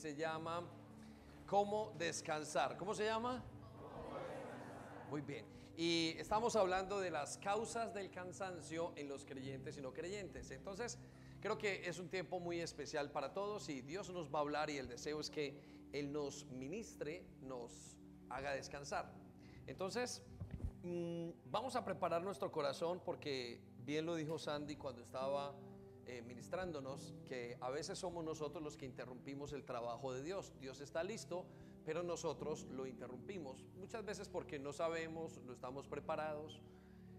se 0.00 0.16
llama 0.16 0.62
¿Cómo 1.46 1.92
descansar? 1.98 2.78
¿Cómo 2.78 2.94
se 2.94 3.04
llama? 3.04 3.44
Muy 5.10 5.20
bien. 5.20 5.44
Y 5.76 6.14
estamos 6.16 6.56
hablando 6.56 7.00
de 7.00 7.10
las 7.10 7.36
causas 7.36 7.92
del 7.92 8.10
cansancio 8.10 8.94
en 8.96 9.10
los 9.10 9.26
creyentes 9.26 9.76
y 9.76 9.82
no 9.82 9.92
creyentes. 9.92 10.50
Entonces, 10.52 10.98
creo 11.42 11.58
que 11.58 11.86
es 11.86 11.98
un 11.98 12.08
tiempo 12.08 12.40
muy 12.40 12.60
especial 12.60 13.10
para 13.10 13.34
todos 13.34 13.68
y 13.68 13.82
Dios 13.82 14.08
nos 14.08 14.34
va 14.34 14.38
a 14.38 14.42
hablar 14.42 14.70
y 14.70 14.78
el 14.78 14.88
deseo 14.88 15.20
es 15.20 15.28
que 15.28 15.60
Él 15.92 16.10
nos 16.10 16.46
ministre, 16.46 17.26
nos 17.42 17.98
haga 18.30 18.52
descansar. 18.52 19.12
Entonces, 19.66 20.22
mm, 20.82 21.28
vamos 21.50 21.76
a 21.76 21.84
preparar 21.84 22.22
nuestro 22.22 22.50
corazón 22.50 23.02
porque 23.04 23.60
bien 23.84 24.06
lo 24.06 24.14
dijo 24.14 24.38
Sandy 24.38 24.76
cuando 24.76 25.02
estaba 25.02 25.54
eh, 26.10 26.22
ministrándonos, 26.22 27.14
que 27.24 27.56
a 27.60 27.70
veces 27.70 27.96
somos 27.96 28.24
nosotros 28.24 28.64
los 28.64 28.76
que 28.76 28.84
interrumpimos 28.84 29.52
el 29.52 29.64
trabajo 29.64 30.12
de 30.12 30.24
Dios. 30.24 30.52
Dios 30.60 30.80
está 30.80 31.04
listo, 31.04 31.46
pero 31.84 32.02
nosotros 32.02 32.66
lo 32.72 32.84
interrumpimos. 32.84 33.64
Muchas 33.76 34.04
veces 34.04 34.28
porque 34.28 34.58
no 34.58 34.72
sabemos, 34.72 35.40
no 35.44 35.52
estamos 35.52 35.86
preparados, 35.86 36.60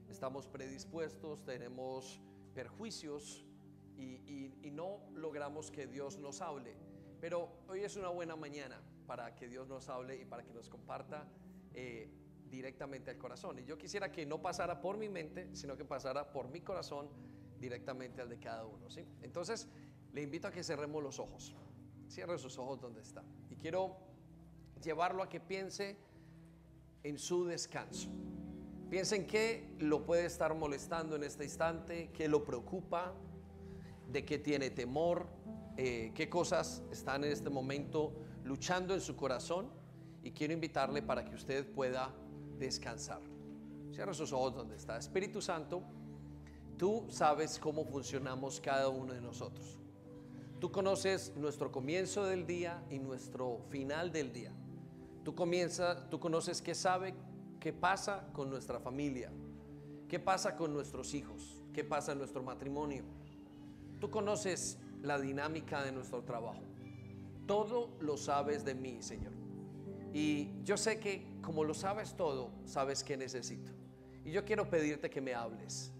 estamos 0.10 0.46
predispuestos, 0.46 1.46
tenemos 1.46 2.20
perjuicios 2.54 3.46
y, 3.98 4.52
no 4.74 5.00
logramos 5.14 5.72
que 5.72 5.88
Dios 5.88 6.18
nos 6.18 6.42
hable. 6.42 6.76
Pero 7.22 7.50
hoy 7.70 7.86
es 7.86 7.96
una 7.96 8.10
buena 8.10 8.36
mañana 8.36 8.82
para 9.08 9.36
que 9.36 9.48
Dios 9.48 9.70
nos 9.70 9.88
hable 9.88 10.20
y 10.20 10.26
para 10.26 10.44
que 10.44 10.54
nos 10.54 10.68
comparta 10.68 11.26
eh, 11.74 12.10
directamente 12.50 13.10
al 13.10 13.18
corazón. 13.18 13.60
Y 13.60 13.64
yo 13.64 13.78
quisiera 13.78 14.12
que 14.12 14.26
no 14.26 14.42
pasara 14.42 14.82
por 14.82 14.98
mi 14.98 15.08
mente, 15.08 15.56
sino 15.56 15.78
que 15.78 15.86
pasara 15.86 16.30
por 16.30 16.50
mi 16.50 16.60
corazón 16.60 17.08
directamente 17.62 18.22
al 18.22 18.28
de 18.28 18.40
cada 18.40 18.66
uno. 18.66 18.90
¿sí? 18.90 19.06
Entonces, 19.22 19.68
le 20.12 20.22
invito 20.22 20.48
a 20.48 20.52
que 20.52 20.64
cerremos 20.64 21.02
los 21.02 21.20
ojos. 21.20 21.56
Cierre 22.10 22.38
sus 22.38 22.58
ojos 22.58 22.82
donde 22.82 23.02
está. 23.02 23.24
Y 23.50 23.56
quiero 23.56 23.96
llevarlo 24.84 25.24
a 25.24 25.30
que 25.30 25.40
piense 25.40 25.98
en 27.04 27.18
su 27.18 27.46
descanso. 27.46 28.10
Piense 28.90 29.16
en 29.16 29.28
qué 29.28 29.74
lo 29.80 30.06
puede 30.06 30.26
estar 30.26 30.54
molestando 30.54 31.16
en 31.16 31.24
este 31.24 31.46
instante, 31.46 32.10
qué 32.14 32.28
lo 32.28 32.44
preocupa, 32.44 33.14
de 34.12 34.26
qué 34.26 34.38
tiene 34.38 34.70
temor, 34.72 35.28
eh, 35.78 36.12
qué 36.14 36.30
cosas 36.30 36.84
están 36.92 37.24
en 37.24 37.32
este 37.32 37.50
momento 37.50 38.14
luchando 38.44 38.94
en 38.94 39.00
su 39.00 39.16
corazón. 39.16 39.70
Y 40.24 40.32
quiero 40.32 40.54
invitarle 40.54 41.02
para 41.02 41.24
que 41.24 41.36
usted 41.36 41.72
pueda 41.72 42.14
descansar. 42.60 43.22
Cierre 43.94 44.14
sus 44.14 44.34
ojos 44.34 44.54
donde 44.56 44.76
está. 44.76 44.98
Espíritu 44.98 45.42
Santo, 45.42 45.84
tú 46.82 47.06
sabes 47.10 47.60
cómo 47.60 47.86
funcionamos 47.86 48.60
cada 48.60 48.90
uno 48.90 49.14
de 49.14 49.22
nosotros. 49.22 49.78
Tú 50.60 50.72
conoces 50.72 51.32
nuestro 51.36 51.72
comienzo 51.72 52.26
del 52.26 52.48
día 52.48 52.84
y 52.90 52.98
nuestro 52.98 53.60
final 53.70 54.12
del 54.12 54.34
día. 54.34 54.52
Tú 55.24 55.36
comienzas, 55.36 56.10
tú 56.10 56.20
conoces 56.20 56.60
qué 56.60 56.74
sabe, 56.74 57.14
qué 57.60 57.72
pasa 57.72 58.28
con 58.34 58.50
nuestra 58.50 58.80
familia, 58.80 59.32
qué 60.10 60.20
pasa 60.20 60.56
con 60.56 60.74
nuestros 60.74 61.14
hijos, 61.14 61.62
qué 61.72 61.84
pasa 61.84 62.14
en 62.14 62.18
nuestro 62.18 62.42
matrimonio. 62.42 63.04
Tú 64.00 64.10
conoces 64.10 64.80
la 65.04 65.20
dinámica 65.20 65.84
de 65.84 65.92
nuestro 65.92 66.24
trabajo. 66.24 66.64
Todo 67.46 67.96
lo 68.00 68.18
sabes 68.18 68.66
de 68.66 68.74
mí, 68.74 69.04
Señor. 69.04 69.34
Y 70.16 70.50
yo 70.64 70.78
sé 70.78 71.00
que 71.00 71.28
como 71.44 71.64
lo 71.64 71.76
sabes 71.76 72.18
todo, 72.18 72.50
sabes 72.66 73.04
qué 73.04 73.18
necesito. 73.18 73.72
Y 74.26 74.32
yo 74.32 74.44
quiero 74.46 74.68
pedirte 74.68 75.12
que 75.12 75.22
me 75.22 75.36
hables 75.36 75.94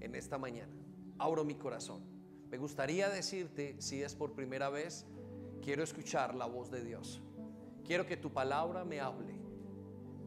en 0.00 0.14
esta 0.14 0.38
mañana. 0.38 0.72
Abro 1.18 1.44
mi 1.44 1.54
corazón. 1.54 2.02
Me 2.50 2.58
gustaría 2.58 3.08
decirte, 3.08 3.76
si 3.80 4.02
es 4.02 4.14
por 4.14 4.32
primera 4.32 4.68
vez, 4.68 5.06
quiero 5.62 5.82
escuchar 5.82 6.34
la 6.34 6.46
voz 6.46 6.70
de 6.70 6.84
Dios. 6.84 7.22
Quiero 7.84 8.06
que 8.06 8.16
tu 8.16 8.32
palabra 8.32 8.84
me 8.84 9.00
hable. 9.00 9.34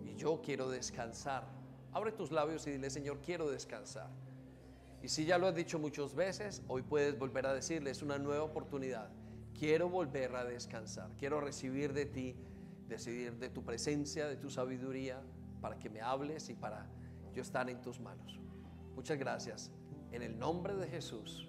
Y 0.03 0.15
yo 0.15 0.41
quiero 0.41 0.69
descansar. 0.69 1.47
Abre 1.91 2.11
tus 2.11 2.31
labios 2.31 2.65
y 2.67 2.71
dile, 2.71 2.89
Señor, 2.89 3.19
quiero 3.21 3.49
descansar. 3.49 4.09
Y 5.01 5.07
si 5.07 5.25
ya 5.25 5.37
lo 5.37 5.47
has 5.47 5.55
dicho 5.55 5.79
muchas 5.79 6.13
veces, 6.13 6.61
hoy 6.67 6.81
puedes 6.81 7.17
volver 7.17 7.47
a 7.47 7.53
decirle, 7.53 7.91
es 7.91 8.01
una 8.01 8.17
nueva 8.17 8.43
oportunidad. 8.43 9.09
Quiero 9.57 9.89
volver 9.89 10.35
a 10.35 10.43
descansar. 10.43 11.09
Quiero 11.17 11.39
recibir 11.39 11.93
de 11.93 12.05
ti 12.05 12.35
decidir 12.89 13.37
de 13.37 13.49
tu 13.49 13.63
presencia, 13.63 14.27
de 14.27 14.35
tu 14.35 14.49
sabiduría, 14.49 15.21
para 15.61 15.77
que 15.77 15.89
me 15.89 16.01
hables 16.01 16.49
y 16.49 16.55
para 16.55 16.87
yo 17.33 17.41
estar 17.41 17.69
en 17.69 17.81
tus 17.81 17.99
manos. 17.99 18.39
Muchas 18.99 19.17
gracias. 19.17 19.71
En 20.11 20.21
el 20.23 20.37
nombre 20.37 20.75
de 20.75 20.85
Jesús. 20.85 21.47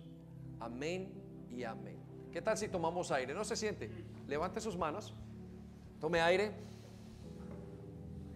Amén 0.61 1.13
y 1.51 1.65
amén. 1.65 1.99
¿Qué 2.31 2.41
tal 2.41 2.57
si 2.57 2.69
tomamos 2.69 3.11
aire? 3.11 3.35
¿No 3.35 3.43
se 3.43 3.57
siente? 3.57 3.91
Levante 4.29 4.61
sus 4.61 4.77
manos. 4.77 5.17
Tome 5.99 6.21
aire. 6.21 6.53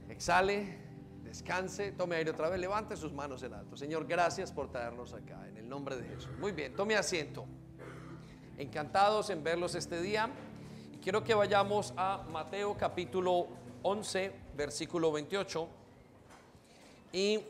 Exhale. 0.09 0.79
Descanse. 1.23 1.93
Tome 1.93 2.17
aire 2.17 2.33
otra 2.33 2.49
vez. 2.49 2.59
Levante 2.59 2.97
sus 2.97 3.13
manos 3.13 3.41
en 3.45 3.55
alto. 3.55 3.77
Señor, 3.77 4.05
gracias 4.09 4.51
por 4.51 4.69
traernos 4.69 5.13
acá. 5.13 5.47
En 5.47 5.59
el 5.59 5.69
nombre 5.69 5.97
de 5.97 6.09
Jesús. 6.09 6.37
Muy 6.41 6.51
bien. 6.51 6.75
Tome 6.75 6.97
asiento. 6.97 7.47
Encantados 8.59 9.31
en 9.31 9.45
verlos 9.45 9.77
este 9.77 10.03
día. 10.03 10.29
Quiero 11.01 11.23
que 11.23 11.35
vayamos 11.35 11.95
a 11.97 12.27
Mateo 12.33 12.77
capítulo 12.77 13.47
11, 13.85 14.33
versículo 14.57 15.13
28. 15.13 15.69
Y 17.13 17.45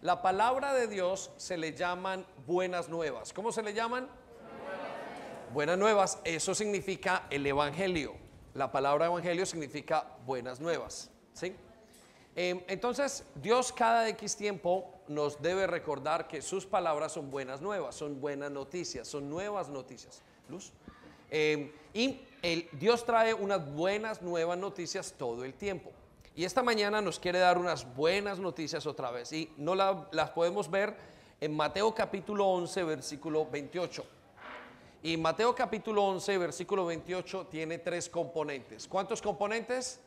la 0.00 0.22
palabra 0.22 0.74
de 0.74 0.86
Dios 0.86 1.32
se 1.38 1.56
le 1.56 1.74
llaman 1.74 2.24
buenas 2.46 2.88
nuevas. 2.88 3.32
¿Cómo 3.32 3.50
se 3.50 3.62
le 3.62 3.74
llaman? 3.74 4.08
Buenas 5.52 5.76
nuevas. 5.76 6.20
Eso 6.24 6.54
significa 6.54 7.26
el 7.30 7.44
evangelio. 7.46 8.14
La 8.54 8.70
palabra 8.70 9.06
evangelio 9.06 9.44
significa 9.44 10.06
buenas 10.24 10.60
nuevas. 10.60 11.10
¿sí? 11.32 11.54
Em, 12.36 12.62
entonces, 12.68 13.24
Dios 13.34 13.72
cada 13.72 14.08
X 14.10 14.36
tiempo 14.36 14.88
nos 15.08 15.42
debe 15.42 15.66
recordar 15.66 16.28
que 16.28 16.42
sus 16.42 16.64
palabras 16.64 17.12
son 17.12 17.30
buenas 17.30 17.60
nuevas, 17.60 17.96
son 17.96 18.20
buenas 18.20 18.52
noticias, 18.52 19.08
son 19.08 19.28
nuevas 19.28 19.68
noticias. 19.68 20.22
Luz. 20.48 20.72
Em, 21.30 21.72
y 21.92 22.20
Dios 22.72 23.04
trae 23.04 23.34
unas 23.34 23.68
buenas 23.74 24.22
nuevas 24.22 24.56
noticias 24.56 25.14
todo 25.18 25.44
el 25.44 25.54
tiempo. 25.54 25.90
Y 26.38 26.44
esta 26.44 26.62
mañana 26.62 27.02
nos 27.02 27.18
quiere 27.18 27.40
dar 27.40 27.58
unas 27.58 27.96
buenas 27.96 28.38
noticias 28.38 28.86
otra 28.86 29.10
vez. 29.10 29.32
Y 29.32 29.52
no 29.56 29.74
las 29.74 30.30
podemos 30.30 30.70
ver 30.70 30.94
en 31.40 31.52
Mateo 31.56 31.92
capítulo 31.92 32.46
11, 32.46 32.84
versículo 32.84 33.50
28. 33.50 34.06
Y 35.02 35.16
Mateo 35.16 35.52
capítulo 35.52 36.04
11, 36.04 36.38
versículo 36.38 36.86
28 36.86 37.48
tiene 37.50 37.78
tres 37.78 38.08
componentes. 38.08 38.86
¿Cuántos 38.86 39.20
componentes? 39.20 39.98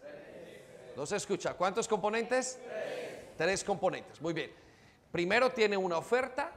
No 0.96 1.06
se 1.06 1.18
escucha. 1.18 1.56
¿Cuántos 1.56 1.86
componentes? 1.86 2.62
Tres 3.38 3.62
componentes. 3.66 4.22
Muy 4.22 4.32
bien. 4.32 4.54
Primero 5.12 5.52
tiene 5.52 5.76
una 5.76 5.98
oferta. 5.98 6.50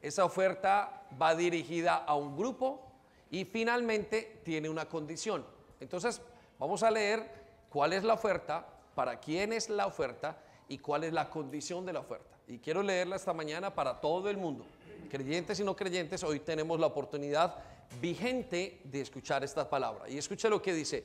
Esa 0.00 0.24
oferta 0.24 1.08
va 1.20 1.34
dirigida 1.34 1.96
a 1.96 2.14
un 2.14 2.36
grupo. 2.36 2.86
Y 3.32 3.46
finalmente 3.46 4.42
tiene 4.44 4.68
una 4.68 4.88
condición. 4.88 5.44
Entonces, 5.80 6.22
vamos 6.56 6.84
a 6.84 6.90
leer 6.92 7.43
cuál 7.74 7.92
es 7.92 8.04
la 8.04 8.14
oferta, 8.14 8.64
para 8.94 9.18
quién 9.18 9.52
es 9.52 9.68
la 9.68 9.88
oferta 9.88 10.38
y 10.68 10.78
cuál 10.78 11.02
es 11.02 11.12
la 11.12 11.28
condición 11.28 11.84
de 11.84 11.92
la 11.92 11.98
oferta. 11.98 12.38
Y 12.46 12.60
quiero 12.60 12.84
leerla 12.84 13.16
esta 13.16 13.32
mañana 13.32 13.74
para 13.74 14.00
todo 14.00 14.30
el 14.30 14.36
mundo. 14.36 14.64
Creyentes 15.10 15.58
y 15.58 15.64
no 15.64 15.74
creyentes, 15.74 16.22
hoy 16.22 16.38
tenemos 16.38 16.78
la 16.78 16.86
oportunidad 16.86 17.56
vigente 18.00 18.80
de 18.84 19.00
escuchar 19.00 19.42
esta 19.42 19.68
palabra. 19.68 20.08
Y 20.08 20.16
escuche 20.16 20.48
lo 20.48 20.62
que 20.62 20.72
dice, 20.72 21.04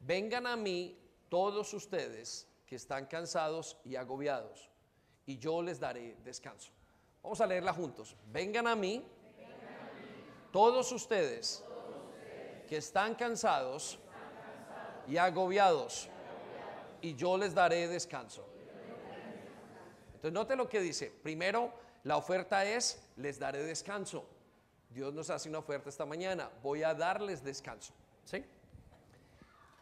vengan 0.00 0.46
a 0.46 0.56
mí 0.56 0.94
todos 1.30 1.72
ustedes 1.72 2.46
que 2.66 2.76
están 2.76 3.06
cansados 3.06 3.78
y 3.82 3.96
agobiados, 3.96 4.70
y 5.24 5.38
yo 5.38 5.62
les 5.62 5.80
daré 5.80 6.16
descanso. 6.22 6.70
Vamos 7.22 7.40
a 7.40 7.46
leerla 7.46 7.72
juntos. 7.72 8.14
Vengan 8.26 8.66
a 8.66 8.76
mí, 8.76 9.02
todos 10.52 10.92
ustedes 10.92 11.64
que 12.68 12.76
están 12.76 13.14
cansados 13.14 13.98
y 15.10 15.16
agobiados, 15.16 16.08
y 17.02 17.14
yo 17.14 17.36
les 17.36 17.54
daré 17.54 17.88
descanso. 17.88 18.46
Entonces, 20.06 20.32
note 20.32 20.56
lo 20.56 20.68
que 20.68 20.80
dice. 20.80 21.10
Primero, 21.22 21.72
la 22.04 22.16
oferta 22.16 22.64
es, 22.64 23.02
les 23.16 23.38
daré 23.38 23.62
descanso. 23.62 24.26
Dios 24.90 25.14
nos 25.14 25.30
hace 25.30 25.48
una 25.48 25.58
oferta 25.58 25.88
esta 25.88 26.04
mañana. 26.04 26.50
Voy 26.62 26.82
a 26.82 26.94
darles 26.94 27.42
descanso. 27.42 27.94
¿Sí? 28.24 28.44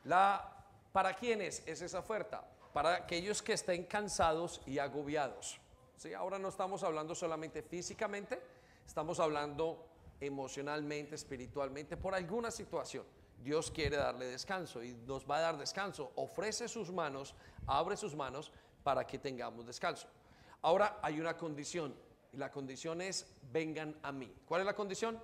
La, 0.04 0.54
¿Para 0.92 1.14
quiénes 1.14 1.62
es 1.66 1.82
esa 1.82 1.98
oferta? 1.98 2.44
Para 2.72 2.94
aquellos 2.94 3.42
que 3.42 3.54
estén 3.54 3.84
cansados 3.84 4.60
y 4.66 4.78
agobiados. 4.78 5.60
¿Sí? 5.96 6.14
Ahora 6.14 6.38
no 6.38 6.48
estamos 6.48 6.82
hablando 6.82 7.14
solamente 7.14 7.62
físicamente, 7.62 8.40
estamos 8.86 9.18
hablando 9.18 9.86
emocionalmente, 10.20 11.14
espiritualmente, 11.14 11.96
por 11.96 12.14
alguna 12.14 12.50
situación. 12.50 13.04
Dios 13.42 13.70
quiere 13.70 13.96
darle 13.96 14.26
descanso 14.26 14.82
y 14.82 14.92
nos 15.06 15.28
va 15.28 15.38
a 15.38 15.40
dar 15.40 15.58
descanso. 15.58 16.12
Ofrece 16.16 16.68
sus 16.68 16.90
manos, 16.90 17.34
abre 17.66 17.96
sus 17.96 18.14
manos 18.14 18.52
para 18.82 19.06
que 19.06 19.18
tengamos 19.18 19.66
descanso. 19.66 20.08
Ahora 20.62 20.98
hay 21.02 21.20
una 21.20 21.36
condición 21.36 21.94
y 22.32 22.36
la 22.36 22.50
condición 22.50 23.00
es 23.00 23.26
vengan 23.52 23.96
a 24.02 24.12
mí. 24.12 24.32
¿Cuál 24.46 24.62
es 24.62 24.66
la 24.66 24.74
condición? 24.74 25.20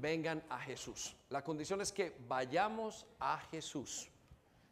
vengan 0.00 0.42
a 0.48 0.58
Jesús. 0.58 1.14
La 1.28 1.44
condición 1.44 1.80
es 1.80 1.92
que 1.92 2.16
vayamos 2.26 3.06
a 3.18 3.38
Jesús. 3.50 4.08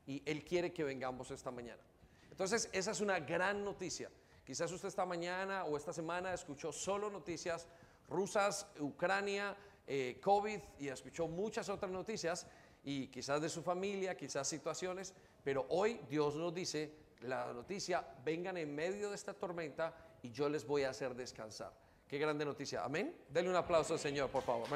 Y 0.06 0.22
Él 0.24 0.44
quiere 0.44 0.72
que 0.72 0.84
vengamos 0.84 1.30
esta 1.30 1.50
mañana. 1.50 1.82
Entonces, 2.30 2.68
esa 2.72 2.92
es 2.92 3.00
una 3.00 3.20
gran 3.20 3.64
noticia. 3.64 4.10
Quizás 4.46 4.72
usted 4.72 4.88
esta 4.88 5.04
mañana 5.04 5.64
o 5.64 5.76
esta 5.76 5.92
semana 5.92 6.32
escuchó 6.32 6.72
solo 6.72 7.10
noticias 7.10 7.66
rusas, 8.08 8.66
Ucrania, 8.80 9.54
eh, 9.90 10.20
COVID 10.23 10.61
y 10.79 10.88
escuchó 10.88 11.26
muchas 11.29 11.69
otras 11.70 11.90
noticias 11.90 12.46
y 12.85 13.08
quizás 13.08 13.40
de 13.40 13.49
su 13.49 13.62
familia, 13.62 14.17
quizás 14.17 14.46
situaciones, 14.46 15.14
pero 15.43 15.64
hoy 15.70 15.99
Dios 16.11 16.37
nos 16.37 16.55
dice 16.55 16.93
la 17.23 17.52
noticia, 17.55 18.06
vengan 18.23 18.58
en 18.58 18.75
medio 18.75 19.08
de 19.08 19.17
esta 19.17 19.32
tormenta 19.32 19.94
y 20.23 20.31
yo 20.31 20.49
les 20.50 20.67
voy 20.67 20.82
a 20.82 20.90
hacer 20.90 21.14
descansar. 21.14 21.73
Qué 22.06 22.19
grande 22.19 22.44
noticia. 22.44 22.85
Amén. 22.85 23.17
Denle 23.31 23.50
un 23.50 23.56
aplauso 23.56 23.94
al 23.94 23.99
Señor, 23.99 24.31
por 24.31 24.43
favor. 24.43 24.69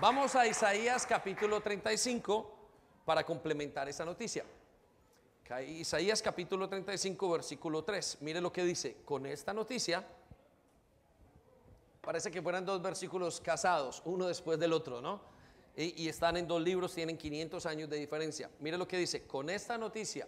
Vamos 0.00 0.34
a 0.34 0.46
Isaías 0.46 1.06
capítulo 1.06 1.60
35 1.60 2.58
para 3.04 3.24
complementar 3.24 3.88
esa 3.90 4.04
noticia. 4.04 4.44
Isaías 5.68 6.22
capítulo 6.22 6.68
35 6.68 7.30
versículo 7.30 7.84
3. 7.84 8.18
Mire 8.20 8.40
lo 8.40 8.52
que 8.52 8.64
dice. 8.64 8.98
Con 9.04 9.26
esta 9.26 9.52
noticia, 9.52 10.06
parece 12.00 12.30
que 12.30 12.40
fueran 12.40 12.64
dos 12.64 12.80
versículos 12.80 13.40
casados, 13.40 14.02
uno 14.04 14.26
después 14.26 14.58
del 14.58 14.72
otro, 14.72 15.00
¿no? 15.00 15.20
Y, 15.76 16.02
y, 16.02 16.08
están 16.08 16.36
en 16.36 16.46
dos 16.46 16.60
libros, 16.62 16.94
tienen 16.94 17.16
500 17.16 17.64
años 17.66 17.88
de 17.88 17.96
diferencia. 17.96 18.50
Mire 18.60 18.76
lo 18.76 18.86
que 18.86 18.98
dice. 18.98 19.26
Con 19.26 19.48
esta 19.50 19.78
noticia, 19.78 20.26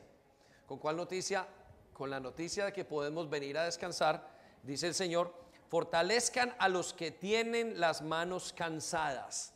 ¿con 0.66 0.78
cuál 0.78 0.96
noticia? 0.96 1.46
Con 1.92 2.10
la 2.10 2.20
noticia 2.20 2.66
de 2.66 2.72
que 2.72 2.84
podemos 2.84 3.28
venir 3.28 3.58
a 3.58 3.64
descansar, 3.64 4.28
dice 4.62 4.86
el 4.88 4.94
Señor, 4.94 5.34
fortalezcan 5.68 6.54
a 6.58 6.68
los 6.68 6.92
que 6.92 7.10
tienen 7.10 7.78
las 7.78 8.02
manos 8.02 8.52
cansadas 8.52 9.54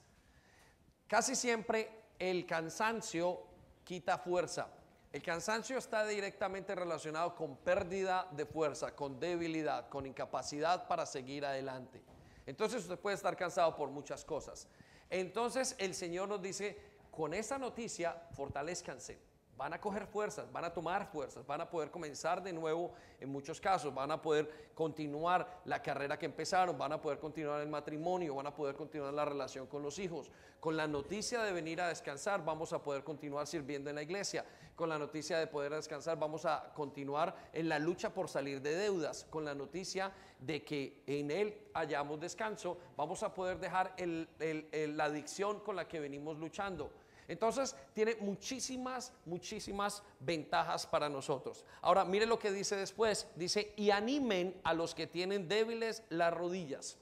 Casi 1.08 1.34
siempre 1.34 1.90
el 2.18 2.44
cansancio 2.44 3.40
quita 3.82 4.18
fuerza. 4.18 4.68
El 5.12 5.22
cansancio 5.22 5.78
está 5.78 6.06
directamente 6.06 6.74
relacionado 6.74 7.34
con 7.34 7.56
pérdida 7.56 8.28
de 8.32 8.44
fuerza, 8.44 8.94
con 8.94 9.18
debilidad, 9.18 9.88
con 9.88 10.06
incapacidad 10.06 10.86
para 10.86 11.06
seguir 11.06 11.46
adelante. 11.46 12.02
Entonces 12.44 12.82
usted 12.82 12.98
puede 12.98 13.16
estar 13.16 13.36
cansado 13.36 13.74
por 13.74 13.90
muchas 13.90 14.24
cosas. 14.24 14.68
Entonces 15.08 15.74
el 15.78 15.94
Señor 15.94 16.28
nos 16.28 16.42
dice, 16.42 16.78
con 17.10 17.32
esa 17.32 17.58
noticia, 17.58 18.22
fortalezcanse 18.32 19.27
van 19.58 19.74
a 19.74 19.80
coger 19.80 20.06
fuerzas, 20.06 20.50
van 20.52 20.64
a 20.64 20.72
tomar 20.72 21.10
fuerzas, 21.10 21.44
van 21.44 21.60
a 21.60 21.68
poder 21.68 21.90
comenzar 21.90 22.40
de 22.40 22.52
nuevo 22.52 22.92
en 23.18 23.28
muchos 23.28 23.60
casos, 23.60 23.92
van 23.92 24.12
a 24.12 24.22
poder 24.22 24.70
continuar 24.72 25.60
la 25.64 25.82
carrera 25.82 26.16
que 26.16 26.26
empezaron, 26.26 26.78
van 26.78 26.92
a 26.92 27.02
poder 27.02 27.18
continuar 27.18 27.60
el 27.60 27.68
matrimonio, 27.68 28.36
van 28.36 28.46
a 28.46 28.54
poder 28.54 28.76
continuar 28.76 29.12
la 29.12 29.24
relación 29.24 29.66
con 29.66 29.82
los 29.82 29.98
hijos. 29.98 30.30
Con 30.60 30.76
la 30.76 30.86
noticia 30.86 31.42
de 31.42 31.52
venir 31.52 31.80
a 31.80 31.88
descansar, 31.88 32.44
vamos 32.44 32.72
a 32.72 32.80
poder 32.80 33.02
continuar 33.02 33.48
sirviendo 33.48 33.90
en 33.90 33.96
la 33.96 34.02
iglesia. 34.02 34.44
Con 34.76 34.88
la 34.88 34.98
noticia 34.98 35.38
de 35.38 35.48
poder 35.48 35.74
descansar, 35.74 36.16
vamos 36.18 36.44
a 36.44 36.72
continuar 36.72 37.34
en 37.52 37.68
la 37.68 37.80
lucha 37.80 38.14
por 38.14 38.28
salir 38.28 38.62
de 38.62 38.76
deudas. 38.76 39.26
Con 39.28 39.44
la 39.44 39.56
noticia 39.56 40.12
de 40.38 40.62
que 40.62 41.02
en 41.06 41.32
Él 41.32 41.58
hayamos 41.74 42.20
descanso, 42.20 42.78
vamos 42.96 43.24
a 43.24 43.34
poder 43.34 43.58
dejar 43.58 43.96
la 44.38 45.04
adicción 45.04 45.58
con 45.60 45.74
la 45.74 45.88
que 45.88 45.98
venimos 45.98 46.38
luchando 46.38 46.92
entonces 47.28 47.76
tiene 47.92 48.16
muchísimas, 48.16 49.12
muchísimas 49.26 50.02
ventajas 50.18 50.86
para 50.86 51.10
nosotros. 51.10 51.66
Ahora, 51.82 52.06
mire 52.06 52.24
lo 52.24 52.38
que 52.38 52.50
dice 52.50 52.74
después. 52.74 53.28
Dice, 53.36 53.74
y 53.76 53.90
animen 53.90 54.58
a 54.64 54.72
los 54.72 54.94
que 54.94 55.06
tienen 55.06 55.46
débiles 55.46 56.02
las 56.08 56.32
rodillas. 56.32 56.96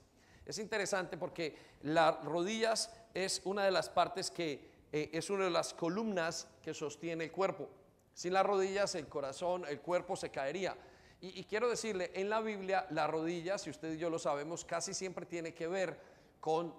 Es 0.44 0.58
interesante 0.58 1.16
porque 1.16 1.56
las 1.82 2.24
rodillas 2.24 2.92
es 3.14 3.40
una 3.44 3.64
de 3.64 3.70
las 3.70 3.88
partes 3.88 4.30
que 4.30 4.68
eh, 4.92 5.10
es 5.12 5.30
una 5.30 5.44
de 5.44 5.50
las 5.50 5.72
columnas 5.74 6.48
que 6.62 6.74
sostiene 6.74 7.24
el 7.24 7.32
cuerpo. 7.32 7.68
Sin 8.12 8.32
las 8.32 8.44
rodillas 8.44 8.94
el 8.96 9.06
corazón, 9.06 9.64
el 9.68 9.80
cuerpo 9.80 10.16
se 10.16 10.30
caería. 10.30 10.76
Y, 11.20 11.44
quiero 11.44 11.68
decirle, 11.68 12.10
en 12.14 12.28
la 12.28 12.40
Biblia 12.40 12.86
la 12.90 13.06
rodilla, 13.06 13.56
si 13.58 13.70
usted 13.70 13.94
y 13.94 13.96
yo 13.96 14.10
lo 14.10 14.18
sabemos, 14.18 14.64
casi 14.64 14.92
siempre 14.92 15.24
tiene 15.24 15.54
que 15.54 15.66
ver 15.66 15.98
con 16.40 16.74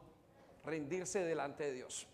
rendirse 0.63 1.23
delante 1.23 1.63
de 1.63 1.73
Dios, 1.73 2.07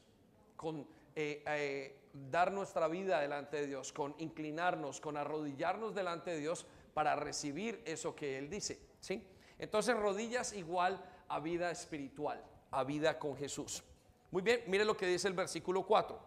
con 0.56 0.88
eh, 1.16 1.44
eh, 1.46 2.00
dar 2.14 2.52
nuestra 2.52 2.88
vida 2.88 3.20
delante 3.20 3.58
de 3.58 3.68
Dios, 3.68 3.92
con 3.92 4.16
inclinarnos, 4.18 5.00
con 5.02 5.18
arrodillarnos 5.18 5.94
delante 5.94 6.32
de 6.32 6.40
Dios 6.40 6.66
para 6.94 7.16
recibir 7.16 7.82
eso 7.86 8.16
que 8.16 8.38
Él 8.38 8.50
dice. 8.50 8.80
¿sí? 9.00 9.26
Entonces 9.60 9.96
rodillas 9.96 10.54
igual 10.54 11.04
a 11.28 11.40
vida 11.40 11.72
espiritual, 11.72 12.44
a 12.72 12.84
vida 12.84 13.18
con 13.20 13.36
Jesús. 13.36 13.84
Muy 14.32 14.42
bien, 14.42 14.64
mire 14.68 14.86
lo 14.86 14.98
que 14.98 15.08
dice 15.08 15.28
el 15.28 15.34
versículo 15.34 15.86
4. 15.86 16.20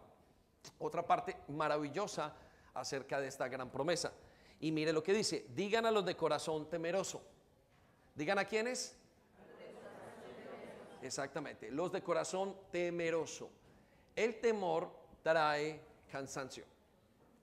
Otra 0.79 1.05
parte 1.05 1.37
maravillosa 1.49 2.33
acerca 2.73 3.19
de 3.19 3.27
esta 3.27 3.47
gran 3.47 3.69
promesa. 3.69 4.13
Y 4.59 4.71
mire 4.71 4.93
lo 4.93 5.03
que 5.03 5.13
dice, 5.13 5.45
digan 5.53 5.85
a 5.85 5.91
los 5.91 6.05
de 6.05 6.15
corazón 6.15 6.69
temeroso. 6.69 7.21
Digan 8.15 8.39
a 8.39 8.45
quiénes. 8.45 8.95
Exactamente, 11.01 11.69
los 11.69 11.91
de 11.91 12.01
corazón 12.01 12.55
temeroso. 12.71 13.51
El 14.17 14.39
temor 14.39 14.89
trae 15.21 15.79
cansancio. 16.11 16.65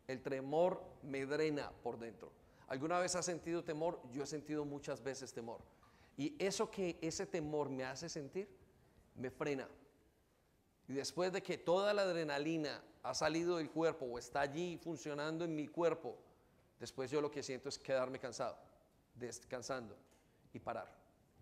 El 0.08 0.20
temor 0.20 0.82
me 1.04 1.24
drena 1.24 1.70
por 1.70 1.96
dentro. 1.96 2.32
¿Alguna 2.66 2.98
vez 2.98 3.14
has 3.14 3.24
sentido 3.24 3.62
temor? 3.62 4.00
Yo 4.10 4.24
he 4.24 4.26
sentido 4.26 4.64
muchas 4.64 5.00
veces 5.00 5.32
temor. 5.32 5.60
Y 6.16 6.34
eso 6.44 6.68
que 6.68 6.98
ese 7.00 7.26
temor 7.26 7.70
me 7.70 7.84
hace 7.84 8.08
sentir, 8.08 8.48
me 9.14 9.30
frena. 9.30 9.68
Y 10.88 10.94
después 10.94 11.32
de 11.32 11.44
que 11.44 11.58
toda 11.58 11.94
la 11.94 12.02
adrenalina 12.02 12.82
ha 13.04 13.14
salido 13.14 13.58
del 13.58 13.70
cuerpo 13.70 14.06
o 14.06 14.18
está 14.18 14.40
allí 14.40 14.76
funcionando 14.76 15.44
en 15.44 15.54
mi 15.54 15.68
cuerpo, 15.68 16.18
después 16.80 17.08
yo 17.08 17.20
lo 17.20 17.30
que 17.30 17.44
siento 17.44 17.68
es 17.68 17.78
quedarme 17.78 18.18
cansado, 18.18 18.58
descansando 19.14 19.96
y 20.52 20.58
parar. 20.58 20.92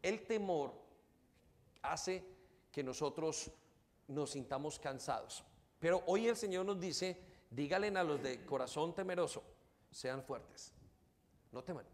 El 0.02 0.26
temor 0.26 0.75
hace 1.81 2.23
que 2.70 2.84
nosotros 2.84 3.50
nos 4.12 4.30
sintamos 4.30 4.78
cansados. 4.78 5.44
Pero 5.78 6.02
hoy 6.06 6.28
el 6.28 6.36
Señor 6.36 6.64
nos 6.66 6.78
dice, 6.78 7.18
dígale 7.50 7.88
a 7.88 8.04
los 8.04 8.22
de 8.22 8.44
corazón 8.44 8.94
temeroso, 8.94 9.42
sean 9.90 10.22
fuertes. 10.22 10.72
No 11.50 11.62
teman. 11.64 11.84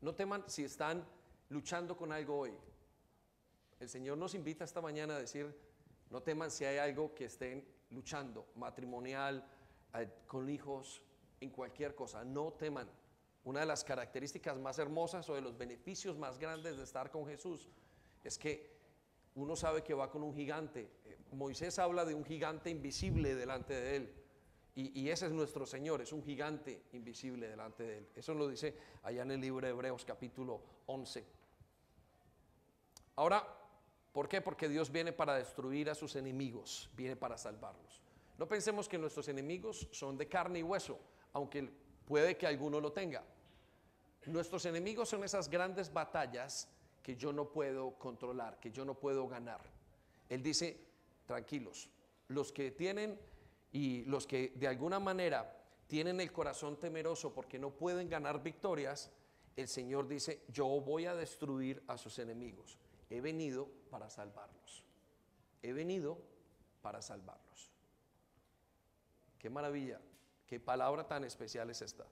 No 0.00 0.14
teman 0.14 0.44
si 0.46 0.64
están 0.64 1.04
luchando 1.48 1.96
con 1.96 2.12
algo 2.12 2.38
hoy. 2.38 2.54
El 3.80 3.88
Señor 3.88 4.16
nos 4.18 4.34
invita 4.34 4.64
esta 4.64 4.80
mañana 4.80 5.16
a 5.16 5.18
decir, 5.18 5.54
no 6.10 6.22
teman 6.22 6.50
si 6.50 6.64
hay 6.64 6.78
algo 6.78 7.14
que 7.14 7.24
estén 7.24 7.66
luchando, 7.90 8.46
matrimonial, 8.56 9.44
eh, 9.94 10.08
con 10.26 10.48
hijos, 10.48 11.02
en 11.40 11.50
cualquier 11.50 11.94
cosa. 11.94 12.24
No 12.24 12.52
teman. 12.52 12.88
Una 13.44 13.60
de 13.60 13.66
las 13.66 13.82
características 13.82 14.58
más 14.58 14.78
hermosas 14.78 15.28
o 15.28 15.34
de 15.34 15.40
los 15.40 15.58
beneficios 15.58 16.16
más 16.16 16.38
grandes 16.38 16.76
de 16.76 16.84
estar 16.84 17.10
con 17.10 17.26
Jesús 17.26 17.68
es 18.22 18.38
que 18.38 18.72
uno 19.34 19.56
sabe 19.56 19.82
que 19.82 19.94
va 19.94 20.10
con 20.10 20.22
un 20.22 20.34
gigante. 20.34 20.88
Moisés 21.32 21.78
habla 21.78 22.04
de 22.04 22.14
un 22.14 22.24
gigante 22.24 22.70
invisible 22.70 23.34
delante 23.34 23.74
de 23.74 23.96
él. 23.96 24.14
Y, 24.74 25.10
ese 25.10 25.26
es 25.26 25.32
nuestro 25.32 25.66
Señor, 25.66 26.00
es 26.00 26.14
un 26.14 26.22
gigante 26.22 26.84
invisible 26.92 27.46
delante 27.46 27.82
de 27.82 27.98
él. 27.98 28.08
Eso 28.16 28.32
lo 28.32 28.48
dice 28.48 28.74
allá 29.02 29.22
en 29.22 29.32
el 29.32 29.40
libro 29.40 29.66
de 29.66 29.72
Hebreos 29.72 30.02
capítulo 30.02 30.62
11. 30.86 31.26
Ahora, 33.16 33.46
¿por 34.12 34.30
qué? 34.30 34.40
Porque 34.40 34.70
Dios 34.70 34.90
viene 34.90 35.12
para 35.12 35.34
destruir 35.34 35.90
a 35.90 35.94
sus 35.94 36.16
enemigos, 36.16 36.88
viene 36.96 37.16
para 37.16 37.36
salvarlos. 37.36 38.02
No 38.38 38.48
pensemos 38.48 38.88
que 38.88 38.96
nuestros 38.96 39.28
enemigos 39.28 39.88
son 39.90 40.16
de 40.16 40.26
carne 40.26 40.60
y 40.60 40.62
hueso, 40.62 40.98
aunque 41.34 41.68
puede 42.06 42.38
que 42.38 42.46
alguno 42.46 42.80
lo 42.80 42.92
tenga. 42.92 43.22
Nuestros 44.24 44.64
enemigos 44.64 45.10
son 45.10 45.22
esas 45.22 45.50
grandes 45.50 45.92
batallas 45.92 46.66
que 47.02 47.14
yo 47.14 47.30
no 47.30 47.50
puedo 47.52 47.98
controlar, 47.98 48.58
que 48.58 48.70
yo 48.70 48.86
no 48.86 48.94
puedo 48.94 49.28
ganar. 49.28 49.60
Él 50.30 50.42
dice, 50.42 50.91
tranquilos, 51.32 51.88
los 52.28 52.52
que 52.52 52.70
tienen 52.72 53.18
y 53.72 54.04
los 54.04 54.26
que 54.26 54.52
de 54.54 54.68
alguna 54.68 55.00
manera 55.00 55.58
tienen 55.86 56.20
el 56.20 56.30
corazón 56.30 56.78
temeroso 56.78 57.32
porque 57.32 57.58
no 57.58 57.70
pueden 57.70 58.10
ganar 58.10 58.42
victorias, 58.42 59.10
el 59.56 59.66
Señor 59.66 60.06
dice, 60.08 60.42
yo 60.48 60.66
voy 60.66 61.06
a 61.06 61.14
destruir 61.14 61.82
a 61.86 61.96
sus 61.96 62.18
enemigos. 62.18 62.78
He 63.08 63.22
venido 63.22 63.66
para 63.90 64.10
salvarlos. 64.10 64.84
He 65.62 65.72
venido 65.72 66.18
para 66.82 67.00
salvarlos. 67.00 67.70
Qué 69.38 69.48
maravilla, 69.48 70.00
qué 70.46 70.60
palabra 70.60 71.06
tan 71.08 71.24
especial 71.24 71.70
es 71.70 71.80
esta. 71.80 72.04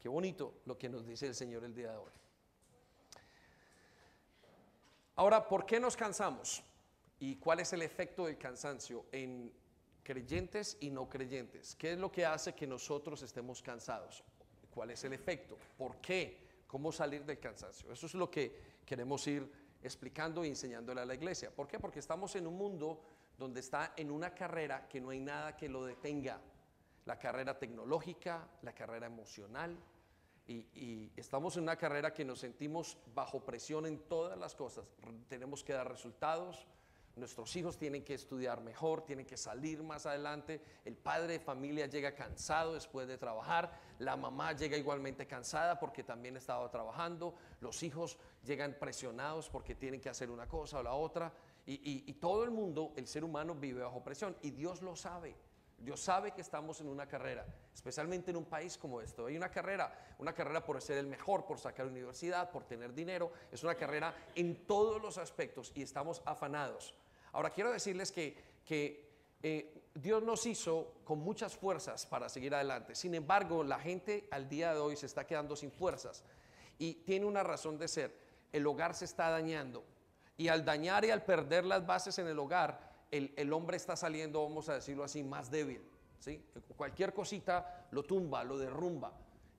Qué 0.00 0.08
bonito 0.08 0.62
lo 0.64 0.78
que 0.78 0.88
nos 0.88 1.06
dice 1.06 1.26
el 1.26 1.34
Señor 1.34 1.62
el 1.64 1.74
día 1.74 1.92
de 1.92 1.98
hoy. 1.98 2.12
Ahora, 5.16 5.46
¿por 5.46 5.66
qué 5.66 5.78
nos 5.78 5.94
cansamos? 5.94 6.64
¿Y 7.22 7.36
cuál 7.36 7.60
es 7.60 7.72
el 7.72 7.82
efecto 7.82 8.26
del 8.26 8.36
cansancio 8.36 9.06
en 9.12 9.52
creyentes 10.02 10.76
y 10.80 10.90
no 10.90 11.08
creyentes? 11.08 11.76
¿Qué 11.76 11.92
es 11.92 11.98
lo 11.98 12.10
que 12.10 12.26
hace 12.26 12.54
que 12.54 12.66
nosotros 12.66 13.22
estemos 13.22 13.62
cansados? 13.62 14.24
¿Cuál 14.74 14.90
es 14.90 15.04
el 15.04 15.12
efecto? 15.12 15.56
¿Por 15.78 15.96
qué? 16.00 16.42
cómo 16.72 16.90
salir 16.90 17.22
del 17.26 17.38
cansancio. 17.38 17.92
Eso 17.92 18.06
es 18.06 18.14
lo 18.14 18.30
que 18.30 18.78
queremos 18.86 19.26
ir 19.26 19.46
explicando 19.82 20.42
y 20.42 20.48
enseñándole 20.48 21.02
a 21.02 21.04
la 21.04 21.14
iglesia. 21.14 21.54
¿Por 21.54 21.68
qué? 21.68 21.78
Porque 21.78 21.98
estamos 21.98 22.34
en 22.34 22.46
un 22.46 22.56
mundo 22.56 22.98
donde 23.36 23.60
está 23.60 23.92
en 23.94 24.10
una 24.10 24.34
carrera 24.34 24.88
que 24.88 24.98
no 24.98 25.10
hay 25.10 25.20
nada 25.20 25.54
que 25.54 25.68
lo 25.68 25.84
detenga. 25.84 26.40
La 27.04 27.18
carrera 27.18 27.58
tecnológica, 27.58 28.48
la 28.62 28.74
carrera 28.74 29.06
emocional, 29.06 29.78
y, 30.46 31.12
estamos 31.14 31.58
en 31.58 31.64
una 31.64 31.76
carrera 31.76 32.14
que 32.14 32.24
nos 32.24 32.38
sentimos 32.40 32.96
bajo 33.14 33.44
presión 33.44 33.84
en 33.84 33.98
todas 34.08 34.38
las 34.38 34.54
cosas. 34.54 34.86
Tenemos 35.28 35.62
que 35.62 35.74
dar 35.74 35.90
resultados, 35.90 36.66
nuestros 37.16 37.54
hijos 37.56 37.76
tienen 37.76 38.04
que 38.04 38.14
estudiar 38.14 38.60
mejor, 38.60 39.04
tienen 39.04 39.26
que 39.26 39.36
salir 39.36 39.82
más 39.82 40.06
adelante, 40.06 40.60
el 40.84 40.96
padre 40.96 41.34
de 41.34 41.40
familia 41.40 41.86
llega 41.86 42.14
cansado 42.14 42.74
después 42.74 43.06
de 43.08 43.18
trabajar, 43.18 43.78
la 43.98 44.16
mamá 44.16 44.52
llega 44.52 44.76
igualmente 44.76 45.26
cansada 45.26 45.78
porque 45.78 46.02
también 46.02 46.36
estaba 46.36 46.70
trabajando, 46.70 47.34
los 47.60 47.82
hijos 47.82 48.18
llegan 48.44 48.76
presionados 48.78 49.48
porque 49.50 49.74
tienen 49.74 50.00
que 50.00 50.08
hacer 50.08 50.30
una 50.30 50.48
cosa 50.48 50.78
o 50.78 50.82
la 50.82 50.94
otra, 50.94 51.32
y 51.64 52.12
todo 52.14 52.44
el 52.44 52.50
mundo, 52.50 52.92
el 52.96 53.06
ser 53.06 53.24
humano 53.24 53.54
vive 53.54 53.82
bajo 53.82 54.02
presión, 54.02 54.36
y 54.42 54.50
Dios 54.50 54.82
lo 54.82 54.96
sabe. 54.96 55.36
Dios 55.82 56.00
sabe 56.00 56.30
que 56.30 56.40
estamos 56.40 56.80
en 56.80 56.88
una 56.88 57.06
carrera, 57.08 57.44
especialmente 57.74 58.30
en 58.30 58.36
un 58.36 58.44
país 58.44 58.78
como 58.78 59.00
esto. 59.00 59.26
Hay 59.26 59.36
una 59.36 59.50
carrera, 59.50 60.14
una 60.18 60.32
carrera 60.32 60.64
por 60.64 60.80
ser 60.80 60.98
el 60.98 61.08
mejor, 61.08 61.44
por 61.44 61.58
sacar 61.58 61.86
universidad, 61.86 62.50
por 62.50 62.64
tener 62.64 62.94
dinero. 62.94 63.32
Es 63.50 63.64
una 63.64 63.74
carrera 63.74 64.14
en 64.36 64.64
todos 64.64 65.02
los 65.02 65.18
aspectos 65.18 65.72
y 65.74 65.82
estamos 65.82 66.22
afanados. 66.24 66.94
Ahora 67.32 67.50
quiero 67.50 67.72
decirles 67.72 68.12
que, 68.12 68.36
que 68.64 69.10
eh, 69.42 69.82
Dios 69.94 70.22
nos 70.22 70.46
hizo 70.46 70.94
con 71.04 71.18
muchas 71.18 71.56
fuerzas 71.56 72.06
para 72.06 72.28
seguir 72.28 72.54
adelante. 72.54 72.94
Sin 72.94 73.14
embargo, 73.14 73.64
la 73.64 73.78
gente 73.78 74.28
al 74.30 74.48
día 74.48 74.72
de 74.72 74.80
hoy 74.80 74.96
se 74.96 75.06
está 75.06 75.26
quedando 75.26 75.56
sin 75.56 75.70
fuerzas 75.70 76.22
y 76.78 76.94
tiene 76.94 77.26
una 77.26 77.42
razón 77.42 77.78
de 77.78 77.88
ser. 77.88 78.16
El 78.52 78.66
hogar 78.66 78.94
se 78.94 79.04
está 79.04 79.30
dañando 79.30 79.84
y 80.36 80.48
al 80.48 80.64
dañar 80.64 81.04
y 81.04 81.10
al 81.10 81.24
perder 81.24 81.64
las 81.64 81.86
bases 81.86 82.18
en 82.18 82.26
el 82.26 82.38
hogar, 82.38 82.92
el, 83.10 83.52
hombre 83.52 83.76
está 83.76 83.94
saliendo, 83.94 84.42
vamos 84.42 84.68
a 84.68 84.74
decirlo 84.74 85.04
así, 85.04 85.22
más 85.22 85.50
débil. 85.50 85.82
¿sí? 86.18 86.42
Cualquier 86.76 87.12
cosita 87.12 87.86
lo 87.90 88.02
tumba, 88.02 88.42
lo 88.42 88.58
derrumba. 88.58 89.12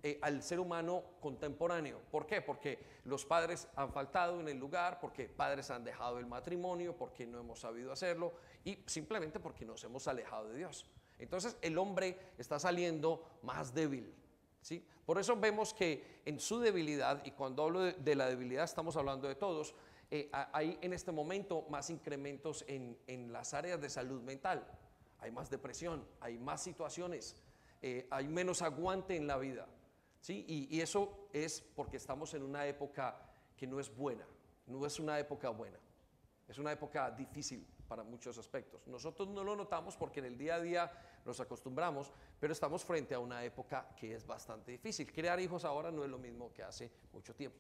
Eh, 0.05 0.19
al 0.22 0.43
ser 0.43 0.60
humano 0.60 1.01
contemporáneo. 1.22 2.01
¿Por 2.12 2.27
qué? 2.27 2.41
Porque 2.41 2.77
los 3.05 3.25
padres 3.25 3.69
han 3.77 3.89
faltado 3.93 4.41
en 4.41 4.50
el 4.50 4.57
lugar, 4.57 5.00
porque 5.00 5.29
padres 5.29 5.72
han 5.72 5.86
dejado 5.86 6.19
el 6.19 6.25
matrimonio, 6.25 6.93
porque 6.93 7.25
no 7.25 7.39
hemos 7.39 7.62
sabido 7.62 7.89
hacerlo 7.89 8.33
y 8.65 8.79
simplemente 8.86 9.39
porque 9.39 9.63
nos 9.63 9.81
hemos 9.86 10.05
alejado 10.10 10.50
de 10.50 10.57
Dios. 10.57 10.86
Entonces 11.19 11.55
el 11.62 11.77
hombre 11.77 12.17
está 12.38 12.60
saliendo 12.60 13.24
más 13.43 13.74
débil. 13.74 14.13
¿sí? 14.62 14.86
Por 15.05 15.19
eso 15.19 15.38
vemos 15.38 15.74
que 15.74 16.22
en 16.25 16.38
su 16.38 16.60
debilidad, 16.60 17.24
y 17.24 17.31
cuando 17.31 17.63
hablo 17.63 17.79
de 17.79 18.15
la 18.15 18.27
debilidad 18.27 18.65
estamos 18.65 18.98
hablando 18.98 19.29
de 19.29 19.36
todos, 19.36 19.74
eh, 20.12 20.29
hay 20.33 20.77
en 20.81 20.91
este 20.91 21.13
momento 21.13 21.65
más 21.69 21.89
incrementos 21.89 22.65
en, 22.67 23.31
las 23.31 23.53
áreas 23.53 23.79
de 23.79 23.89
salud 23.89 24.22
mental. 24.22 24.67
Hay 25.19 25.31
más 25.31 25.50
depresión, 25.50 26.05
hay 26.19 26.38
más 26.38 26.62
situaciones, 26.62 27.38
eh, 27.81 28.05
hay 28.12 28.27
menos 28.27 28.62
aguante 28.62 29.15
en 29.15 29.27
la 29.27 29.38
vida. 29.38 29.65
Y, 30.29 30.79
eso 30.79 31.27
es 31.33 31.61
porque 31.75 31.97
estamos 31.97 32.33
en 32.33 32.43
una 32.43 32.65
época 32.65 33.19
que 33.57 33.67
no 33.67 33.79
es 33.79 33.93
buena, 33.93 34.25
no 34.67 34.85
es 34.85 34.99
una 34.99 35.19
época 35.19 35.49
buena, 35.49 35.77
es 36.47 36.57
una 36.57 36.71
época 36.71 37.11
difícil 37.11 37.65
para 37.87 38.03
muchos 38.03 38.37
aspectos. 38.37 38.87
Nosotros 38.87 39.27
no 39.27 39.43
lo 39.43 39.55
notamos 39.55 39.97
porque 39.97 40.19
en 40.19 40.27
el 40.27 40.37
día 40.37 40.55
a 40.55 40.61
día 40.61 40.91
nos 41.25 41.39
acostumbramos, 41.39 42.11
pero 42.39 42.53
estamos 42.53 42.83
frente 42.83 43.13
a 43.13 43.19
una 43.19 43.43
época 43.43 43.89
que 43.97 44.15
es 44.15 44.25
bastante 44.25 44.71
difícil. 44.71 45.11
Crear 45.11 45.39
hijos 45.39 45.65
ahora 45.65 45.91
no 45.91 46.03
es 46.03 46.09
lo 46.09 46.17
mismo 46.17 46.53
que 46.53 46.63
hace 46.63 46.89
mucho 47.11 47.35
tiempo. 47.35 47.57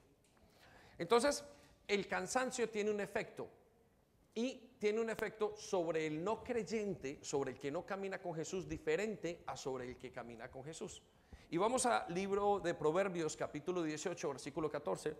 Entonces, 0.97 1.43
el 1.87 2.07
cansancio 2.07 2.69
tiene 2.69 2.91
un 2.91 3.01
efecto 3.01 3.49
y 4.35 4.75
tiene 4.79 5.01
un 5.01 5.09
efecto 5.09 5.55
sobre 5.57 6.07
el 6.07 6.23
no 6.23 6.43
creyente, 6.43 7.19
sobre 7.21 7.51
el 7.51 7.59
que 7.59 7.71
no 7.71 7.85
camina 7.85 8.21
con 8.21 8.33
Jesús, 8.33 8.67
diferente 8.67 9.43
a 9.47 9.57
sobre 9.57 9.89
el 9.89 9.97
que 9.97 10.11
camina 10.11 10.49
con 10.49 10.63
Jesús. 10.63 11.01
Y 11.53 11.57
vamos 11.57 11.85
al 11.85 12.11
libro 12.11 12.59
de 12.59 12.73
Proverbios 12.73 13.37
capítulo 13.37 13.83
18, 13.83 14.27
versículo 14.27 14.71
14, 14.71 15.15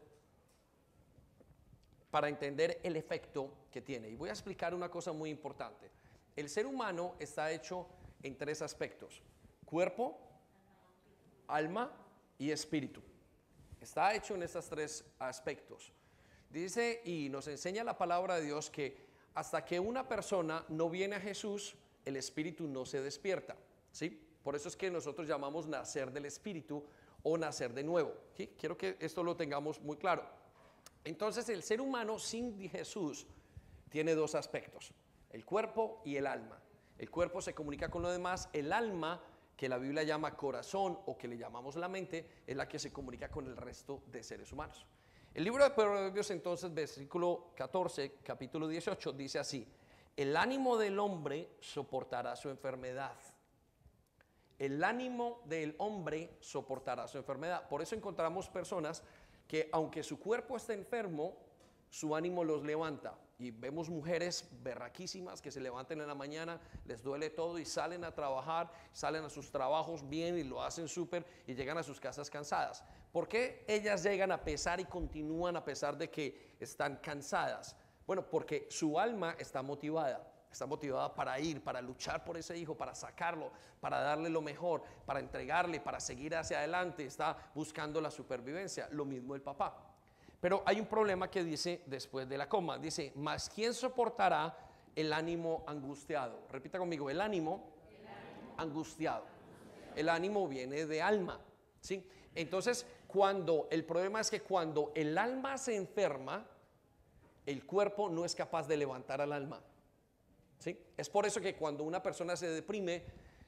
para 2.10 2.28
entender 2.28 2.80
el 2.82 2.96
efecto 2.96 3.68
que 3.72 3.84
tiene. 3.84 4.10
Y 4.10 4.16
voy 4.16 4.30
a 4.30 4.32
explicar 4.32 4.74
una 4.74 4.90
cosa 4.90 5.12
muy 5.14 5.30
importante. 5.30 5.92
El 6.36 6.50
ser 6.50 6.66
humano 6.66 7.14
está 7.20 7.52
hecho 7.52 7.86
en 8.24 8.36
tres 8.36 8.64
aspectos, 8.64 9.22
cuerpo, 9.64 10.18
alma 11.50 11.96
y 12.40 12.50
espíritu. 12.50 13.04
Está 13.80 14.16
hecho 14.16 14.34
en 14.34 14.42
estos 14.42 14.68
tres 14.68 15.06
aspectos. 15.20 15.94
Dice 16.50 17.04
y 17.06 17.30
nos 17.30 17.48
enseña 17.48 17.84
la 17.84 17.96
palabra 17.96 18.38
de 18.38 18.46
Dios 18.46 18.72
que 18.72 18.98
hasta 19.36 19.64
que 19.64 19.80
una 19.80 20.08
persona 20.08 20.66
no 20.70 20.90
viene 20.90 21.18
a 21.18 21.20
Jesús, 21.20 21.76
el 22.04 22.16
espíritu 22.18 22.68
no 22.68 22.88
se 22.88 23.04
despierta. 23.04 23.56
¿sí? 23.92 24.23
Por 24.44 24.56
eso 24.56 24.68
es 24.68 24.76
que 24.76 24.92
nosotros 24.92 25.28
llamamos 25.28 25.68
nacer 25.68 26.12
del 26.12 26.26
espíritu 26.26 26.84
o 27.24 27.38
nacer 27.38 27.74
de 27.74 27.84
nuevo. 27.84 28.14
Quiero 28.58 28.78
que 28.78 28.98
esto 29.00 29.24
lo 29.24 29.36
tengamos 29.36 29.82
muy 29.82 29.98
claro. 29.98 30.24
Entonces 31.04 31.48
el 31.50 31.64
ser 31.64 31.82
humano 31.82 32.20
sin 32.20 32.70
Jesús 32.70 33.26
tiene 33.90 34.16
dos 34.16 34.36
aspectos, 34.36 34.94
el 35.30 35.46
cuerpo 35.46 36.02
y 36.06 36.16
el 36.18 36.28
alma. 36.28 36.60
El 36.98 37.10
cuerpo 37.10 37.42
se 37.42 37.54
comunica 37.54 37.90
con 37.90 38.02
lo 38.02 38.12
demás, 38.12 38.50
el 38.54 38.72
alma, 38.72 39.22
que 39.56 39.70
la 39.70 39.78
Biblia 39.78 40.04
llama 40.04 40.36
corazón 40.36 41.00
o 41.06 41.18
que 41.18 41.28
le 41.28 41.38
llamamos 41.38 41.76
la 41.76 41.88
mente, 41.88 42.44
es 42.46 42.56
la 42.56 42.68
que 42.68 42.80
se 42.80 42.92
comunica 42.92 43.30
con 43.30 43.46
el 43.46 43.56
resto 43.56 44.04
de 44.08 44.24
seres 44.24 44.52
humanos. 44.52 44.86
El 45.34 45.44
libro 45.44 45.64
de 45.64 45.72
Proverbios 45.72 46.30
entonces, 46.32 46.74
versículo 46.74 47.52
14, 47.56 48.20
capítulo 48.24 48.68
18, 48.68 49.14
dice 49.14 49.40
así, 49.40 49.68
el 50.16 50.38
ánimo 50.38 50.78
del 50.78 51.00
hombre 51.00 51.50
soportará 51.60 52.36
su 52.36 52.50
enfermedad. 52.50 53.18
El 54.60 54.84
ánimo 54.84 55.42
del 55.46 55.76
hombre 55.78 56.38
soportará 56.40 57.08
su 57.08 57.18
enfermedad. 57.18 57.68
Por 57.68 57.82
eso 57.82 57.96
encontramos 57.96 58.50
personas 58.50 59.04
que 59.48 59.70
aunque 59.72 60.04
su 60.04 60.20
cuerpo 60.20 60.58
está 60.58 60.74
enfermo, 60.74 61.38
su 61.90 62.16
ánimo 62.16 62.44
los 62.44 62.64
levanta. 62.64 63.16
Y 63.38 63.52
vemos 63.52 63.90
mujeres 63.90 64.50
berraquísimas 64.64 65.42
que 65.42 65.52
se 65.52 65.60
levantan 65.60 66.02
en 66.02 66.08
la 66.08 66.16
mañana, 66.16 66.62
les 66.86 67.04
duele 67.04 67.30
todo 67.30 67.60
y 67.60 67.66
salen 67.66 68.04
a 68.04 68.14
trabajar, 68.14 68.72
salen 68.94 69.24
a 69.26 69.30
sus 69.30 69.52
trabajos 69.52 70.08
bien 70.08 70.38
y 70.38 70.44
lo 70.44 70.64
hacen 70.64 70.88
súper 70.88 71.26
y 71.46 71.54
llegan 71.54 71.78
a 71.78 71.84
sus 71.84 72.00
casas 72.00 72.30
cansadas. 72.30 72.84
¿Por 73.12 73.28
qué 73.28 73.64
ellas 73.68 74.02
llegan 74.02 74.32
a 74.32 74.44
pesar 74.44 74.80
y 74.80 74.86
continúan 74.86 75.56
a 75.56 75.64
pesar 75.64 75.98
de 75.98 76.10
que 76.10 76.56
están 76.60 76.98
cansadas? 76.98 77.76
Bueno, 78.08 78.28
porque 78.28 78.68
su 78.70 79.00
alma 79.00 79.36
está 79.38 79.62
motivada. 79.62 80.33
Está 80.54 80.68
motivada 80.68 81.12
para 81.16 81.40
ir, 81.40 81.64
para 81.64 81.82
luchar 81.82 82.24
por 82.24 82.38
ese 82.38 82.56
hijo, 82.56 82.78
para 82.78 82.94
sacarlo, 82.94 83.52
para 83.82 84.00
darle 84.00 84.30
lo 84.30 84.40
mejor, 84.40 84.84
para 85.04 85.20
entregarle, 85.20 85.80
para 85.80 86.00
seguir 86.00 86.36
hacia 86.36 86.60
adelante. 86.60 87.04
Está 87.04 87.36
buscando 87.56 88.00
la 88.00 88.12
supervivencia. 88.12 88.88
Lo 88.92 89.04
mismo 89.04 89.34
el 89.34 89.42
papá. 89.42 89.76
Pero 90.40 90.62
hay 90.64 90.80
un 90.80 90.86
problema 90.86 91.32
que 91.32 91.44
dice 91.44 91.82
después 91.88 92.30
de 92.30 92.38
la 92.38 92.48
coma. 92.48 92.78
Dice, 92.78 93.12
más 93.16 93.50
¿quién 93.50 93.74
soportará 93.74 94.56
el 94.96 95.12
ánimo 95.12 95.64
angustiado? 95.66 96.42
Repita 96.52 96.78
conmigo, 96.78 97.10
el 97.10 97.20
ánimo, 97.20 97.74
el 97.90 98.08
ánimo. 98.08 98.54
angustiado. 98.58 99.26
El 99.96 100.08
ánimo 100.08 100.48
viene 100.48 100.86
de 100.86 101.02
alma. 101.02 101.40
¿sí? 101.82 102.08
Entonces, 102.36 102.86
cuando 103.08 103.68
el 103.72 103.86
problema 103.86 104.22
es 104.22 104.30
que 104.30 104.42
cuando 104.42 104.92
el 104.94 105.18
alma 105.18 105.58
se 105.58 105.76
enferma, 105.76 106.46
el 107.44 107.66
cuerpo 107.66 108.08
no 108.08 108.24
es 108.24 108.36
capaz 108.36 108.68
de 108.68 108.78
levantar 108.78 109.20
al 109.20 109.34
alma. 109.34 109.64
Es 110.98 111.10
por 111.10 111.26
eso 111.26 111.42
que 111.42 111.56
cuando 111.56 111.84
una 111.84 112.02
persona 112.02 112.36
se 112.36 112.48
deprime, 112.48 113.04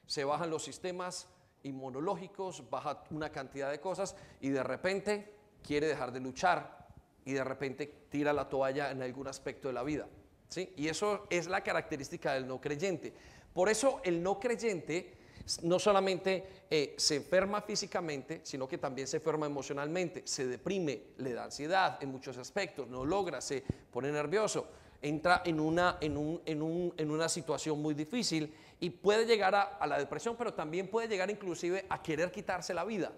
se 0.06 0.24
bajan 0.24 0.50
los 0.50 0.64
sistemas 0.64 1.28
inmunológicos, 1.62 2.68
baja 2.70 3.04
una 3.10 3.30
cantidad 3.30 3.70
de 3.70 3.80
cosas 3.80 4.14
y 4.40 4.50
de 4.50 4.62
repente 4.62 5.32
quiere 5.62 5.86
dejar 5.86 6.12
de 6.12 6.20
luchar 6.20 6.86
y 7.24 7.32
de 7.32 7.44
repente 7.44 7.92
tira 8.08 8.32
la 8.32 8.48
toalla 8.48 8.90
en 8.90 9.02
algún 9.02 9.28
aspecto 9.28 9.68
de 9.68 9.74
la 9.74 9.82
vida. 9.82 10.06
¿Sí? 10.48 10.72
Y 10.76 10.88
eso 10.88 11.26
es 11.28 11.48
la 11.48 11.62
característica 11.62 12.34
del 12.34 12.46
no 12.46 12.60
creyente. 12.60 13.12
Por 13.52 13.68
eso 13.68 14.00
el 14.04 14.22
no 14.22 14.38
creyente 14.38 15.16
no 15.62 15.78
solamente 15.78 16.64
eh, 16.70 16.94
se 16.96 17.16
enferma 17.16 17.62
físicamente, 17.62 18.40
sino 18.42 18.66
que 18.66 18.78
también 18.78 19.06
se 19.06 19.18
enferma 19.18 19.46
emocionalmente, 19.46 20.22
se 20.24 20.46
deprime, 20.46 21.02
le 21.18 21.32
da 21.32 21.44
ansiedad 21.44 22.02
en 22.02 22.10
muchos 22.10 22.36
aspectos, 22.38 22.88
no 22.88 23.04
logra, 23.04 23.40
se 23.40 23.62
pone 23.90 24.10
nervioso, 24.10 24.68
entra 25.02 25.42
en 25.44 25.60
una, 25.60 25.98
en 26.00 27.10
una 27.10 27.28
situación 27.28 27.80
muy 27.80 27.94
difícil 27.94 28.52
y 28.78 28.90
puede 28.90 29.26
llegar 29.26 29.54
a, 29.54 29.86
la 29.86 29.98
depresión, 29.98 30.36
pero 30.36 30.52
también 30.52 30.88
puede 30.88 31.08
llegar 31.08 31.30
inclusive 31.30 31.86
a 31.88 32.02
querer 32.02 32.30
quitarse 32.30 32.74
la 32.74 32.84
vida. 32.84 33.12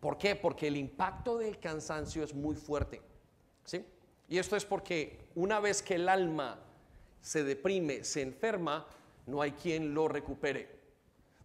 ¿Por 0.00 0.16
qué? 0.18 0.36
Porque 0.36 0.68
el 0.68 0.76
impacto 0.76 1.38
del 1.38 1.58
cansancio 1.58 2.22
es 2.22 2.34
muy 2.34 2.54
fuerte. 2.54 3.02
¿sí? 3.64 3.84
Y 4.28 4.38
esto 4.38 4.56
es 4.56 4.64
porque 4.64 5.28
una 5.34 5.60
vez 5.60 5.82
que 5.82 5.96
el 5.96 6.08
alma 6.08 6.58
se 7.20 7.44
deprime, 7.44 8.04
se 8.04 8.22
enferma, 8.22 8.86
no 9.26 9.42
hay 9.42 9.52
quien 9.52 9.92
lo 9.92 10.08
recupere. 10.08 10.76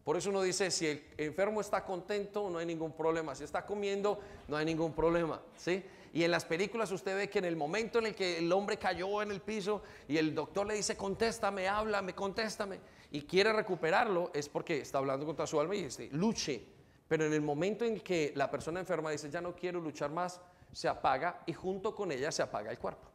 Por 0.04 0.18
eso 0.18 0.30
uno 0.30 0.42
dice, 0.42 0.72
si 0.72 0.88
el 0.88 1.04
enfermo 1.18 1.62
está 1.62 1.84
contento, 1.84 2.50
no 2.50 2.58
hay 2.58 2.66
ningún 2.66 2.94
problema. 2.94 3.36
Si 3.36 3.44
está 3.44 3.66
comiendo, 3.66 4.20
no 4.48 4.56
hay 4.58 4.66
ningún 4.66 4.94
problema. 4.94 5.42
¿sí? 5.58 5.84
Y 6.14 6.24
en 6.24 6.32
las 6.32 6.44
películas 6.44 6.92
usted 6.92 7.16
ve 7.16 7.30
que 7.30 7.40
en 7.40 7.46
el 7.46 7.56
momento 7.56 8.00
en 8.00 8.08
el 8.08 8.16
que 8.16 8.40
el 8.40 8.52
hombre 8.52 8.78
cayó 8.78 9.22
en 9.22 9.32
el 9.32 9.42
piso 9.42 9.82
y 10.08 10.18
el 10.18 10.36
doctor 10.36 10.68
le 10.68 10.74
dice, 10.74 10.98
contéstame, 10.98 11.68
háblame, 11.68 12.14
contéstame, 12.14 12.80
y 13.12 13.22
quiere 13.22 13.54
recuperarlo, 13.54 14.32
es 14.34 14.50
porque 14.50 14.80
está 14.80 14.98
hablando 14.98 15.26
contra 15.26 15.48
su 15.48 15.60
alma 15.60 15.76
y 15.76 15.84
dice, 15.84 16.10
luche. 16.12 16.66
Pero 17.08 17.26
en 17.26 17.34
el 17.34 17.42
momento 17.42 17.86
en 17.86 18.00
que 18.00 18.34
la 18.36 18.50
persona 18.50 18.80
enferma 18.80 19.12
dice, 19.12 19.30
ya 19.30 19.42
no 19.42 19.56
quiero 19.56 19.80
luchar 19.80 20.12
más, 20.12 20.42
se 20.72 20.88
apaga 20.88 21.44
y 21.46 21.54
junto 21.54 21.94
con 21.96 22.12
ella 22.12 22.32
se 22.32 22.42
apaga 22.42 22.72
el 22.72 22.80
cuerpo. 22.80 23.10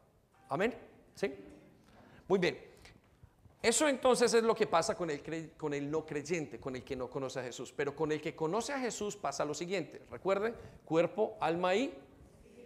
Amén. 0.48 0.74
¿Sí? 1.14 1.34
Muy 2.28 2.38
bien. 2.38 2.58
Eso 3.62 3.88
entonces 3.88 4.32
es 4.32 4.42
lo 4.42 4.54
que 4.54 4.66
pasa 4.66 4.94
con 4.94 5.10
el, 5.10 5.90
no 5.90 6.06
creyente, 6.06 6.60
con 6.60 6.76
el 6.76 6.84
que 6.84 6.94
no 6.94 7.10
conoce 7.10 7.40
a 7.40 7.42
Jesús. 7.42 7.72
Pero 7.74 7.96
con 7.96 8.12
el 8.12 8.20
que 8.20 8.36
conoce 8.36 8.72
a 8.72 8.78
Jesús 8.78 9.16
pasa 9.16 9.44
lo 9.44 9.54
siguiente. 9.54 10.02
Recuerden, 10.10 10.54
cuerpo, 10.84 11.36
alma 11.40 11.74
y 11.74 11.92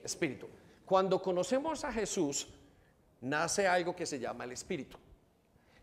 espíritu. 0.04 0.48
Cuando 0.84 1.22
conocemos 1.22 1.84
a 1.84 1.92
Jesús, 1.92 2.48
nace 3.20 3.68
algo 3.68 3.94
que 3.94 4.06
se 4.06 4.18
llama 4.18 4.44
el 4.44 4.52
espíritu. 4.52 4.96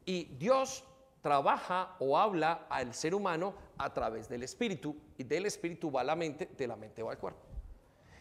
Y 0.05 0.25
Dios 0.37 0.83
trabaja 1.21 1.95
o 1.99 2.17
habla 2.17 2.67
al 2.69 2.93
ser 2.93 3.13
humano 3.13 3.53
a 3.77 3.93
través 3.93 4.29
del 4.29 4.43
espíritu 4.43 4.95
y 5.17 5.23
del 5.23 5.45
espíritu 5.45 5.91
va 5.91 6.01
a 6.01 6.03
la 6.03 6.15
mente, 6.15 6.49
de 6.57 6.67
la 6.67 6.75
mente 6.75 7.03
va 7.03 7.11
al 7.11 7.17
cuerpo. 7.17 7.41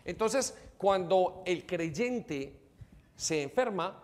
Entonces, 0.04 0.56
cuando 0.78 1.42
el 1.46 1.66
creyente 1.66 2.60
se 3.14 3.42
enferma, 3.42 4.02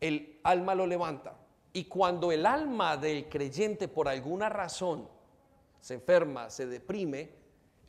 el 0.00 0.40
alma 0.42 0.74
lo 0.74 0.86
levanta 0.86 1.36
y 1.72 1.84
cuando 1.84 2.32
el 2.32 2.46
alma 2.46 2.96
del 2.96 3.28
creyente 3.28 3.88
por 3.88 4.08
alguna 4.08 4.48
razón 4.48 5.08
se 5.80 5.94
enferma, 5.94 6.50
se 6.50 6.66
deprime, 6.66 7.30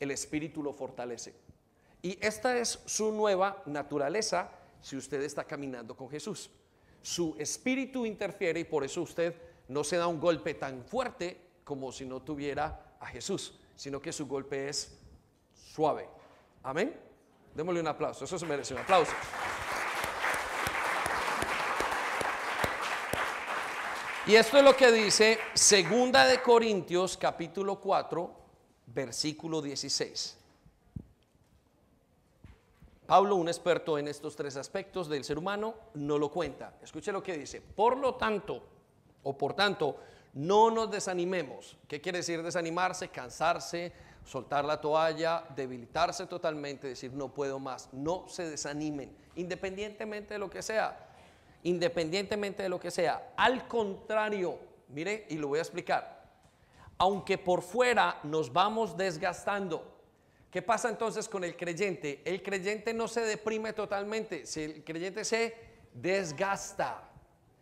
el 0.00 0.10
espíritu 0.10 0.62
lo 0.62 0.72
fortalece. 0.72 1.34
Y 2.04 2.18
esta 2.20 2.58
es 2.58 2.80
su 2.84 3.12
nueva 3.12 3.62
naturaleza 3.64 4.50
si 4.82 4.94
usted 4.94 5.22
está 5.22 5.44
caminando 5.44 5.96
con 5.96 6.10
Jesús. 6.10 6.50
Su 7.00 7.34
espíritu 7.38 8.04
interfiere 8.04 8.60
y 8.60 8.64
por 8.64 8.84
eso 8.84 9.00
usted 9.00 9.34
no 9.68 9.82
se 9.82 9.96
da 9.96 10.06
un 10.06 10.20
golpe 10.20 10.52
tan 10.52 10.84
fuerte 10.84 11.40
como 11.64 11.90
si 11.90 12.04
no 12.04 12.20
tuviera 12.20 12.96
a 13.00 13.06
Jesús, 13.06 13.58
sino 13.74 14.02
que 14.02 14.12
su 14.12 14.26
golpe 14.26 14.68
es 14.68 14.98
suave. 15.54 16.06
Amén. 16.62 16.94
Démosle 17.54 17.80
un 17.80 17.88
aplauso. 17.88 18.26
Eso 18.26 18.38
se 18.38 18.44
merece 18.44 18.74
un 18.74 18.80
aplauso. 18.80 19.12
Y 24.26 24.34
esto 24.34 24.58
es 24.58 24.62
lo 24.62 24.76
que 24.76 24.92
dice 24.92 25.38
Segunda 25.54 26.26
de 26.26 26.42
Corintios 26.42 27.16
capítulo 27.16 27.80
4, 27.80 28.30
versículo 28.88 29.62
16. 29.62 30.43
Pablo, 33.06 33.36
un 33.36 33.48
experto 33.48 33.98
en 33.98 34.08
estos 34.08 34.34
tres 34.36 34.56
aspectos 34.56 35.08
del 35.08 35.24
ser 35.24 35.38
humano, 35.38 35.74
no 35.94 36.18
lo 36.18 36.30
cuenta. 36.30 36.74
Escuche 36.82 37.12
lo 37.12 37.22
que 37.22 37.36
dice. 37.36 37.60
Por 37.60 37.96
lo 37.98 38.14
tanto, 38.14 38.62
o 39.22 39.36
por 39.36 39.54
tanto, 39.54 39.96
no 40.34 40.70
nos 40.70 40.90
desanimemos. 40.90 41.76
¿Qué 41.86 42.00
quiere 42.00 42.18
decir 42.18 42.42
desanimarse? 42.42 43.08
Cansarse, 43.08 43.92
soltar 44.24 44.64
la 44.64 44.80
toalla, 44.80 45.44
debilitarse 45.54 46.26
totalmente, 46.26 46.88
decir 46.88 47.12
no 47.12 47.32
puedo 47.32 47.58
más. 47.58 47.88
No 47.92 48.24
se 48.28 48.48
desanimen, 48.48 49.16
independientemente 49.36 50.34
de 50.34 50.38
lo 50.40 50.50
que 50.50 50.62
sea 50.62 51.10
independientemente 51.64 52.62
de 52.62 52.68
lo 52.68 52.78
que 52.78 52.90
sea. 52.90 53.32
Al 53.36 53.66
contrario, 53.66 54.58
mire, 54.88 55.26
y 55.28 55.36
lo 55.36 55.48
voy 55.48 55.58
a 55.58 55.62
explicar, 55.62 56.22
aunque 56.98 57.36
por 57.36 57.62
fuera 57.62 58.20
nos 58.22 58.52
vamos 58.52 58.96
desgastando, 58.96 59.93
¿qué 60.54 60.62
pasa 60.62 60.88
entonces 60.88 61.28
con 61.28 61.42
el 61.42 61.56
creyente? 61.56 62.22
El 62.24 62.40
creyente 62.40 62.94
no 62.94 63.08
se 63.08 63.22
deprime 63.22 63.72
totalmente, 63.72 64.46
si 64.46 64.62
el 64.62 64.84
creyente 64.84 65.24
se 65.24 65.52
desgasta, 65.92 67.10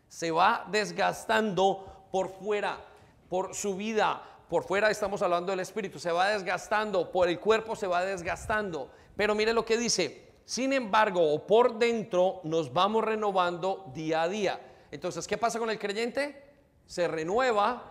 se 0.07 0.31
va 0.31 0.67
desgastando 0.71 2.07
por 2.13 2.29
fuera, 2.29 2.85
por 3.31 3.55
su 3.55 3.77
vida, 3.77 4.23
por 4.47 4.65
fuera 4.65 4.91
estamos 4.91 5.23
hablando 5.23 5.53
del 5.53 5.61
espíritu, 5.61 5.99
se 5.99 6.13
va 6.13 6.29
desgastando, 6.29 7.11
por 7.11 7.31
el 7.31 7.41
cuerpo 7.41 7.75
se 7.77 7.87
va 7.87 8.05
desgastando. 8.05 8.91
Pero 9.17 9.35
mire 9.35 9.55
lo 9.55 9.65
que 9.65 9.79
dice, 9.79 10.29
sin 10.45 10.75
embargo, 10.75 11.47
por 11.47 11.79
dentro 11.79 12.43
nos 12.45 12.75
vamos 12.75 13.03
renovando 13.05 13.91
día 13.95 14.21
a 14.21 14.29
día. 14.29 14.61
Entonces, 14.91 15.27
¿qué 15.27 15.39
pasa 15.39 15.59
con 15.59 15.71
el 15.71 15.79
creyente? 15.79 16.45
Se 16.85 17.09
renueva. 17.09 17.91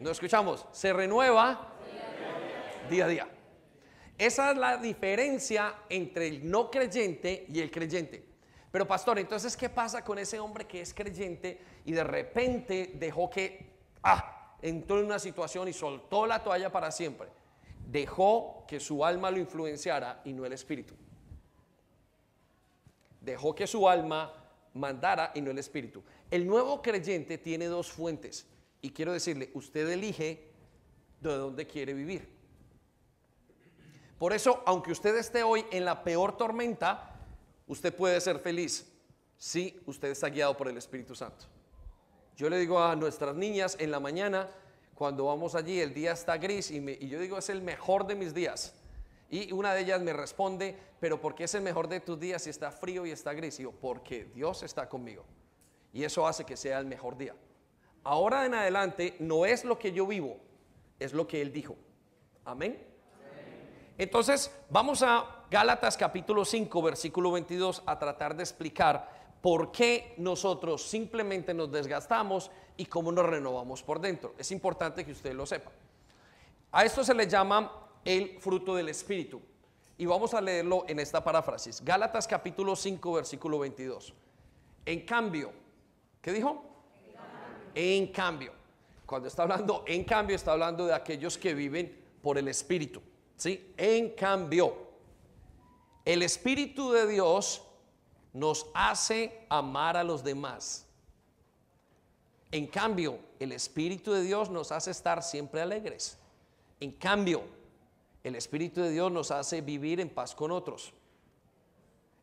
No 0.00 0.10
escuchamos, 0.10 0.66
se 0.72 0.92
renueva 0.92 1.68
día 2.90 3.04
a 3.04 3.08
día. 3.08 3.28
Esa 4.20 4.50
es 4.50 4.56
la 4.58 4.76
diferencia 4.76 5.74
entre 5.88 6.28
el 6.28 6.50
no 6.50 6.70
creyente 6.70 7.46
y 7.48 7.60
el 7.60 7.70
creyente. 7.70 8.24
Pero 8.70 8.86
pastor, 8.86 9.18
entonces, 9.18 9.56
¿qué 9.56 9.68
pasa 9.68 10.04
con 10.04 10.18
ese 10.18 10.38
hombre 10.38 10.66
que 10.66 10.82
es 10.82 10.92
creyente 10.94 11.60
y 11.84 11.92
de 11.92 12.04
repente 12.04 12.92
dejó 12.94 13.30
que, 13.30 13.72
ah, 14.02 14.56
entró 14.62 15.00
en 15.00 15.06
una 15.06 15.18
situación 15.18 15.68
y 15.68 15.72
soltó 15.72 16.26
la 16.26 16.44
toalla 16.44 16.70
para 16.70 16.90
siempre? 16.92 17.28
Dejó 17.86 18.64
que 18.68 18.78
su 18.78 19.04
alma 19.04 19.30
lo 19.30 19.38
influenciara 19.38 20.20
y 20.24 20.32
no 20.32 20.44
el 20.44 20.52
espíritu 20.52 20.94
dejó 23.20 23.54
que 23.54 23.66
su 23.66 23.88
alma 23.88 24.32
mandara 24.74 25.32
y 25.34 25.40
no 25.40 25.50
el 25.50 25.58
espíritu. 25.58 26.02
El 26.30 26.46
nuevo 26.46 26.80
creyente 26.82 27.38
tiene 27.38 27.66
dos 27.66 27.90
fuentes 27.90 28.46
y 28.80 28.90
quiero 28.90 29.12
decirle, 29.12 29.50
usted 29.54 29.88
elige 29.88 30.48
de 31.20 31.36
dónde 31.36 31.66
quiere 31.66 31.92
vivir. 31.92 32.39
Por 34.20 34.34
eso, 34.34 34.62
aunque 34.66 34.92
usted 34.92 35.16
esté 35.16 35.42
hoy 35.42 35.64
en 35.70 35.86
la 35.86 36.04
peor 36.04 36.36
tormenta, 36.36 37.16
usted 37.66 37.96
puede 37.96 38.20
ser 38.20 38.38
feliz 38.38 38.86
si 39.38 39.80
usted 39.86 40.10
está 40.10 40.28
guiado 40.28 40.54
por 40.58 40.68
el 40.68 40.76
Espíritu 40.76 41.14
Santo. 41.14 41.46
Yo 42.36 42.50
le 42.50 42.58
digo 42.58 42.78
a 42.78 42.94
nuestras 42.96 43.34
niñas 43.34 43.78
en 43.80 43.90
la 43.90 43.98
mañana, 43.98 44.50
cuando 44.94 45.24
vamos 45.24 45.54
allí, 45.54 45.80
el 45.80 45.94
día 45.94 46.12
está 46.12 46.36
gris 46.36 46.70
y, 46.70 47.08
yo 47.08 47.18
digo, 47.18 47.38
es 47.38 47.48
el 47.48 47.62
mejor 47.62 48.06
de 48.06 48.14
mis 48.14 48.34
días. 48.34 48.74
Y 49.30 49.52
una 49.52 49.72
de 49.72 49.80
ellas 49.80 50.02
me 50.02 50.12
responde, 50.12 50.76
pero 51.00 51.18
¿por 51.18 51.34
qué 51.34 51.44
es 51.44 51.54
el 51.54 51.62
mejor 51.62 51.88
de 51.88 52.00
tus 52.00 52.20
días 52.20 52.42
si 52.42 52.50
está 52.50 52.70
frío 52.70 53.06
y 53.06 53.12
está 53.12 53.32
gris? 53.32 53.58
Y 53.58 53.64
porque 53.64 54.26
Dios 54.34 54.62
está 54.62 54.86
conmigo. 54.86 55.24
Y 55.94 56.04
eso 56.04 56.26
hace 56.26 56.44
que 56.44 56.58
sea 56.58 56.78
el 56.78 56.84
mejor 56.84 57.16
día. 57.16 57.34
Ahora 58.04 58.44
en 58.44 58.52
adelante 58.52 59.16
no 59.18 59.46
es 59.46 59.64
lo 59.64 59.78
que 59.78 59.92
yo 59.92 60.06
vivo, 60.06 60.36
es 60.98 61.14
lo 61.14 61.26
que 61.26 61.40
Él 61.40 61.54
dijo. 61.54 61.74
Amén. 62.44 62.89
Entonces, 64.00 64.50
vamos 64.70 65.02
a 65.02 65.44
Gálatas 65.50 65.94
capítulo 65.94 66.46
5, 66.46 66.80
versículo 66.80 67.32
22, 67.32 67.82
a 67.84 67.98
tratar 67.98 68.34
de 68.34 68.42
explicar 68.42 69.36
por 69.42 69.70
qué 69.70 70.14
nosotros 70.16 70.82
simplemente 70.84 71.52
nos 71.52 71.70
desgastamos 71.70 72.50
y 72.78 72.86
cómo 72.86 73.12
nos 73.12 73.26
renovamos 73.26 73.82
por 73.82 74.00
dentro. 74.00 74.34
Es 74.38 74.52
importante 74.52 75.04
que 75.04 75.12
usted 75.12 75.34
lo 75.34 75.44
sepa. 75.44 75.70
A 76.72 76.82
esto 76.82 77.04
se 77.04 77.12
le 77.12 77.26
llama 77.26 77.90
el 78.02 78.40
fruto 78.40 78.74
del 78.74 78.88
Espíritu. 78.88 79.42
Y 79.98 80.06
vamos 80.06 80.32
a 80.32 80.40
leerlo 80.40 80.86
en 80.88 80.98
esta 80.98 81.22
paráfrasis. 81.22 81.84
Gálatas 81.84 82.26
capítulo 82.26 82.76
5, 82.76 83.12
versículo 83.12 83.58
22. 83.58 84.14
En 84.86 85.04
cambio, 85.04 85.52
¿qué 86.22 86.32
dijo? 86.32 86.64
En 87.74 88.06
cambio. 88.06 88.54
Cuando 89.04 89.28
está 89.28 89.42
hablando 89.42 89.84
en 89.86 90.04
cambio, 90.04 90.36
está 90.36 90.52
hablando 90.52 90.86
de 90.86 90.94
aquellos 90.94 91.36
que 91.36 91.52
viven 91.52 92.02
por 92.22 92.38
el 92.38 92.48
Espíritu. 92.48 93.02
En 93.46 94.10
cambio, 94.10 94.76
el 96.04 96.22
Espíritu 96.22 96.92
de 96.92 97.06
Dios 97.06 97.62
nos 98.32 98.66
hace 98.74 99.46
amar 99.48 99.96
a 99.96 100.04
los 100.04 100.22
demás. 100.22 100.86
En 102.52 102.66
cambio, 102.66 103.18
el 103.38 103.52
Espíritu 103.52 104.12
de 104.12 104.22
Dios 104.22 104.50
nos 104.50 104.72
hace 104.72 104.90
estar 104.90 105.22
siempre 105.22 105.60
alegres. 105.60 106.18
En 106.80 106.92
cambio, 106.92 107.42
el 108.24 108.34
Espíritu 108.34 108.80
de 108.80 108.90
Dios 108.90 109.10
nos 109.10 109.30
hace 109.30 109.60
vivir 109.60 110.00
en 110.00 110.10
paz 110.10 110.34
con 110.34 110.50
otros. 110.50 110.92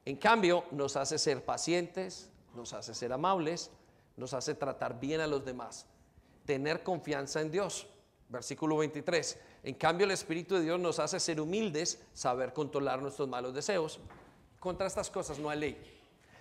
En 0.05 0.17
cambio, 0.17 0.65
nos 0.71 0.95
hace 0.95 1.17
ser 1.17 1.43
pacientes, 1.43 2.29
nos 2.55 2.73
hace 2.73 2.93
ser 2.93 3.13
amables, 3.13 3.71
nos 4.15 4.33
hace 4.33 4.55
tratar 4.55 4.99
bien 4.99 5.21
a 5.21 5.27
los 5.27 5.45
demás, 5.45 5.85
tener 6.45 6.83
confianza 6.83 7.41
en 7.41 7.51
Dios. 7.51 7.87
Versículo 8.29 8.77
23. 8.77 9.39
En 9.63 9.75
cambio, 9.75 10.05
el 10.05 10.11
Espíritu 10.11 10.55
de 10.55 10.61
Dios 10.61 10.79
nos 10.79 10.99
hace 10.99 11.19
ser 11.19 11.39
humildes, 11.39 12.01
saber 12.13 12.53
controlar 12.53 13.01
nuestros 13.01 13.27
malos 13.27 13.53
deseos. 13.53 13.99
Contra 14.59 14.87
estas 14.87 15.09
cosas 15.09 15.39
no 15.39 15.49
hay 15.49 15.59
ley. 15.59 15.99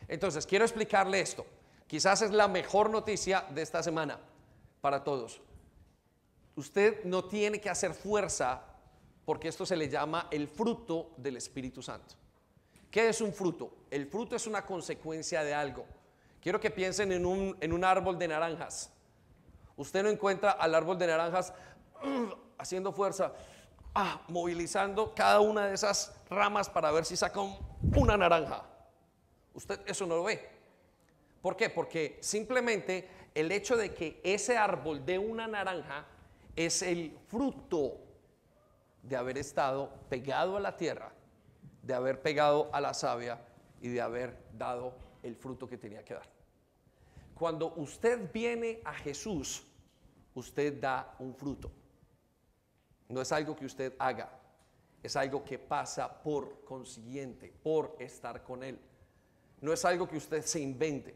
Entonces, 0.08 0.46
quiero 0.46 0.64
explicarle 0.64 1.20
esto. 1.20 1.46
Quizás 1.86 2.22
es 2.22 2.32
la 2.32 2.48
mejor 2.48 2.90
noticia 2.90 3.46
de 3.50 3.62
esta 3.62 3.82
semana 3.82 4.18
para 4.80 5.04
todos. 5.04 5.40
Usted 6.56 7.04
no 7.04 7.24
tiene 7.24 7.60
que 7.60 7.70
hacer 7.70 7.94
fuerza 7.94 8.62
porque 9.24 9.48
esto 9.48 9.66
se 9.66 9.76
le 9.76 9.88
llama 9.88 10.28
el 10.30 10.48
fruto 10.48 11.10
del 11.16 11.36
Espíritu 11.36 11.82
Santo. 11.82 12.14
¿Qué 12.90 13.08
es 13.08 13.20
un 13.20 13.32
fruto? 13.32 13.72
El 13.90 14.06
fruto 14.06 14.36
es 14.36 14.46
una 14.46 14.64
consecuencia 14.64 15.44
de 15.44 15.52
algo. 15.52 15.84
Quiero 16.40 16.60
que 16.60 16.70
piensen 16.70 17.12
en 17.12 17.26
un, 17.26 17.56
en 17.60 17.72
un 17.72 17.84
árbol 17.84 18.18
de 18.18 18.28
naranjas. 18.28 18.90
Usted 19.76 20.02
no 20.02 20.08
encuentra 20.08 20.52
al 20.52 20.74
árbol 20.74 20.96
de 20.98 21.08
naranjas 21.08 21.52
haciendo 22.58 22.92
fuerza, 22.92 23.32
ah, 23.94 24.22
movilizando 24.28 25.14
cada 25.14 25.40
una 25.40 25.66
de 25.66 25.74
esas 25.74 26.14
ramas 26.30 26.68
para 26.68 26.90
ver 26.90 27.04
si 27.04 27.16
saca 27.16 27.40
una 27.96 28.16
naranja. 28.16 28.64
Usted 29.54 29.80
eso 29.86 30.06
no 30.06 30.16
lo 30.16 30.24
ve. 30.24 30.48
¿Por 31.40 31.56
qué? 31.56 31.70
Porque 31.70 32.18
simplemente 32.20 33.08
el 33.34 33.52
hecho 33.52 33.76
de 33.76 33.94
que 33.94 34.20
ese 34.24 34.56
árbol 34.56 35.04
dé 35.04 35.18
una 35.18 35.46
naranja 35.46 36.06
es 36.54 36.82
el 36.82 37.16
fruto 37.28 38.00
de 39.02 39.16
haber 39.16 39.38
estado 39.38 39.92
pegado 40.08 40.56
a 40.56 40.60
la 40.60 40.76
tierra, 40.76 41.12
de 41.82 41.94
haber 41.94 42.20
pegado 42.20 42.68
a 42.72 42.80
la 42.80 42.94
savia 42.94 43.40
y 43.80 43.88
de 43.88 44.00
haber 44.00 44.36
dado 44.52 44.94
el 45.22 45.36
fruto 45.36 45.68
que 45.68 45.76
tenía 45.76 46.04
que 46.04 46.14
dar. 46.14 46.28
Cuando 47.34 47.74
usted 47.74 48.32
viene 48.32 48.80
a 48.84 48.94
Jesús, 48.94 49.62
usted 50.34 50.80
da 50.80 51.14
un 51.18 51.34
fruto. 51.34 51.70
No 53.08 53.20
es 53.20 53.32
algo 53.32 53.54
que 53.54 53.66
usted 53.66 53.94
haga, 53.98 54.30
es 55.02 55.16
algo 55.16 55.44
que 55.44 55.58
pasa 55.58 56.22
por 56.22 56.64
consiguiente, 56.64 57.52
por 57.62 57.96
estar 57.98 58.42
con 58.42 58.62
Él. 58.62 58.78
No 59.60 59.72
es 59.72 59.84
algo 59.84 60.08
que 60.08 60.16
usted 60.16 60.42
se 60.42 60.60
invente. 60.60 61.14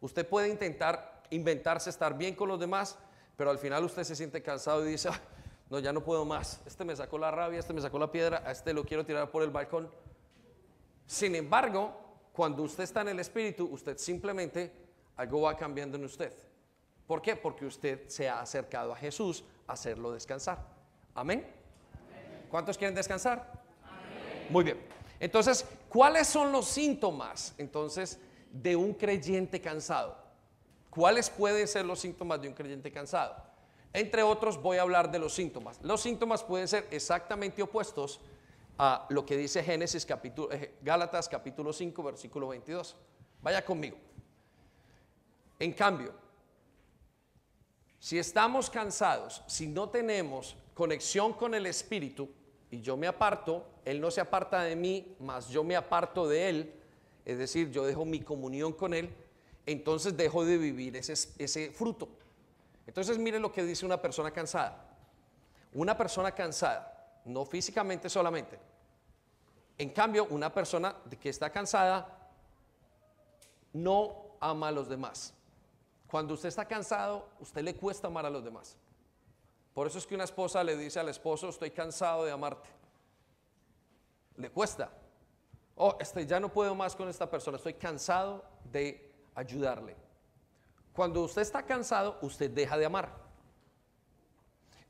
Usted 0.00 0.26
puede 0.26 0.48
intentar 0.48 1.22
inventarse 1.30 1.90
estar 1.90 2.16
bien 2.16 2.34
con 2.34 2.48
los 2.48 2.58
demás, 2.58 2.98
pero 3.36 3.50
al 3.50 3.58
final 3.58 3.84
usted 3.84 4.04
se 4.04 4.16
siente 4.16 4.42
cansado 4.42 4.86
y 4.86 4.92
dice, 4.92 5.08
"Ah, 5.10 5.20
no, 5.70 5.78
ya 5.78 5.92
no 5.92 6.02
puedo 6.02 6.24
más. 6.24 6.60
Este 6.66 6.84
me 6.84 6.96
sacó 6.96 7.16
la 7.16 7.30
rabia, 7.30 7.60
este 7.60 7.72
me 7.72 7.80
sacó 7.80 7.98
la 7.98 8.10
piedra, 8.10 8.42
a 8.44 8.50
este 8.50 8.72
lo 8.72 8.84
quiero 8.84 9.06
tirar 9.06 9.30
por 9.30 9.42
el 9.42 9.50
balcón. 9.50 9.88
Sin 11.06 11.34
embargo, 11.34 11.94
cuando 12.32 12.62
usted 12.62 12.84
está 12.84 13.02
en 13.02 13.08
el 13.08 13.20
Espíritu, 13.20 13.68
usted 13.70 13.96
simplemente 13.98 14.72
algo 15.16 15.42
va 15.42 15.56
cambiando 15.56 15.96
en 15.96 16.04
usted. 16.04 16.32
¿Por 17.06 17.22
qué? 17.22 17.36
Porque 17.36 17.66
usted 17.66 18.08
se 18.08 18.28
ha 18.28 18.40
acercado 18.40 18.92
a 18.92 18.96
Jesús 18.96 19.44
hacerlo 19.72 20.12
descansar. 20.12 20.64
Amén. 21.14 21.46
¿Cuántos 22.50 22.76
quieren 22.76 22.94
descansar? 22.94 23.60
Muy 24.48 24.64
bien. 24.64 24.80
Entonces, 25.20 25.64
¿cuáles 25.88 26.26
son 26.26 26.50
los 26.50 26.66
síntomas 26.66 27.54
entonces 27.58 28.18
de 28.50 28.74
un 28.74 28.94
creyente 28.94 29.60
cansado? 29.60 30.16
¿Cuáles 30.88 31.30
pueden 31.30 31.68
ser 31.68 31.84
los 31.84 32.00
síntomas 32.00 32.40
de 32.42 32.48
un 32.48 32.54
creyente 32.54 32.90
cansado? 32.90 33.36
Entre 33.92 34.22
otros, 34.22 34.60
voy 34.60 34.78
a 34.78 34.82
hablar 34.82 35.10
de 35.10 35.18
los 35.18 35.34
síntomas. 35.34 35.78
Los 35.82 36.00
síntomas 36.00 36.42
pueden 36.42 36.68
ser 36.68 36.86
exactamente 36.90 37.62
opuestos 37.62 38.20
a 38.78 39.06
lo 39.10 39.26
que 39.26 39.36
dice 39.36 39.62
Génesis 39.62 40.06
capítulo 40.06 40.50
eh, 40.52 40.76
Gálatas 40.80 41.28
capítulo 41.28 41.72
5 41.72 42.02
versículo 42.02 42.48
22. 42.48 42.96
Vaya 43.42 43.64
conmigo. 43.64 43.96
En 45.58 45.72
cambio, 45.72 46.14
si 48.00 48.18
estamos 48.18 48.70
cansados, 48.70 49.42
si 49.46 49.66
no 49.66 49.90
tenemos 49.90 50.56
conexión 50.74 51.34
con 51.34 51.54
el 51.54 51.66
Espíritu 51.66 52.30
y 52.70 52.80
yo 52.80 52.96
me 52.96 53.06
aparto, 53.06 53.66
Él 53.84 54.00
no 54.00 54.10
se 54.10 54.22
aparta 54.22 54.62
de 54.62 54.74
mí, 54.74 55.14
mas 55.20 55.48
yo 55.48 55.62
me 55.62 55.76
aparto 55.76 56.26
de 56.26 56.48
Él, 56.48 56.74
es 57.26 57.36
decir, 57.36 57.70
yo 57.70 57.84
dejo 57.84 58.06
mi 58.06 58.20
comunión 58.20 58.72
con 58.72 58.94
Él, 58.94 59.14
entonces 59.66 60.16
dejo 60.16 60.46
de 60.46 60.56
vivir 60.56 60.96
ese, 60.96 61.12
ese 61.38 61.70
fruto. 61.72 62.08
Entonces 62.86 63.18
mire 63.18 63.38
lo 63.38 63.52
que 63.52 63.62
dice 63.62 63.84
una 63.84 64.00
persona 64.00 64.30
cansada. 64.30 64.88
Una 65.74 65.96
persona 65.96 66.32
cansada, 66.32 67.20
no 67.26 67.44
físicamente 67.44 68.08
solamente. 68.08 68.58
En 69.76 69.90
cambio, 69.90 70.26
una 70.30 70.52
persona 70.52 70.96
que 71.20 71.28
está 71.28 71.50
cansada 71.50 72.30
no 73.74 74.36
ama 74.40 74.68
a 74.68 74.72
los 74.72 74.88
demás. 74.88 75.34
Cuando 76.10 76.34
usted 76.34 76.48
está 76.48 76.64
cansado, 76.64 77.28
usted 77.38 77.62
le 77.62 77.76
cuesta 77.76 78.08
amar 78.08 78.26
a 78.26 78.30
los 78.30 78.42
demás. 78.42 78.76
Por 79.72 79.86
eso 79.86 79.98
es 79.98 80.06
que 80.06 80.16
una 80.16 80.24
esposa 80.24 80.64
le 80.64 80.76
dice 80.76 80.98
al 80.98 81.08
esposo, 81.08 81.48
estoy 81.48 81.70
cansado 81.70 82.24
de 82.24 82.32
amarte. 82.32 82.68
Le 84.36 84.50
cuesta. 84.50 84.90
Oh, 85.76 85.96
este, 86.00 86.26
ya 86.26 86.40
no 86.40 86.48
puedo 86.52 86.74
más 86.74 86.96
con 86.96 87.08
esta 87.08 87.30
persona, 87.30 87.56
estoy 87.56 87.74
cansado 87.74 88.44
de 88.64 89.14
ayudarle. 89.36 89.96
Cuando 90.92 91.22
usted 91.22 91.42
está 91.42 91.64
cansado, 91.64 92.18
usted 92.22 92.50
deja 92.50 92.76
de 92.76 92.86
amar. 92.86 93.14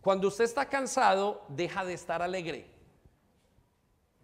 Cuando 0.00 0.28
usted 0.28 0.44
está 0.44 0.66
cansado, 0.66 1.44
deja 1.48 1.84
de 1.84 1.92
estar 1.92 2.22
alegre. 2.22 2.74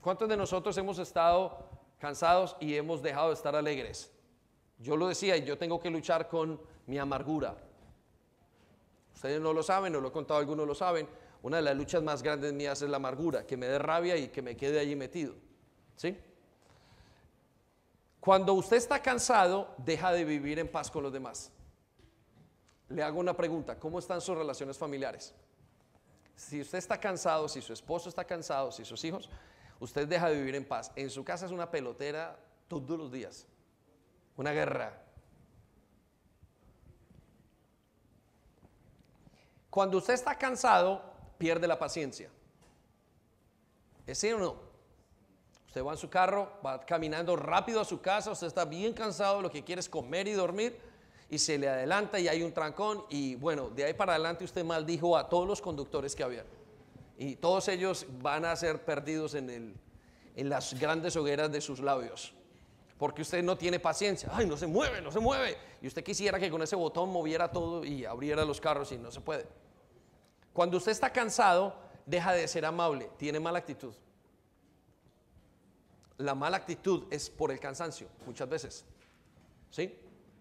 ¿Cuántos 0.00 0.28
de 0.28 0.36
nosotros 0.36 0.76
hemos 0.78 0.98
estado 0.98 1.58
cansados 1.98 2.56
y 2.58 2.74
hemos 2.74 3.02
dejado 3.02 3.28
de 3.28 3.34
estar 3.34 3.54
alegres? 3.54 4.10
Yo 4.78 4.96
lo 4.96 5.08
decía 5.08 5.36
y 5.36 5.44
yo 5.44 5.56
tengo 5.56 5.80
que 5.80 5.90
luchar 5.90 6.28
con 6.28 6.60
mi 6.86 6.98
amargura. 6.98 7.56
Ustedes 9.14 9.40
no 9.40 9.52
lo 9.52 9.62
saben, 9.62 9.92
no 9.92 10.00
lo 10.00 10.08
he 10.08 10.12
contado, 10.12 10.40
algunos 10.40 10.66
lo 10.66 10.74
saben. 10.74 11.08
Una 11.42 11.58
de 11.58 11.62
las 11.62 11.76
luchas 11.76 12.02
más 12.02 12.22
grandes 12.22 12.52
mías 12.52 12.82
es 12.82 12.90
la 12.90 12.96
amargura, 12.96 13.46
que 13.46 13.56
me 13.56 13.66
dé 13.66 13.78
rabia 13.78 14.16
y 14.16 14.28
que 14.28 14.42
me 14.42 14.56
quede 14.56 14.78
allí 14.78 14.96
metido. 14.96 15.34
¿Sí? 15.96 16.16
Cuando 18.20 18.54
usted 18.54 18.76
está 18.76 19.00
cansado, 19.00 19.74
deja 19.78 20.12
de 20.12 20.24
vivir 20.24 20.58
en 20.58 20.68
paz 20.68 20.90
con 20.90 21.02
los 21.02 21.12
demás. 21.12 21.52
Le 22.88 23.02
hago 23.02 23.20
una 23.20 23.36
pregunta, 23.36 23.78
¿cómo 23.78 23.98
están 23.98 24.20
sus 24.20 24.36
relaciones 24.36 24.76
familiares? 24.76 25.32
Si 26.34 26.60
usted 26.60 26.78
está 26.78 26.98
cansado, 27.00 27.48
si 27.48 27.62
su 27.62 27.72
esposo 27.72 28.08
está 28.08 28.24
cansado, 28.24 28.70
si 28.70 28.84
sus 28.84 29.02
hijos, 29.04 29.30
usted 29.80 30.06
deja 30.06 30.28
de 30.28 30.36
vivir 30.36 30.56
en 30.56 30.64
paz. 30.64 30.92
En 30.96 31.08
su 31.08 31.24
casa 31.24 31.46
es 31.46 31.52
una 31.52 31.70
pelotera 31.70 32.38
todos 32.68 32.98
los 32.98 33.10
días, 33.10 33.46
una 34.36 34.52
guerra. 34.52 35.02
Cuando 39.70 39.98
usted 39.98 40.14
está 40.14 40.36
cansado, 40.38 41.02
pierde 41.38 41.66
la 41.66 41.78
paciencia. 41.78 42.30
¿Es 44.06 44.18
sí 44.18 44.32
o 44.32 44.38
no? 44.38 44.56
Usted 45.66 45.84
va 45.84 45.92
en 45.92 45.98
su 45.98 46.08
carro, 46.08 46.52
va 46.64 46.80
caminando 46.80 47.36
rápido 47.36 47.80
a 47.80 47.84
su 47.84 48.00
casa, 48.00 48.30
usted 48.30 48.46
está 48.46 48.64
bien 48.64 48.94
cansado, 48.94 49.42
lo 49.42 49.50
que 49.50 49.62
quiere 49.62 49.80
es 49.80 49.88
comer 49.88 50.28
y 50.28 50.32
dormir, 50.32 50.80
y 51.28 51.38
se 51.38 51.58
le 51.58 51.68
adelanta 51.68 52.18
y 52.18 52.28
hay 52.28 52.42
un 52.42 52.52
trancón, 52.52 53.04
y 53.10 53.34
bueno, 53.34 53.68
de 53.68 53.84
ahí 53.84 53.92
para 53.92 54.14
adelante 54.14 54.44
usted 54.44 54.64
maldijo 54.64 55.16
a 55.16 55.28
todos 55.28 55.46
los 55.46 55.60
conductores 55.60 56.16
que 56.16 56.22
había. 56.22 56.46
Y 57.18 57.36
todos 57.36 57.68
ellos 57.68 58.06
van 58.22 58.44
a 58.44 58.56
ser 58.56 58.84
perdidos 58.84 59.34
en, 59.34 59.50
el, 59.50 59.74
en 60.36 60.48
las 60.48 60.78
grandes 60.78 61.16
hogueras 61.16 61.52
de 61.52 61.60
sus 61.60 61.80
labios. 61.80 62.32
Porque 62.98 63.22
usted 63.22 63.42
no 63.42 63.58
tiene 63.58 63.78
paciencia. 63.78 64.30
Ay, 64.32 64.46
no 64.46 64.56
se 64.56 64.66
mueve, 64.66 65.02
no 65.02 65.12
se 65.12 65.20
mueve. 65.20 65.56
Y 65.82 65.86
usted 65.86 66.02
quisiera 66.02 66.38
que 66.38 66.50
con 66.50 66.62
ese 66.62 66.76
botón 66.76 67.10
moviera 67.10 67.50
todo 67.50 67.84
y 67.84 68.04
abriera 68.04 68.44
los 68.44 68.60
carros 68.60 68.90
y 68.92 68.98
no 68.98 69.10
se 69.10 69.20
puede. 69.20 69.46
Cuando 70.52 70.78
usted 70.78 70.92
está 70.92 71.12
cansado, 71.12 71.74
deja 72.06 72.32
de 72.32 72.48
ser 72.48 72.64
amable, 72.64 73.10
tiene 73.18 73.38
mala 73.38 73.58
actitud. 73.58 73.92
La 76.18 76.34
mala 76.34 76.56
actitud 76.56 77.04
es 77.10 77.28
por 77.28 77.50
el 77.50 77.60
cansancio, 77.60 78.08
muchas 78.24 78.48
veces. 78.48 78.84
¿Sí? 79.70 79.94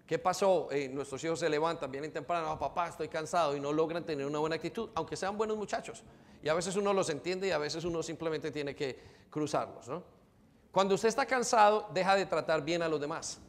¿Qué 0.08 0.18
pasó? 0.20 0.70
Eh, 0.72 0.88
nuestros 0.88 1.22
hijos 1.26 1.40
se 1.40 1.50
levantan, 1.50 1.92
vienen 1.92 2.14
temprano, 2.14 2.48
"Ah, 2.50 2.58
papá, 2.58 2.88
estoy 2.88 3.10
cansado 3.10 3.58
y 3.58 3.60
no 3.60 3.74
logran 3.74 4.06
tener 4.06 4.26
una 4.26 4.40
buena 4.40 4.56
actitud, 4.56 4.90
aunque 4.96 5.18
sean 5.18 5.38
buenos 5.38 5.58
muchachos. 5.58 6.04
Y 6.42 6.48
a 6.48 6.54
veces 6.54 6.76
uno 6.78 6.94
los 6.94 7.10
entiende 7.10 7.48
y 7.48 7.52
a 7.52 7.58
veces 7.58 7.84
uno 7.84 8.02
simplemente 8.04 8.52
tiene 8.52 8.74
que 8.76 8.98
cruzarlos. 9.30 9.90
¿no? 9.90 10.04
Cuando 10.76 10.96
usted 10.96 11.08
está 11.08 11.26
cansado, 11.26 11.90
deja 11.94 12.18
de 12.18 12.26
tratar 12.26 12.62
bien 12.62 12.82
a 12.82 12.90
los 12.90 13.00
demás. 13.00 13.40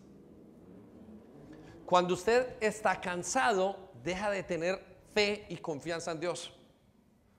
Cuando 1.85 2.15
usted 2.15 2.55
está 2.61 3.01
cansado, 3.01 3.91
deja 4.05 4.31
de 4.31 4.45
tener 4.45 4.81
fe 5.13 5.45
y 5.49 5.57
confianza 5.57 6.13
en 6.13 6.21
Dios. 6.21 6.53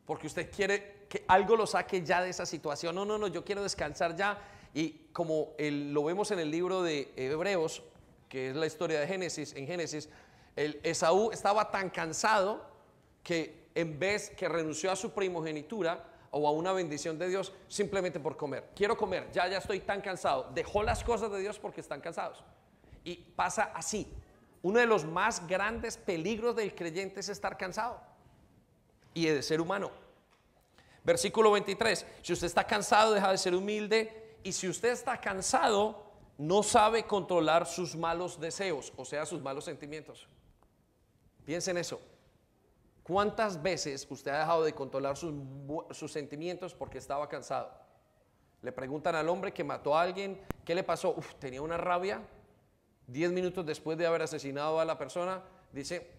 Porque 0.05 0.27
usted 0.27 0.51
quiere 0.51 1.05
que 1.07 1.23
algo 1.29 1.55
lo 1.55 1.65
saque 1.65 2.03
ya 2.03 2.21
de 2.21 2.31
esa 2.31 2.45
situación. 2.45 2.95
No, 2.95 3.05
no, 3.05 3.17
no, 3.17 3.27
yo 3.27 3.45
quiero 3.45 3.63
descansar 3.63 4.13
ya. 4.17 4.37
Y 4.73 5.07
como 5.13 5.53
lo 5.57 6.03
vemos 6.03 6.31
en 6.31 6.39
el 6.39 6.51
libro 6.51 6.83
de 6.83 7.13
Hebreos, 7.15 7.81
que 8.27 8.49
es 8.49 8.57
la 8.57 8.65
historia 8.65 8.99
de 8.99 9.07
Génesis, 9.07 9.55
en 9.55 9.67
Génesis, 9.67 10.09
el 10.57 10.81
Esaú 10.83 11.31
estaba 11.31 11.71
tan 11.71 11.91
cansado 11.91 12.61
que 13.23 13.69
en 13.73 13.97
vez 13.97 14.31
que 14.31 14.49
renunció 14.49 14.91
a 14.91 14.97
su 14.97 15.11
primogenitura 15.11 16.03
o 16.31 16.47
a 16.47 16.51
una 16.51 16.73
bendición 16.73 17.17
de 17.17 17.29
Dios 17.29 17.53
simplemente 17.67 18.19
por 18.19 18.37
comer. 18.37 18.69
Quiero 18.75 18.97
comer, 18.97 19.29
ya 19.31 19.47
ya 19.47 19.57
estoy 19.57 19.79
tan 19.79 20.01
cansado. 20.01 20.49
Dejó 20.53 20.83
las 20.83 21.03
cosas 21.03 21.31
de 21.31 21.39
Dios 21.39 21.59
porque 21.59 21.81
están 21.81 22.01
cansados. 22.01 22.43
Y 23.03 23.15
pasa 23.15 23.71
así. 23.73 24.11
Uno 24.61 24.79
de 24.79 24.85
los 24.85 25.05
más 25.05 25.47
grandes 25.47 25.97
peligros 25.97 26.55
del 26.55 26.75
creyente 26.75 27.19
es 27.19 27.29
estar 27.29 27.57
cansado 27.57 28.01
y 29.13 29.25
de 29.25 29.41
ser 29.41 29.61
humano. 29.61 29.91
Versículo 31.03 31.51
23, 31.51 32.05
si 32.21 32.33
usted 32.33 32.47
está 32.47 32.65
cansado, 32.65 33.13
deja 33.13 33.31
de 33.31 33.37
ser 33.37 33.55
humilde 33.55 34.37
y 34.43 34.51
si 34.51 34.67
usted 34.67 34.89
está 34.89 35.19
cansado, 35.21 36.03
no 36.37 36.63
sabe 36.63 37.03
controlar 37.03 37.65
sus 37.65 37.95
malos 37.95 38.39
deseos, 38.39 38.93
o 38.95 39.05
sea, 39.05 39.25
sus 39.25 39.41
malos 39.41 39.65
sentimientos. 39.65 40.27
Piensa 41.45 41.71
en 41.71 41.77
eso. 41.77 41.99
¿Cuántas 43.07 43.61
veces 43.63 44.05
usted 44.09 44.31
ha 44.31 44.39
dejado 44.39 44.65
de 44.65 44.73
controlar 44.73 45.15
sus, 45.15 46.11
sentimientos 46.11 46.75
porque 46.75 46.97
estaba 46.97 47.29
cansado? 47.29 47.71
Le 48.61 48.73
preguntan 48.73 49.15
al 49.15 49.29
hombre 49.29 49.53
que 49.53 49.63
mató 49.63 49.95
a 49.95 50.01
alguien, 50.01 50.41
¿qué 50.65 50.75
le 50.75 50.83
pasó? 50.83 51.15
Uf, 51.15 51.35
tenía 51.35 51.61
una 51.61 51.77
rabia. 51.77 52.21
Diez 53.07 53.31
minutos 53.31 53.65
después 53.65 53.97
de 53.97 54.05
haber 54.05 54.23
asesinado 54.23 54.81
a 54.81 54.83
la 54.83 54.97
persona, 54.97 55.41
dice, 55.71 56.11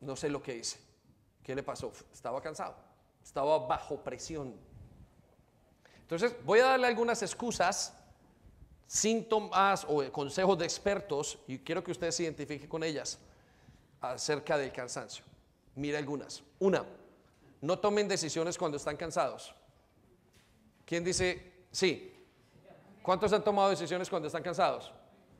no 0.00 0.16
sé 0.16 0.30
lo 0.30 0.42
que 0.42 0.56
hice. 0.56 0.80
¿Qué 1.44 1.54
le 1.54 1.62
pasó? 1.62 1.92
Estaba 2.12 2.42
cansado, 2.42 2.74
estaba 3.22 3.56
bajo 3.60 4.02
presión. 4.02 4.52
Entonces, 6.00 6.34
voy 6.44 6.58
a 6.58 6.66
darle 6.66 6.88
algunas 6.88 7.22
excusas, 7.22 7.96
síntomas 8.88 9.86
o 9.88 10.02
consejos 10.10 10.58
de 10.58 10.64
expertos 10.64 11.38
y 11.46 11.60
quiero 11.60 11.84
que 11.84 11.92
ustedes 11.92 12.16
se 12.16 12.24
identifiquen 12.24 12.68
con 12.68 12.82
ellas 12.82 13.20
acerca 14.00 14.58
del 14.58 14.72
cansancio. 14.72 15.24
Mira 15.76 15.98
algunas. 15.98 16.42
Una, 16.58 16.84
no 17.60 17.78
tomen 17.78 18.06
decisiones 18.06 18.56
cuando 18.58 18.76
están 18.76 18.96
cansados. 18.96 19.54
¿Quién 20.84 21.02
dice 21.02 21.64
sí? 21.70 22.10
¿Cuántos 23.02 23.32
han 23.32 23.42
tomado 23.42 23.70
decisiones 23.70 24.08
cuando 24.08 24.28
están 24.28 24.42
cansados? 24.42 24.92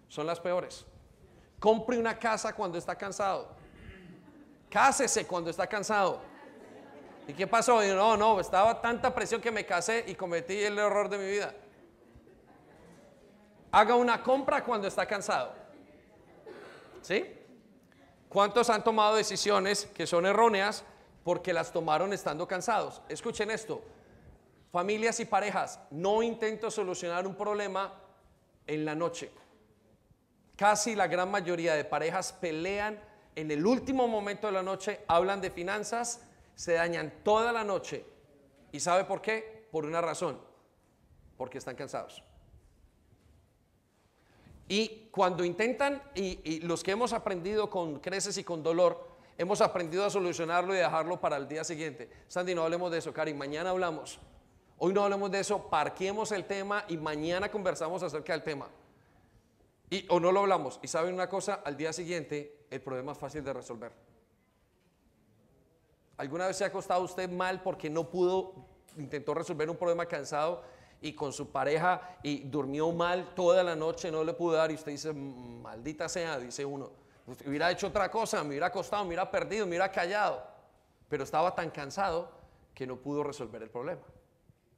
Son 0.09 0.27
las 0.27 0.41
peores. 0.41 0.85
Compre 1.59 1.99
una 1.99 2.19
casa 2.19 2.55
cuando 2.55 2.79
está 2.79 2.95
cansado. 2.95 3.49
Cásese 4.69 5.27
cuando 5.27 5.51
está 5.51 5.67
cansado. 5.67 6.21
¿Y 7.27 7.33
qué 7.33 7.47
pasó? 7.47 7.83
no, 7.83 8.17
no, 8.17 8.41
estaba 8.41 8.81
tanta 8.81 9.15
presión 9.15 9.41
que 9.41 9.51
me 9.51 9.65
casé 9.65 10.05
y 10.07 10.15
cometí 10.15 10.61
el 10.61 10.79
error 10.79 11.09
de 11.09 11.19
mi 11.19 11.27
vida. 11.27 11.55
Haga 13.73 13.95
una 13.95 14.23
compra 14.23 14.63
cuando 14.63 14.87
está 14.87 15.07
cansado. 15.07 15.53
¿Sí? 17.03 17.25
¿Cuántos 18.35 18.69
han 18.69 18.83
tomado 18.83 19.15
decisiones 19.15 19.87
que 19.95 20.09
son 20.09 20.27
erróneas 20.27 20.83
porque 21.23 21.53
las 21.53 21.71
tomaron 21.71 22.13
estando 22.13 22.49
cansados? 22.49 23.01
Escuchen 23.09 23.49
esto. 23.49 23.81
Familias 24.73 25.21
y 25.21 25.25
parejas, 25.25 25.79
no 25.93 26.21
intento 26.21 26.69
solucionar 26.69 27.29
un 27.29 27.37
problema 27.37 27.95
en 28.67 28.85
la 28.85 28.97
noche. 28.97 29.31
Casi 30.57 30.97
la 30.97 31.07
gran 31.07 31.31
mayoría 31.31 31.75
de 31.75 31.85
parejas 31.85 32.33
pelean 32.33 32.99
en 33.37 33.53
el 33.53 33.65
último 33.65 34.09
momento 34.09 34.49
de 34.49 34.55
la 34.55 34.65
noche, 34.65 35.05
hablan 35.07 35.41
de 35.41 35.53
finanzas, 35.53 36.23
se 36.57 36.73
dañan 36.73 37.13
toda 37.23 37.53
la 37.53 37.63
noche. 37.63 38.05
¿Y 38.73 38.81
sabe 38.81 39.05
por 39.05 39.23
qué? 39.23 39.69
Por 39.71 39.85
una 39.85 40.01
razón, 40.01 40.41
porque 41.37 41.59
están 41.59 41.77
cansados. 41.77 42.25
Y 44.69 45.09
cuando 45.11 45.45
intentan, 45.45 46.03
y, 46.15 46.61
los 46.61 46.83
que 46.83 46.93
hemos 46.93 47.13
aprendido 47.13 47.69
con 47.69 48.01
creces 48.01 48.39
y 48.39 48.45
con 48.45 48.63
dolor, 48.63 49.09
hemos 49.37 49.61
aprendido 49.61 50.05
a 50.05 50.11
solucionarlo 50.11 50.75
y 50.75 50.79
dejarlo 50.79 51.21
para 51.21 51.37
el 51.37 51.49
día 51.49 51.65
siguiente. 51.65 52.11
Sandy, 52.29 52.55
no 52.55 52.63
hablemos 52.63 52.91
de 52.91 52.99
eso, 52.99 53.13
Cari, 53.13 53.35
mañana 53.35 53.71
hablamos. 53.71 54.19
Hoy 54.79 54.93
no 54.93 55.05
hablemos 55.05 55.31
de 55.31 55.41
eso, 55.41 55.69
parquemos 55.69 56.33
el 56.33 56.47
tema 56.47 56.85
y 56.89 56.97
mañana 56.97 57.51
conversamos 57.51 58.03
acerca 58.03 58.33
del 58.33 58.43
tema. 58.43 58.69
Y, 59.91 60.07
o 60.09 60.19
no 60.19 60.33
lo 60.33 60.41
hablamos. 60.41 60.81
Y 60.83 60.89
saben 60.89 61.15
una 61.15 61.29
cosa, 61.29 61.61
al 61.65 61.77
día 61.77 61.93
siguiente 61.93 62.67
el 62.71 62.81
problema 62.81 63.13
es 63.13 63.19
fácil 63.19 63.45
de 63.45 63.53
resolver. 63.53 63.93
¿Alguna 66.17 66.47
vez 66.47 66.57
se 66.57 66.65
ha 66.65 66.69
acostado 66.69 67.03
usted 67.03 67.29
mal 67.29 67.63
porque 67.63 67.91
no 67.91 68.09
pudo, 68.09 68.55
intentó 68.97 69.35
resolver 69.35 69.69
un 69.69 69.77
problema 69.77 70.07
cansado 70.07 70.63
y 71.05 71.13
con 71.13 71.35
su 71.35 71.51
pareja 71.51 72.17
y 72.23 72.45
durmió 72.45 72.91
mal 72.91 73.35
toda 73.35 73.63
la 73.63 73.77
noche, 73.77 74.11
no 74.11 74.25
le 74.25 74.33
pudo 74.33 74.57
dar 74.57 74.71
y 74.71 74.75
usted 74.75 74.93
dice, 74.93 75.13
maldita 75.13 76.09
sea, 76.09 76.39
dice 76.39 76.65
uno, 76.65 76.91
hubiera 77.47 77.71
hecho 77.71 77.89
otra 77.89 78.11
cosa, 78.11 78.43
me 78.43 78.49
hubiera 78.49 78.69
acostado, 78.69 79.03
me 79.05 79.09
hubiera 79.09 79.31
perdido, 79.31 79.67
me 79.67 79.73
hubiera 79.73 79.93
callado, 79.93 80.43
pero 81.07 81.23
estaba 81.23 81.55
tan 81.55 81.69
cansado 81.69 82.31
que 82.75 82.87
no 82.87 82.97
pudo 82.97 83.23
resolver 83.23 83.63
el 83.63 83.69
problema. 83.69 84.01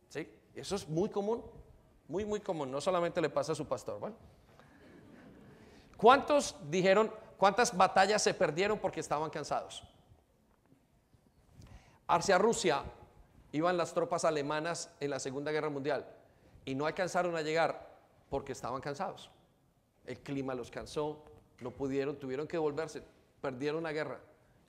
¿Sí? 0.08 0.28
Eso 0.52 0.74
es 0.74 0.88
muy 0.88 1.08
común, 1.10 1.44
muy, 2.08 2.24
muy 2.24 2.40
común, 2.40 2.72
no 2.72 2.80
solamente 2.80 3.20
le 3.20 3.30
pasa 3.30 3.52
a 3.52 3.54
su 3.54 3.64
pastor. 3.64 4.00
Bueno. 4.00 4.16
¿Cuántos 5.96 6.56
dijeron, 6.68 7.08
cuántas 7.36 7.76
batallas 7.76 8.20
se 8.20 8.34
perdieron 8.34 8.80
porque 8.80 8.98
estaban 8.98 9.30
cansados? 9.30 9.84
Hacia 12.08 12.36
Rusia 12.36 12.82
iban 13.52 13.76
las 13.76 13.94
tropas 13.94 14.24
alemanas 14.24 14.90
en 14.98 15.10
la 15.10 15.20
Segunda 15.20 15.52
Guerra 15.52 15.70
Mundial 15.70 16.15
y 16.66 16.74
no 16.74 16.84
alcanzaron 16.84 17.34
a 17.36 17.40
llegar 17.40 17.88
porque 18.28 18.52
estaban 18.52 18.82
cansados. 18.82 19.30
El 20.04 20.18
clima 20.18 20.54
los 20.54 20.70
cansó, 20.70 21.24
no 21.60 21.70
pudieron, 21.70 22.16
tuvieron 22.16 22.46
que 22.46 22.58
volverse, 22.58 23.02
perdieron 23.40 23.84
la 23.84 23.92
guerra. 23.92 24.20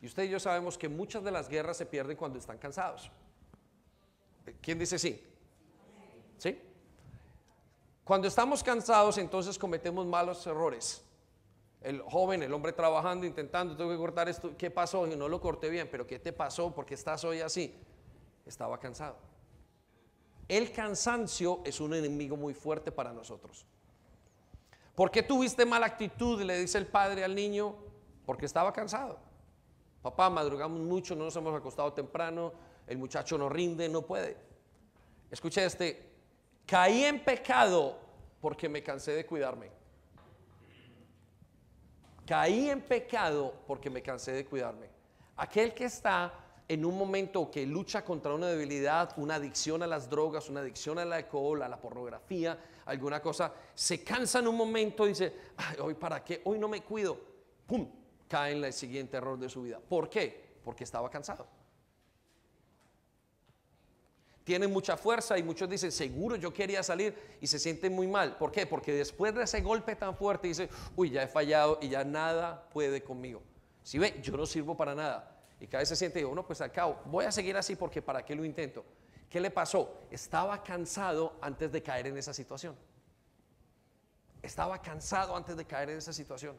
Y 0.02 0.06
usted 0.06 0.24
y 0.24 0.30
yo 0.30 0.40
sabemos 0.40 0.78
que 0.78 0.88
muchas 0.88 1.24
de 1.24 1.32
las 1.32 1.50
guerras 1.50 1.76
se 1.76 1.86
pierden 1.86 2.16
cuando 2.16 2.38
están 2.38 2.60
cansados. 2.60 3.12
¿Quién 4.62 4.80
dice 4.80 4.98
sí? 4.98 5.22
¿Sí? 6.38 6.62
Cuando 8.04 8.28
estamos 8.28 8.64
cansados, 8.64 9.18
entonces 9.18 9.58
cometemos 9.58 10.06
malos 10.06 10.46
errores. 10.48 11.04
El 11.82 12.02
joven, 12.02 12.44
el 12.44 12.54
hombre 12.54 12.74
trabajando, 12.74 13.26
intentando, 13.26 13.76
tengo 13.76 13.92
que 13.92 13.98
cortar 13.98 14.30
esto, 14.30 14.56
¿qué 14.56 14.70
pasó? 14.70 15.08
Y 15.08 15.16
no 15.16 15.28
lo 15.28 15.42
corté 15.42 15.70
bien, 15.70 15.90
pero 15.92 16.06
¿qué 16.06 16.20
te 16.20 16.32
pasó? 16.32 16.74
¿Por 16.74 16.86
qué 16.86 16.94
estás 16.94 17.24
hoy 17.24 17.42
así? 17.42 17.76
Estaba 18.46 18.80
cansado. 18.80 19.18
El 20.48 20.72
cansancio 20.72 21.62
es 21.66 21.82
un 21.82 21.94
enemigo 21.94 22.38
muy 22.38 22.54
fuerte 22.54 22.92
para 22.92 23.12
nosotros. 23.12 23.66
¿Por 24.96 25.12
qué 25.12 25.22
tuviste 25.22 25.66
mala 25.66 25.86
actitud? 25.86 26.42
Le 26.42 26.58
dice 26.58 26.78
el 26.78 26.88
padre 26.88 27.24
al 27.24 27.36
niño, 27.36 27.76
porque 28.26 28.46
estaba 28.46 28.72
cansado. 28.74 29.20
Papá, 30.02 30.30
madrugamos 30.30 30.80
mucho, 30.80 31.16
no 31.16 31.26
nos 31.26 31.36
hemos 31.36 31.54
acostado 31.54 31.92
temprano, 31.94 32.54
el 32.88 32.98
muchacho 32.98 33.38
no 33.38 33.50
rinde, 33.50 33.90
no 33.90 34.04
puede. 34.04 34.38
Escuche 35.30 35.66
este, 35.66 36.10
caí 36.66 37.04
en 37.04 37.24
pecado 37.24 38.00
porque 38.40 38.70
me 38.70 38.82
cansé 38.82 39.12
de 39.12 39.26
cuidarme. 39.26 39.70
Caí 42.26 42.70
en 42.70 42.82
pecado 42.82 43.54
porque 43.68 43.90
me 43.90 44.02
cansé 44.02 44.32
de 44.32 44.46
cuidarme. 44.46 44.90
Aquel 45.36 45.74
que 45.74 45.86
está 45.86 46.34
en 46.70 46.86
un 46.86 46.98
momento 46.98 47.50
que 47.50 47.66
lucha 47.66 48.04
contra 48.04 48.34
una 48.34 48.48
debilidad, 48.48 49.14
una 49.18 49.36
adicción 49.36 49.84
a 49.84 49.88
las 49.88 50.10
drogas, 50.10 50.50
una 50.50 50.60
adicción 50.60 51.00
al 51.00 51.14
alcohol, 51.14 51.62
a 51.64 51.70
la 51.70 51.80
pornografía, 51.80 52.60
alguna 52.86 53.22
cosa, 53.22 53.54
se 53.74 54.04
cansa 54.04 54.40
en 54.40 54.48
un 54.48 54.56
momento 54.56 55.06
y 55.06 55.10
dice, 55.10 55.34
hoy 55.80 55.94
para 55.94 56.24
qué, 56.24 56.42
hoy 56.46 56.60
no 56.60 56.68
me 56.68 56.82
cuido, 56.82 57.18
¡pum! 57.66 57.88
Cae 58.28 58.58
en 58.58 58.64
el 58.64 58.74
siguiente 58.74 59.16
error 59.16 59.40
de 59.40 59.48
su 59.48 59.62
vida. 59.62 59.80
¿Por 59.80 60.10
qué? 60.10 60.58
Porque 60.64 60.84
estaba 60.84 61.10
cansado 61.10 61.48
tienen 64.48 64.72
mucha 64.72 64.96
fuerza 64.96 65.38
y 65.38 65.44
muchos 65.44 65.70
dicen, 65.70 65.92
seguro 65.92 66.38
yo 66.38 66.54
quería 66.54 66.82
salir 66.82 67.14
y 67.42 67.48
se 67.48 67.60
sienten 67.60 67.92
muy 67.92 68.08
mal. 68.08 68.38
¿Por 68.38 68.50
qué? 68.50 68.66
Porque 68.66 68.94
después 68.94 69.36
de 69.36 69.44
ese 69.44 69.60
golpe 69.60 69.94
tan 69.98 70.16
fuerte 70.16 70.48
dice, 70.48 70.70
uy, 70.96 71.10
ya 71.10 71.24
he 71.24 71.28
fallado 71.28 71.80
y 71.82 71.90
ya 71.90 72.06
nada 72.06 72.66
puede 72.70 73.04
conmigo. 73.04 73.44
Si 73.84 74.00
ve, 74.00 74.18
yo 74.24 74.38
no 74.38 74.46
sirvo 74.46 74.78
para 74.78 74.96
nada. 74.96 75.37
Y 75.60 75.68
cada 75.68 75.82
vez 75.82 75.90
se 75.90 75.96
siente, 75.96 76.24
bueno, 76.24 76.46
pues 76.46 76.62
al 76.62 76.72
cabo, 76.72 77.00
voy 77.06 77.26
a 77.26 77.32
seguir 77.32 77.58
así 77.58 77.76
porque 77.76 78.02
¿para 78.02 78.24
qué 78.24 78.36
lo 78.36 78.46
intento? 78.46 78.86
¿Qué 79.30 79.40
le 79.40 79.52
pasó? 79.52 80.02
Estaba 80.12 80.64
cansado 80.64 81.34
antes 81.42 81.72
de 81.72 81.84
caer 81.84 82.08
en 82.08 82.18
esa 82.18 82.34
situación. 82.34 82.76
Estaba 84.42 84.82
cansado 84.82 85.36
antes 85.36 85.58
de 85.58 85.66
caer 85.66 85.90
en 85.90 85.98
esa 85.98 86.14
situación. 86.14 86.56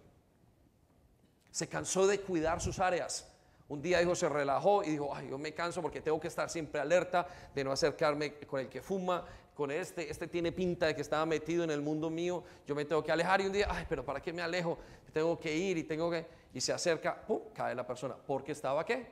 Se 1.51 1.69
cansó 1.69 2.07
de 2.07 2.21
cuidar 2.21 2.61
sus 2.61 2.79
áreas. 2.79 3.27
Un 3.69 3.83
día 3.83 3.99
dijo, 4.01 4.15
se 4.15 4.29
relajó 4.29 4.83
y 4.83 4.91
dijo, 4.91 5.15
ay, 5.15 5.29
yo 5.29 5.39
me 5.39 5.55
canso 5.55 5.81
porque 5.81 6.01
tengo 6.01 6.19
que 6.19 6.29
estar 6.29 6.51
siempre 6.51 6.81
alerta 6.81 7.27
de 7.55 7.65
no 7.65 7.73
acercarme 7.73 8.35
con 8.41 8.61
el 8.61 8.69
que 8.69 8.83
fuma, 8.83 9.25
con 9.59 9.73
este, 9.73 10.09
este 10.09 10.29
tiene 10.29 10.53
pinta 10.53 10.87
de 10.87 10.95
que 10.95 11.03
estaba 11.03 11.27
metido 11.27 11.65
en 11.65 11.73
el 11.73 11.83
mundo 11.83 12.11
mío, 12.11 12.45
yo 12.65 12.77
me 12.77 12.85
tengo 12.85 13.03
que 13.03 13.11
alejar 13.11 13.41
y 13.41 13.47
un 13.47 13.53
día, 13.53 13.67
ay, 13.69 13.87
pero 13.89 14.05
¿para 14.05 14.23
qué 14.23 14.33
me 14.33 14.41
alejo? 14.41 14.79
Tengo 15.13 15.37
que 15.37 15.53
ir 15.53 15.77
y 15.77 15.83
tengo 15.83 16.09
que... 16.09 16.25
Y 16.55 16.61
se 16.61 16.73
acerca, 16.73 17.21
¡pum!, 17.27 17.41
cae 17.53 17.75
la 17.75 17.85
persona. 17.85 18.15
Porque 18.25 18.53
estaba 18.53 18.87
qué? 18.87 19.11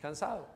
Cansado. 0.00 0.46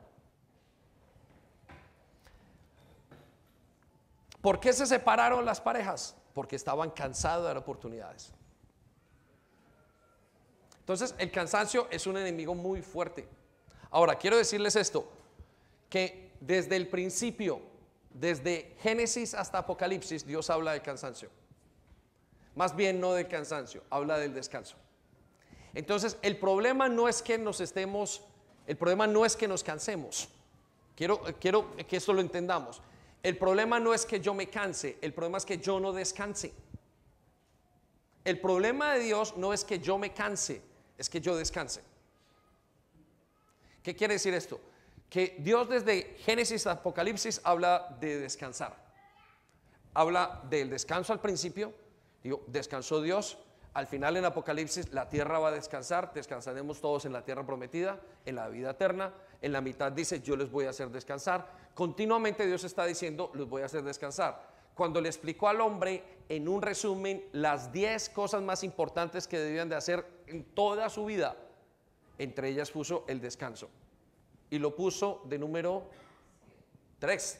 ¿Por 4.41 4.59
qué 4.59 4.73
se 4.73 4.87
separaron 4.87 5.45
las 5.45 5.61
parejas? 5.61 6.15
Porque 6.33 6.55
estaban 6.55 6.89
cansados 6.89 7.43
de 7.43 7.49
dar 7.49 7.57
oportunidades. 7.57 8.33
Entonces, 10.79 11.13
el 11.19 11.29
cansancio 11.29 11.87
es 11.91 12.07
un 12.07 12.17
enemigo 12.17 12.55
muy 12.55 12.81
fuerte. 12.81 13.27
Ahora, 13.91 14.15
quiero 14.15 14.37
decirles 14.37 14.75
esto, 14.75 15.07
que 15.87 16.31
desde 16.39 16.77
el 16.77 16.87
principio, 16.87 17.69
desde 18.09 18.75
Génesis 18.81 19.33
hasta 19.33 19.59
Apocalipsis, 19.59 20.25
Dios 20.25 20.49
habla 20.49 20.73
del 20.73 20.81
cansancio. 20.81 21.29
Más 22.55 22.75
bien 22.75 22.99
no 22.99 23.13
del 23.13 23.27
cansancio, 23.27 23.83
habla 23.89 24.17
del 24.17 24.33
descanso. 24.33 24.75
Entonces, 25.73 26.17
el 26.21 26.37
problema 26.37 26.89
no 26.89 27.07
es 27.07 27.21
que 27.21 27.37
nos 27.37 27.61
estemos, 27.61 28.21
el 28.67 28.75
problema 28.75 29.07
no 29.07 29.25
es 29.25 29.35
que 29.35 29.47
nos 29.47 29.63
cansemos. 29.63 30.29
Quiero, 30.95 31.21
quiero 31.39 31.75
que 31.77 31.97
esto 31.97 32.11
lo 32.13 32.21
entendamos. 32.21 32.81
El 33.21 33.37
problema 33.37 33.79
no 33.79 33.93
es 33.93 34.05
que 34.05 34.19
yo 34.19 34.33
me 34.33 34.49
canse, 34.49 34.97
el 35.01 35.13
problema 35.13 35.37
es 35.37 35.45
que 35.45 35.57
yo 35.57 35.79
no 35.79 35.93
descanse. 35.93 36.53
El 38.25 38.39
problema 38.39 38.93
de 38.93 38.99
Dios 39.01 39.37
no 39.37 39.53
es 39.53 39.63
que 39.63 39.79
yo 39.79 39.97
me 39.97 40.13
canse, 40.13 40.61
es 40.97 41.09
que 41.09 41.21
yo 41.21 41.35
descanse. 41.35 41.81
¿Qué 43.83 43.95
quiere 43.95 44.15
decir 44.15 44.33
esto? 44.33 44.59
Que 45.09 45.37
Dios 45.39 45.67
desde 45.67 46.15
Génesis 46.19 46.67
a 46.67 46.73
Apocalipsis 46.73 47.41
habla 47.43 47.97
de 47.99 48.19
descansar. 48.19 48.75
Habla 49.93 50.41
del 50.49 50.69
descanso 50.69 51.13
al 51.13 51.19
principio, 51.19 51.73
digo, 52.23 52.43
descansó 52.47 53.01
Dios. 53.01 53.39
Al 53.73 53.87
final 53.87 54.17
en 54.17 54.25
Apocalipsis 54.25 54.93
la 54.93 55.09
tierra 55.09 55.39
va 55.39 55.49
a 55.49 55.51
descansar, 55.51 56.13
descansaremos 56.13 56.79
todos 56.79 57.05
en 57.05 57.13
la 57.13 57.23
tierra 57.23 57.45
prometida, 57.45 57.99
en 58.25 58.35
la 58.35 58.49
vida 58.49 58.71
eterna. 58.71 59.13
en 59.41 59.51
la 59.51 59.61
mitad 59.61 59.91
dice, 59.91 60.21
yo 60.21 60.35
les 60.35 60.51
voy 60.51 60.65
a 60.65 60.71
hacer 60.71 60.89
descansar. 60.89 61.47
Continuamente 61.73 62.45
Dios 62.45 62.63
está 62.63 62.85
diciendo, 62.85 63.31
los 63.33 63.49
voy 63.49 63.61
a 63.61 63.65
hacer 63.65 63.83
descansar. 63.83 64.49
Cuando 64.75 65.01
le 65.01 65.09
explicó 65.09 65.47
al 65.47 65.61
hombre, 65.61 66.03
en 66.27 66.47
un 66.47 66.61
resumen, 66.61 67.25
las 67.31 67.71
10 67.71 68.09
cosas 68.09 68.41
más 68.41 68.63
importantes 68.63 69.27
que 69.27 69.39
debían 69.39 69.69
de 69.69 69.75
hacer 69.75 70.05
en 70.27 70.43
toda 70.43 70.89
su 70.89 71.05
vida, 71.05 71.35
entre 72.17 72.49
ellas 72.49 72.69
puso 72.71 73.05
el 73.07 73.19
descanso. 73.21 73.69
Y 74.49 74.59
lo 74.59 74.75
puso 74.75 75.21
de 75.25 75.37
número 75.37 75.89
3. 76.99 77.39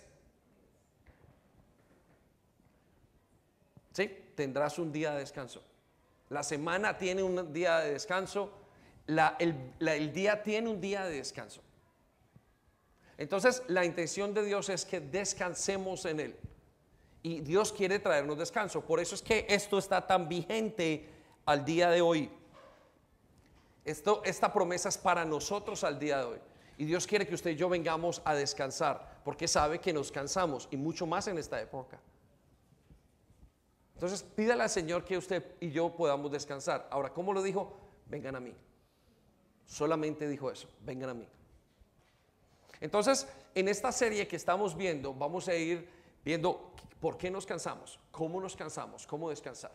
¿Sí? 3.94 4.12
Tendrás 4.36 4.80
un 4.80 4.92
día 4.92 5.14
de 5.14 5.20
descanso. 5.20 5.64
La 6.30 6.44
semana 6.44 6.98
tiene 6.98 7.24
un 7.24 7.52
día 7.52 7.80
de 7.80 7.94
descanso. 7.94 8.52
el, 9.08 10.14
día 10.14 10.44
tiene 10.44 10.70
un 10.70 10.80
día 10.80 11.06
de 11.06 11.18
descanso. 11.18 11.62
Entonces, 13.18 13.64
la 13.68 13.84
intención 13.84 14.34
de 14.34 14.46
Dios 14.46 14.70
es 14.70 14.86
que 14.86 15.02
descansemos 15.02 16.06
en 16.06 16.20
Él. 16.22 16.36
Y 17.22 17.42
Dios 17.42 17.74
quiere 17.74 18.00
traernos 18.00 18.38
descanso. 18.38 18.82
Por 18.86 19.00
eso 19.00 19.16
es 19.16 19.22
que 19.22 19.46
esto 19.50 19.78
está 19.78 20.08
tan 20.08 20.30
vigente 20.30 21.10
al 21.46 21.66
día 21.66 21.90
de 21.90 22.00
hoy. 22.00 22.32
Esto, 23.84 24.22
esta 24.24 24.54
promesa 24.54 24.88
es 24.88 24.98
para 24.98 25.26
nosotros 25.26 25.84
al 25.84 26.00
día 26.00 26.20
de 26.20 26.24
hoy. 26.24 26.40
Y 26.80 26.86
Dios 26.86 27.06
quiere 27.06 27.28
que 27.28 27.36
usted 27.36 27.52
y 27.52 27.56
yo 27.58 27.68
vengamos 27.68 28.22
a 28.24 28.34
descansar, 28.34 29.20
porque 29.26 29.50
sabe 29.50 29.80
que 29.80 29.92
nos 29.92 30.14
cansamos 30.14 30.70
y 30.72 30.78
mucho 30.78 31.06
más 31.06 31.28
en 31.28 31.38
esta 31.38 31.62
época. 31.62 32.00
Entonces, 33.96 34.24
pídale 34.24 34.64
al 34.64 34.70
Señor 34.70 35.04
que 35.04 35.18
usted 35.18 35.58
y 35.60 35.72
yo 35.72 35.94
podamos 35.94 36.32
descansar. 36.32 36.88
Ahora, 36.90 37.10
¿cómo 37.10 37.34
lo 37.34 37.44
dijo? 37.44 37.78
Vengan 38.06 38.38
a 38.38 38.40
mí. 38.40 38.56
Solamente 39.66 40.26
dijo 40.26 40.50
eso, 40.50 40.70
vengan 40.80 41.10
a 41.10 41.14
mí. 41.14 41.28
Entonces, 42.80 43.28
en 43.56 43.68
esta 43.68 43.92
serie 43.92 44.26
que 44.26 44.38
estamos 44.38 44.74
viendo, 44.74 45.14
vamos 45.14 45.50
a 45.50 45.56
ir 45.56 45.86
viendo 46.24 46.72
por 47.02 47.18
qué 47.18 47.30
nos 47.30 47.46
cansamos, 47.46 48.00
cómo 48.10 48.40
nos 48.40 48.56
cansamos, 48.56 49.06
cómo 49.06 49.30
descansar. 49.30 49.74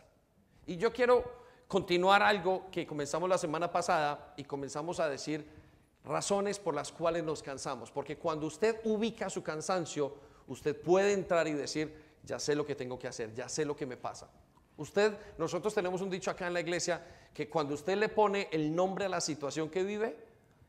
Y 0.65 0.77
yo 0.77 0.91
quiero 0.91 1.23
continuar 1.67 2.23
algo 2.23 2.65
que 2.71 2.87
comenzamos 2.87 3.29
la 3.29 3.37
semana 3.37 3.71
pasada 3.71 4.33
y 4.37 4.43
comenzamos 4.43 4.99
a 4.99 5.07
decir 5.07 5.64
razones 6.05 6.59
por 6.59 6.73
las 6.73 6.91
cuales 6.91 7.23
nos 7.23 7.41
cansamos. 7.41 7.91
Porque 7.91 8.17
cuando 8.17 8.47
usted 8.47 8.79
ubica 8.83 9.29
su 9.29 9.43
cansancio, 9.43 10.13
usted 10.47 10.79
puede 10.79 11.13
entrar 11.13 11.47
y 11.47 11.53
decir, 11.53 11.93
ya 12.23 12.39
sé 12.39 12.55
lo 12.55 12.65
que 12.65 12.75
tengo 12.75 12.97
que 12.97 13.07
hacer, 13.07 13.33
ya 13.33 13.49
sé 13.49 13.65
lo 13.65 13.75
que 13.75 13.85
me 13.85 13.97
pasa. 13.97 14.29
Usted, 14.77 15.17
nosotros 15.37 15.73
tenemos 15.73 16.01
un 16.01 16.09
dicho 16.09 16.29
acá 16.29 16.47
en 16.47 16.53
la 16.53 16.59
iglesia 16.59 17.01
que 17.33 17.49
cuando 17.49 17.73
usted 17.73 17.97
le 17.97 18.09
pone 18.09 18.49
el 18.51 18.75
nombre 18.75 19.05
a 19.05 19.09
la 19.09 19.21
situación 19.21 19.69
que 19.69 19.83
vive, 19.83 20.17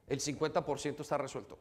el 0.07 0.20
50% 0.20 1.01
está 1.01 1.18
resuelto. 1.18 1.59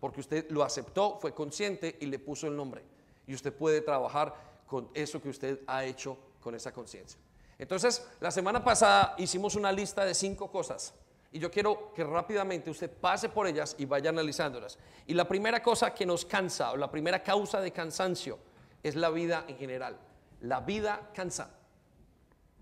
Porque 0.00 0.20
usted 0.20 0.50
lo 0.50 0.62
aceptó, 0.62 1.18
fue 1.20 1.34
consciente 1.34 1.96
y 2.00 2.06
le 2.06 2.18
puso 2.18 2.46
el 2.46 2.56
nombre. 2.56 2.82
Y 3.26 3.34
usted 3.34 3.52
puede 3.52 3.80
trabajar 3.80 4.34
con 4.66 4.88
eso 4.94 5.20
que 5.20 5.28
usted 5.28 5.60
ha 5.66 5.84
hecho 5.84 6.16
con 6.40 6.54
esa 6.54 6.72
conciencia. 6.72 7.18
Entonces, 7.58 8.06
la 8.20 8.30
semana 8.30 8.62
pasada 8.62 9.16
hicimos 9.18 9.56
una 9.56 9.72
lista 9.72 10.04
de 10.04 10.14
cinco 10.14 10.50
cosas. 10.52 10.94
Y 11.30 11.38
yo 11.38 11.50
quiero 11.50 11.92
que 11.92 12.04
rápidamente 12.04 12.70
usted 12.70 12.90
pase 12.90 13.28
por 13.28 13.46
ellas 13.46 13.76
y 13.78 13.84
vaya 13.84 14.10
analizándolas. 14.10 14.78
Y 15.06 15.14
la 15.14 15.28
primera 15.28 15.62
cosa 15.62 15.92
que 15.92 16.06
nos 16.06 16.24
cansa, 16.24 16.72
o 16.72 16.76
la 16.76 16.90
primera 16.90 17.22
causa 17.22 17.60
de 17.60 17.70
cansancio, 17.70 18.38
es 18.82 18.96
la 18.96 19.10
vida 19.10 19.44
en 19.46 19.58
general. 19.58 19.98
La 20.40 20.60
vida 20.60 21.10
cansa, 21.12 21.50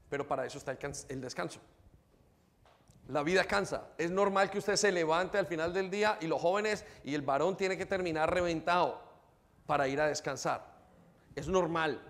pero 0.09 0.27
para 0.27 0.47
eso 0.47 0.59
está 0.59 0.73
el, 0.73 1.21
descanso. 1.21 1.61
La 3.09 3.23
vida 3.23 3.45
cansa. 3.45 3.91
Es 3.99 4.11
normal 4.11 4.51
que 4.51 4.59
usted 4.59 4.77
se 4.77 4.91
levante 4.91 5.39
al 5.39 5.47
final 5.47 5.73
del 5.73 5.91
día 5.91 6.19
y 6.21 6.27
los 6.27 6.41
jóvenes 6.41 6.85
y 7.05 7.15
el 7.15 7.23
varón 7.23 7.57
tiene 7.57 7.77
que 7.77 7.87
terminar 7.87 8.33
reventado 8.33 9.01
para 9.67 9.87
ir 9.87 10.01
a 10.01 10.09
descansar. 10.09 10.75
Es 11.37 11.47
normal. 11.47 12.01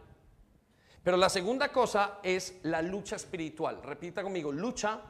Pero 1.03 1.17
la 1.17 1.29
segunda 1.29 1.71
cosa 1.71 2.19
es 2.23 2.61
la 2.63 2.81
lucha 2.81 3.17
espiritual. 3.17 3.83
Repita 3.83 4.23
conmigo, 4.23 4.51
lucha 4.53 5.01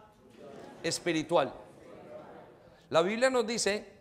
espiritual. 0.82 1.54
La 2.90 3.02
Biblia 3.02 3.30
nos 3.30 3.46
dice 3.46 3.96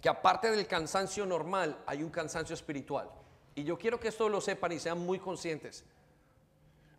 que 0.00 0.08
aparte 0.08 0.50
del 0.50 0.66
cansancio 0.66 1.24
normal, 1.26 1.82
hay 1.86 2.02
un 2.02 2.10
cansancio 2.10 2.54
espiritual. 2.54 3.10
Y 3.54 3.64
yo 3.64 3.78
quiero 3.78 3.98
que 3.98 4.08
esto 4.08 4.28
lo 4.28 4.40
sepan 4.40 4.72
y 4.72 4.78
sean 4.78 4.98
muy 4.98 5.18
conscientes. 5.18 5.84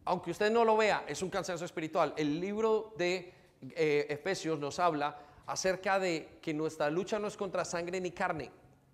Aunque 0.05 0.31
usted 0.31 0.49
no 0.51 0.65
lo 0.65 0.75
vea, 0.77 1.05
es 1.07 1.21
un 1.21 1.29
cansancio 1.29 1.65
espiritual. 1.65 2.13
El 2.17 2.39
libro 2.39 2.93
de 2.97 3.33
eh, 3.75 4.07
Efesios 4.09 4.57
nos 4.59 4.79
habla 4.79 5.19
acerca 5.45 5.99
de 5.99 6.39
que 6.41 6.53
nuestra 6.53 6.89
lucha 6.89 7.19
no 7.19 7.27
es 7.27 7.37
contra 7.37 7.63
sangre 7.63 8.01
ni 8.01 8.11
carne, 8.11 8.51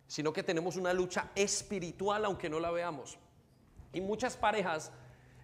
sino 0.07 0.33
que 0.33 0.43
tenemos 0.43 0.75
una 0.75 0.93
lucha 0.93 1.31
espiritual 1.35 2.25
aunque 2.25 2.49
no 2.49 2.59
la 2.59 2.71
veamos. 2.71 3.17
Y 3.93 4.01
muchas 4.01 4.35
parejas 4.37 4.91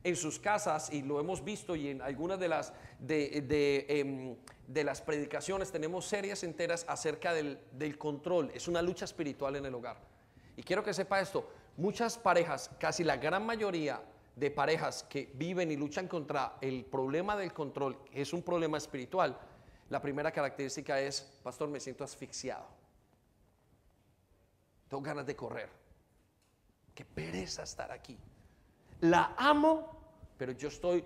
en 0.04 0.16
sus 0.16 0.40
casas, 0.40 0.92
y 0.92 1.02
lo 1.02 1.20
hemos 1.20 1.44
visto 1.44 1.76
y 1.76 1.90
en 1.90 2.02
algunas 2.02 2.40
de 2.40 2.48
las, 2.48 2.74
de, 3.00 3.86
em, 3.90 4.36
de, 4.68 4.84
las 4.84 5.02
predicaciones 5.02 5.72
tenemos 5.72 6.06
series 6.06 6.44
enteras 6.44 6.86
acerca 6.88 7.34
del, 7.34 7.60
del 7.74 7.98
control. 7.98 8.52
Es 8.54 8.68
una 8.68 8.82
lucha 8.82 9.06
espiritual 9.06 9.56
en 9.58 9.66
el 9.66 9.76
hogar. 9.76 9.98
Y 10.56 10.64
quiero 10.64 10.84
que 10.84 10.94
sepa 10.94 11.20
esto, 11.20 11.50
muchas 11.78 12.18
parejas, 12.18 12.72
casi 12.80 13.04
la 13.04 13.18
gran 13.18 13.46
mayoría 13.46 14.02
de 14.36 14.52
parejas 14.52 15.04
que 15.04 15.32
viven 15.34 15.72
y 15.72 15.76
luchan 15.76 16.08
contra 16.08 16.58
el 16.62 16.86
problema 16.86 17.36
del 17.36 17.54
control, 17.54 17.98
es 18.14 18.32
un 18.32 18.42
problema 18.42 18.78
espiritual, 18.78 19.38
la 19.90 20.02
primera 20.02 20.32
característica 20.32 21.00
es, 21.00 21.22
pastor, 21.44 21.68
me 21.68 21.80
siento 21.80 22.04
asfixiado. 22.04 22.68
Tengo 24.88 25.04
ganas 25.04 25.26
de 25.26 25.36
correr. 25.36 25.70
Qué 26.94 27.04
pereza 27.06 27.64
estar 27.64 27.92
aquí 27.92 28.18
la 29.02 29.36
amo, 29.38 30.34
pero 30.38 30.52
yo 30.54 30.68
estoy, 30.70 31.06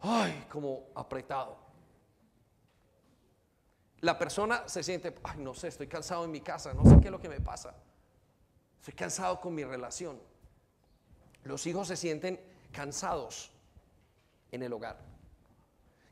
ay, 0.00 0.46
como 0.50 0.86
apretado. 0.94 1.56
La 4.00 4.16
persona 4.18 4.68
se 4.68 4.82
siente, 4.82 5.14
ay, 5.24 5.38
no 5.38 5.54
sé, 5.54 5.68
estoy 5.68 5.88
cansado 5.88 6.24
en 6.24 6.30
mi 6.30 6.40
casa, 6.40 6.72
no 6.72 6.84
sé 6.84 7.00
qué 7.00 7.06
es 7.06 7.10
lo 7.10 7.20
que 7.20 7.28
me 7.28 7.40
pasa. 7.40 7.74
Estoy 8.78 8.94
cansado 8.94 9.40
con 9.40 9.54
mi 9.54 9.64
relación. 9.64 10.20
Los 11.44 11.66
hijos 11.66 11.88
se 11.88 11.96
sienten 11.96 12.40
cansados 12.70 13.50
en 14.52 14.62
el 14.62 14.72
hogar. 14.72 14.98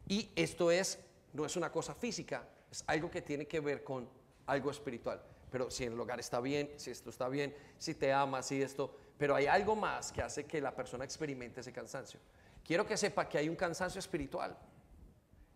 Y 0.08 0.30
esto 0.34 0.70
es, 0.70 0.98
no 1.32 1.44
es 1.44 1.56
una 1.56 1.70
cosa 1.70 1.94
física, 1.94 2.48
es 2.70 2.82
algo 2.86 3.10
que 3.10 3.22
tiene 3.22 3.46
que 3.46 3.60
ver 3.60 3.84
con 3.84 4.08
algo 4.46 4.70
espiritual. 4.70 5.22
Pero 5.50 5.70
si 5.70 5.84
el 5.84 5.98
hogar 5.98 6.18
está 6.20 6.40
bien, 6.40 6.72
si 6.76 6.90
esto 6.90 7.10
está 7.10 7.28
bien, 7.28 7.54
si 7.78 7.94
te 7.94 8.12
ama, 8.12 8.42
si 8.42 8.60
esto, 8.62 8.96
pero 9.18 9.34
hay 9.34 9.46
algo 9.46 9.74
más 9.76 10.12
que 10.12 10.22
hace 10.22 10.44
que 10.44 10.60
la 10.60 10.74
persona 10.74 11.04
experimente 11.04 11.60
ese 11.60 11.72
cansancio. 11.72 12.20
Quiero 12.64 12.86
que 12.86 12.96
sepa 12.96 13.28
que 13.28 13.38
hay 13.38 13.48
un 13.48 13.56
cansancio 13.56 13.98
espiritual. 13.98 14.56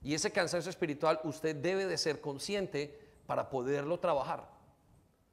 Y 0.02 0.14
ese 0.14 0.30
cansancio 0.30 0.70
espiritual 0.70 1.20
usted 1.24 1.56
debe 1.56 1.86
de 1.86 1.98
ser 1.98 2.20
consciente 2.20 2.98
para 3.26 3.50
poderlo 3.50 3.98
trabajar. 3.98 4.48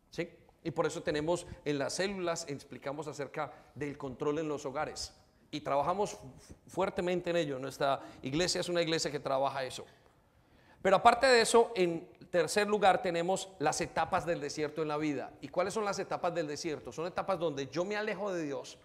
¿Sí? 0.10 0.30
Y 0.64 0.72
por 0.72 0.86
eso 0.86 1.02
tenemos 1.02 1.48
en 1.64 1.80
las 1.80 1.94
células, 1.94 2.46
explicamos 2.50 3.08
acerca 3.08 3.54
del 3.76 3.98
control 3.98 4.40
en 4.40 4.50
los 4.50 4.66
hogares. 4.66 5.14
Y 5.50 5.62
trabajamos 5.62 6.18
fuertemente 6.68 7.30
en 7.30 7.38
ello. 7.38 7.60
Nuestra 7.60 8.02
iglesia 8.22 8.60
es 8.60 8.68
una 8.68 8.82
iglesia 8.82 9.10
que 9.10 9.20
trabaja 9.20 9.64
eso. 9.64 9.86
Pero 10.88 10.96
aparte 10.96 11.28
de 11.28 11.42
eso, 11.42 11.74
en 11.76 12.08
tercer 12.32 12.66
lugar 12.66 13.02
tenemos 13.02 13.50
las 13.60 13.82
etapas 13.82 14.26
del 14.26 14.40
desierto 14.40 14.82
en 14.82 14.88
la 14.88 14.96
vida. 14.96 15.34
¿Y 15.42 15.50
cuáles 15.50 15.74
son 15.74 15.84
las 15.84 16.00
etapas 16.00 16.34
del 16.34 16.48
desierto? 16.48 16.94
Son 16.94 17.06
etapas 17.06 17.38
donde 17.38 17.68
yo 17.68 17.84
me 17.84 17.98
alejo 17.98 18.32
de 18.32 18.42
Dios, 18.44 18.78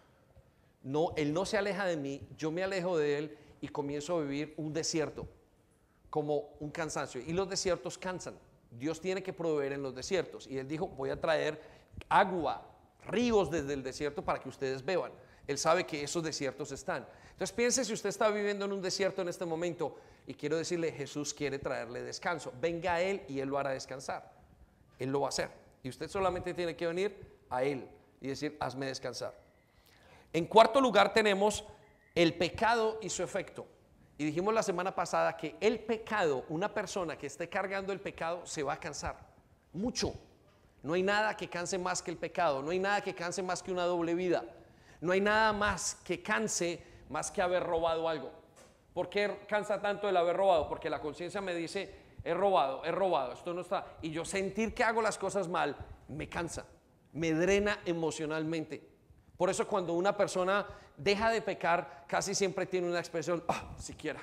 no, 0.83 1.13
Él 1.17 1.33
no 1.33 1.47
se 1.47 1.59
aleja 1.59 1.87
de 1.87 1.97
mí, 1.97 2.21
yo 2.37 2.51
me 2.51 2.65
alejo 2.65 2.99
de 2.99 3.19
Él 3.19 3.39
y 3.61 3.69
comienzo 3.69 4.17
a 4.17 4.23
vivir 4.23 4.53
un 4.57 4.73
desierto, 4.73 5.29
como 6.11 6.57
un 6.59 6.73
cansancio. 6.73 7.21
Y 7.25 7.33
los 7.35 7.49
desiertos 7.49 7.99
cansan. 7.99 8.35
Dios 8.73 9.01
tiene 9.01 9.23
que 9.23 9.33
proveer 9.33 9.71
en 9.71 9.85
los 9.85 9.95
desiertos. 9.95 10.49
Y 10.49 10.59
Él 10.59 10.67
dijo, 10.67 10.89
voy 10.89 11.11
a 11.11 11.21
traer 11.21 11.63
agua, 12.09 12.67
ríos 13.07 13.49
desde 13.49 13.75
el 13.75 13.85
desierto 13.85 14.25
para 14.25 14.41
que 14.41 14.49
ustedes 14.49 14.85
beban. 14.85 15.13
Él 15.47 15.57
sabe 15.57 15.87
que 15.87 16.03
esos 16.03 16.25
desiertos 16.25 16.73
están. 16.73 17.07
Entonces 17.43 17.57
piense 17.57 17.85
si 17.85 17.93
usted 17.93 18.09
está 18.09 18.31
viviendo 18.31 18.67
en 18.67 18.73
un 18.73 18.81
desierto 18.81 19.21
en 19.21 19.29
este 19.29 19.45
momento 19.45 19.97
y 20.29 20.35
quiero 20.35 20.57
decirle, 20.57 20.93
Jesús 20.93 21.35
quiere 21.35 21.59
traerle 21.59 22.01
descanso. 22.01 22.53
Venga 22.61 22.95
a 22.95 23.03
Él 23.03 23.25
y 23.27 23.41
Él 23.41 23.49
lo 23.49 23.59
hará 23.59 23.71
descansar. 23.71 24.31
Él 24.97 25.11
lo 25.11 25.23
va 25.23 25.27
a 25.27 25.31
hacer. 25.31 25.51
Y 25.83 25.89
usted 25.89 26.09
solamente 26.09 26.55
tiene 26.55 26.77
que 26.77 26.87
venir 26.87 27.41
a 27.51 27.65
Él 27.65 27.89
y 28.21 28.29
decir, 28.29 28.57
hazme 28.61 28.87
descansar. 28.87 29.35
En 30.33 30.47
cuarto 30.47 30.81
lugar 30.81 31.13
tenemos 31.13 31.65
el 32.15 32.35
pecado 32.35 33.01
y 33.03 33.09
su 33.09 33.25
efecto. 33.25 33.67
Y 34.19 34.25
dijimos 34.25 34.55
la 34.55 34.63
semana 34.63 34.95
pasada 34.95 35.37
que 35.37 35.57
el 35.61 35.81
pecado, 35.81 36.45
una 36.49 36.73
persona 36.73 37.19
que 37.19 37.27
esté 37.27 37.49
cargando 37.49 37.93
el 37.93 37.99
pecado, 37.99 38.47
se 38.47 38.63
va 38.63 38.75
a 38.75 38.79
cansar. 38.79 39.19
Mucho. 39.73 40.15
No 40.85 40.93
hay 40.93 41.03
nada 41.03 41.37
que 41.37 41.49
canse 41.49 41.77
más 41.77 42.03
que 42.03 42.13
el 42.13 42.19
pecado. 42.19 42.63
No 42.63 42.71
hay 42.71 42.79
nada 42.79 43.01
que 43.01 43.17
canse 43.17 43.43
más 43.43 43.65
que 43.65 43.73
una 43.73 43.83
doble 43.83 44.15
vida. 44.15 44.45
No 45.01 45.11
hay 45.11 45.21
nada 45.21 45.53
más 45.53 45.97
que 46.05 46.23
canse 46.23 46.92
más 47.13 47.31
que 47.31 47.43
haber 47.43 47.63
robado 47.63 48.09
algo. 48.09 48.33
¿Por 48.95 49.09
qué 49.09 49.45
cansa 49.47 49.81
tanto 49.81 50.09
el 50.09 50.17
haber 50.17 50.37
robado? 50.37 50.69
Porque 50.69 50.91
la 50.91 51.01
conciencia 51.01 51.41
me 51.41 51.55
dice, 51.55 51.95
he 52.25 52.35
robado, 52.35 52.85
he 52.85 52.91
robado, 52.91 53.33
esto 53.33 53.53
no 53.53 53.61
está. 53.61 53.87
Y 54.01 54.11
yo 54.11 54.25
sentir 54.25 54.75
que 54.75 54.83
hago 54.83 55.03
las 55.03 55.19
cosas 55.19 55.47
mal 55.47 55.77
me 56.09 56.29
cansa, 56.29 56.67
me 57.13 57.33
drena 57.33 57.81
emocionalmente. 57.85 58.83
Por 59.37 59.51
eso 59.51 59.69
cuando 59.69 59.93
una 59.93 60.17
persona 60.17 60.67
deja 60.97 61.31
de 61.31 61.43
pecar, 61.43 62.05
casi 62.09 62.35
siempre 62.35 62.67
tiene 62.67 62.89
una 62.89 62.99
expresión, 62.99 63.45
ah, 63.49 63.75
siquiera. 63.79 64.21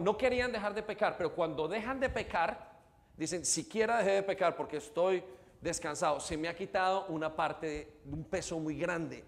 No 0.00 0.16
querían 0.16 0.52
dejar 0.52 0.74
de 0.74 0.82
pecar, 0.82 1.16
pero 1.16 1.34
cuando 1.34 1.68
dejan 1.68 2.00
de 2.00 2.08
pecar, 2.08 2.72
dicen, 3.16 3.44
siquiera 3.44 3.98
dejé 3.98 4.12
de 4.12 4.22
pecar 4.22 4.56
porque 4.56 4.78
estoy 4.78 5.22
descansado. 5.60 6.20
Se 6.20 6.36
me 6.36 6.48
ha 6.48 6.54
quitado 6.54 7.06
una 7.06 7.34
parte 7.34 8.00
de 8.04 8.14
un 8.14 8.24
peso 8.24 8.58
muy 8.58 8.78
grande. 8.78 9.22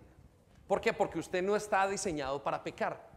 ¿Por 0.68 0.80
qué? 0.82 0.92
Porque 0.92 1.18
usted 1.18 1.42
no 1.42 1.56
está 1.56 1.88
diseñado 1.88 2.42
para 2.42 2.62
pecar. 2.62 3.08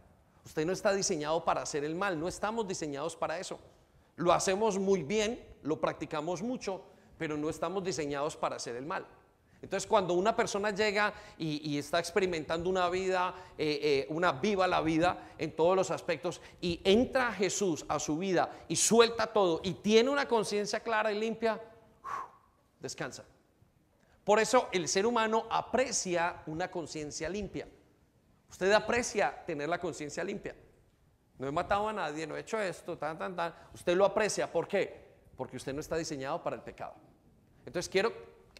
Usted 0.44 0.66
no 0.66 0.72
está 0.72 0.92
diseñado 0.92 1.44
para 1.44 1.62
hacer 1.62 1.84
el 1.84 1.94
mal. 1.94 2.18
No 2.18 2.26
estamos 2.26 2.66
diseñados 2.66 3.14
para 3.14 3.38
eso. 3.38 3.60
Lo 4.16 4.32
hacemos 4.32 4.78
muy 4.78 5.02
bien, 5.02 5.40
lo 5.62 5.80
practicamos 5.80 6.42
mucho, 6.42 6.82
pero 7.18 7.36
no 7.36 7.48
estamos 7.50 7.84
diseñados 7.84 8.36
para 8.36 8.56
hacer 8.56 8.74
el 8.76 8.86
mal. 8.86 9.06
Entonces 9.60 9.86
cuando 9.86 10.14
una 10.14 10.34
persona 10.34 10.70
llega 10.72 11.14
y, 11.38 11.78
está 11.78 12.00
experimentando 12.00 12.68
una 12.68 12.88
vida, 12.88 13.32
eh, 13.56 13.78
eh, 13.82 14.06
una 14.10 14.32
viva 14.32 14.66
la 14.66 14.80
vida 14.80 15.30
en 15.38 15.54
todos 15.54 15.76
los 15.76 15.92
aspectos 15.92 16.40
y 16.60 16.80
entra 16.82 17.32
Jesús 17.32 17.84
a 17.88 18.00
su 18.00 18.18
vida 18.18 18.50
y 18.66 18.74
suelta 18.74 19.28
todo 19.28 19.60
y 19.62 19.74
tiene 19.74 20.10
una 20.10 20.26
conciencia 20.26 20.80
clara 20.80 21.12
y 21.12 21.20
limpia, 21.20 21.62
descansa. 22.80 23.24
Por 24.24 24.38
eso 24.38 24.68
el 24.72 24.88
ser 24.88 25.06
humano 25.06 25.46
aprecia 25.50 26.42
una 26.46 26.70
conciencia 26.70 27.28
limpia. 27.28 27.68
Usted 28.48 28.70
aprecia 28.72 29.44
tener 29.44 29.68
la 29.68 29.78
conciencia 29.78 30.22
limpia. 30.22 30.54
No 31.38 31.48
he 31.48 31.52
matado 31.52 31.88
a 31.88 31.92
nadie, 31.92 32.26
no 32.26 32.36
he 32.36 32.40
hecho 32.40 32.60
esto, 32.60 32.96
tan, 32.96 33.18
tan, 33.18 33.34
tan. 33.34 33.54
Usted 33.74 33.96
lo 33.96 34.04
aprecia. 34.04 34.52
¿Por 34.52 34.68
qué? 34.68 35.12
Porque 35.36 35.56
usted 35.56 35.72
no 35.72 35.80
está 35.80 35.96
diseñado 35.96 36.42
para 36.42 36.54
el 36.54 36.62
pecado. 36.62 36.94
Entonces 37.66 37.88
quiero 37.88 38.12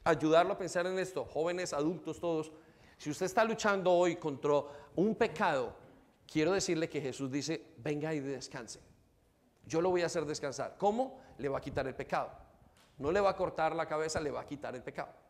ayudarlo 0.02 0.54
a 0.54 0.58
pensar 0.58 0.86
en 0.86 0.98
esto, 0.98 1.24
jóvenes, 1.24 1.72
adultos, 1.72 2.18
todos. 2.18 2.50
Si 2.96 3.10
usted 3.10 3.26
está 3.26 3.44
luchando 3.44 3.92
hoy 3.92 4.16
contra 4.16 4.62
un 4.96 5.14
pecado, 5.14 5.74
quiero 6.26 6.52
decirle 6.52 6.88
que 6.88 7.00
Jesús 7.00 7.30
dice, 7.30 7.74
venga 7.76 8.12
y 8.14 8.20
descanse. 8.20 8.80
Yo 9.66 9.80
lo 9.80 9.90
voy 9.90 10.02
a 10.02 10.06
hacer 10.06 10.24
descansar. 10.24 10.76
¿Cómo? 10.78 11.20
Le 11.38 11.48
va 11.48 11.58
a 11.58 11.60
quitar 11.60 11.86
el 11.86 11.94
pecado. 11.94 12.30
No 12.98 13.12
le 13.12 13.20
va 13.20 13.30
a 13.30 13.36
cortar 13.36 13.76
la 13.76 13.86
cabeza, 13.86 14.20
le 14.20 14.30
va 14.30 14.40
a 14.40 14.46
quitar 14.46 14.74
el 14.74 14.82
pecado. 14.82 15.21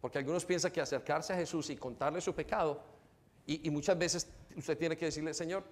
Porque 0.00 0.18
algunos 0.18 0.44
piensan 0.44 0.72
que 0.72 0.80
acercarse 0.80 1.32
a 1.32 1.36
Jesús 1.36 1.70
y 1.70 1.76
contarle 1.76 2.20
su 2.20 2.34
pecado, 2.34 2.80
y, 3.46 3.70
muchas 3.70 3.96
veces 3.96 4.28
usted 4.56 4.76
tiene 4.76 4.96
que 4.96 5.04
decirle, 5.04 5.32
Señor, 5.32 5.62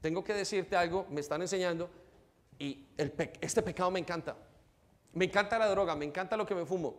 tengo 0.00 0.24
que 0.24 0.32
decirte 0.32 0.76
algo, 0.76 1.06
me 1.10 1.20
están 1.20 1.42
enseñando, 1.42 1.90
y 2.58 2.86
este 3.40 3.62
pecado 3.62 3.90
me 3.90 4.00
encanta. 4.00 4.36
Me 5.12 5.26
encanta 5.26 5.58
la 5.58 5.68
droga, 5.68 5.94
me 5.94 6.06
encanta 6.06 6.36
lo 6.36 6.46
que 6.46 6.54
me 6.54 6.64
fumo. 6.64 6.96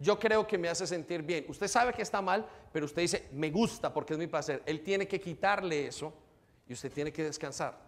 Yo 0.00 0.18
creo 0.18 0.46
que 0.46 0.58
me 0.58 0.68
hace 0.68 0.86
sentir 0.86 1.22
bien. 1.22 1.44
Usted 1.48 1.68
sabe 1.68 1.92
que 1.92 2.02
está 2.02 2.20
mal, 2.20 2.48
pero 2.72 2.86
usted 2.86 3.02
dice, 3.02 3.28
me 3.32 3.50
gusta 3.50 3.92
porque 3.92 4.12
es 4.12 4.18
mi 4.18 4.26
placer. 4.26 4.62
Él 4.66 4.82
tiene 4.82 5.06
que 5.06 5.20
quitarle 5.20 5.86
eso 5.86 6.12
y 6.68 6.72
usted 6.72 6.92
tiene 6.92 7.12
que 7.12 7.22
descansar. 7.22 7.78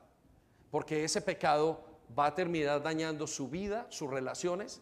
Porque 0.71 1.05
ese 1.05 1.21
pecado 1.21 1.85
va 2.17 2.27
a 2.27 2.35
terminar 2.35 2.83
dañando 2.83 3.27
su 3.27 3.49
vida, 3.49 3.87
sus 3.91 4.11
relaciones, 4.11 4.81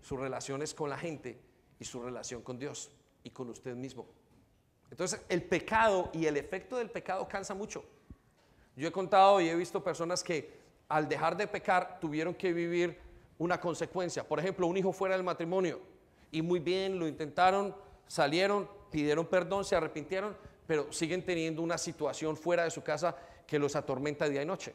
sus 0.00 0.18
relaciones 0.18 0.74
con 0.74 0.90
la 0.90 0.98
gente 0.98 1.38
y 1.80 1.84
su 1.84 2.00
relación 2.00 2.42
con 2.42 2.58
Dios 2.58 2.90
y 3.24 3.30
con 3.30 3.48
usted 3.48 3.74
mismo. 3.74 4.06
Entonces, 4.90 5.20
el 5.28 5.42
pecado 5.42 6.10
y 6.12 6.26
el 6.26 6.36
efecto 6.36 6.76
del 6.76 6.90
pecado 6.90 7.26
cansa 7.26 7.54
mucho. 7.54 7.82
Yo 8.76 8.86
he 8.86 8.92
contado 8.92 9.40
y 9.40 9.48
he 9.48 9.54
visto 9.54 9.82
personas 9.82 10.22
que 10.22 10.60
al 10.88 11.08
dejar 11.08 11.36
de 11.36 11.46
pecar 11.46 11.98
tuvieron 11.98 12.34
que 12.34 12.52
vivir 12.52 12.98
una 13.38 13.58
consecuencia. 13.60 14.26
Por 14.26 14.38
ejemplo, 14.38 14.66
un 14.66 14.76
hijo 14.76 14.92
fuera 14.92 15.14
del 15.16 15.24
matrimonio 15.24 15.80
y 16.30 16.42
muy 16.42 16.60
bien 16.60 16.98
lo 16.98 17.08
intentaron, 17.08 17.74
salieron, 18.06 18.68
pidieron 18.90 19.26
perdón, 19.26 19.64
se 19.64 19.74
arrepintieron, 19.74 20.36
pero 20.66 20.92
siguen 20.92 21.24
teniendo 21.24 21.62
una 21.62 21.78
situación 21.78 22.36
fuera 22.36 22.64
de 22.64 22.70
su 22.70 22.82
casa 22.82 23.16
que 23.46 23.58
los 23.58 23.74
atormenta 23.74 24.28
día 24.28 24.42
y 24.42 24.46
noche. 24.46 24.74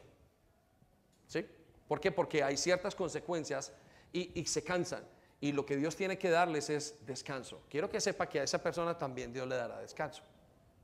¿Sí? 1.28 1.46
¿Por 1.88 2.00
qué? 2.00 2.12
Porque 2.12 2.44
hay 2.44 2.58
ciertas 2.58 2.96
consecuencias 2.96 3.72
y, 4.12 4.40
y 4.40 4.46
se 4.46 4.64
cansan 4.64 5.04
y 5.42 5.52
lo 5.52 5.66
que 5.66 5.76
Dios 5.76 5.96
tiene 5.96 6.18
que 6.18 6.30
darles 6.30 6.70
es 6.70 7.06
descanso. 7.06 7.62
Quiero 7.70 7.90
que 7.90 8.00
sepa 8.00 8.28
que 8.28 8.40
a 8.40 8.44
esa 8.44 8.62
persona 8.62 8.98
también 8.98 9.34
Dios 9.34 9.48
le 9.48 9.56
dará 9.56 9.80
descanso. 9.80 10.24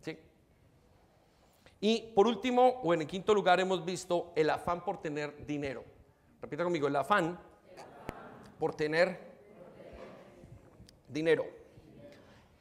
¿sí? 0.01 0.17
Y 1.79 2.11
por 2.13 2.27
último, 2.27 2.81
o 2.83 2.93
en 2.93 3.01
el 3.01 3.07
quinto 3.07 3.33
lugar, 3.33 3.59
hemos 3.59 3.83
visto 3.83 4.31
el 4.35 4.49
afán 4.49 4.83
por 4.83 5.01
tener 5.01 5.45
dinero. 5.45 5.83
Repita 6.41 6.63
conmigo, 6.63 6.87
el 6.87 6.95
afán 6.95 7.39
por 8.59 8.75
tener 8.75 9.19
dinero. 11.07 11.45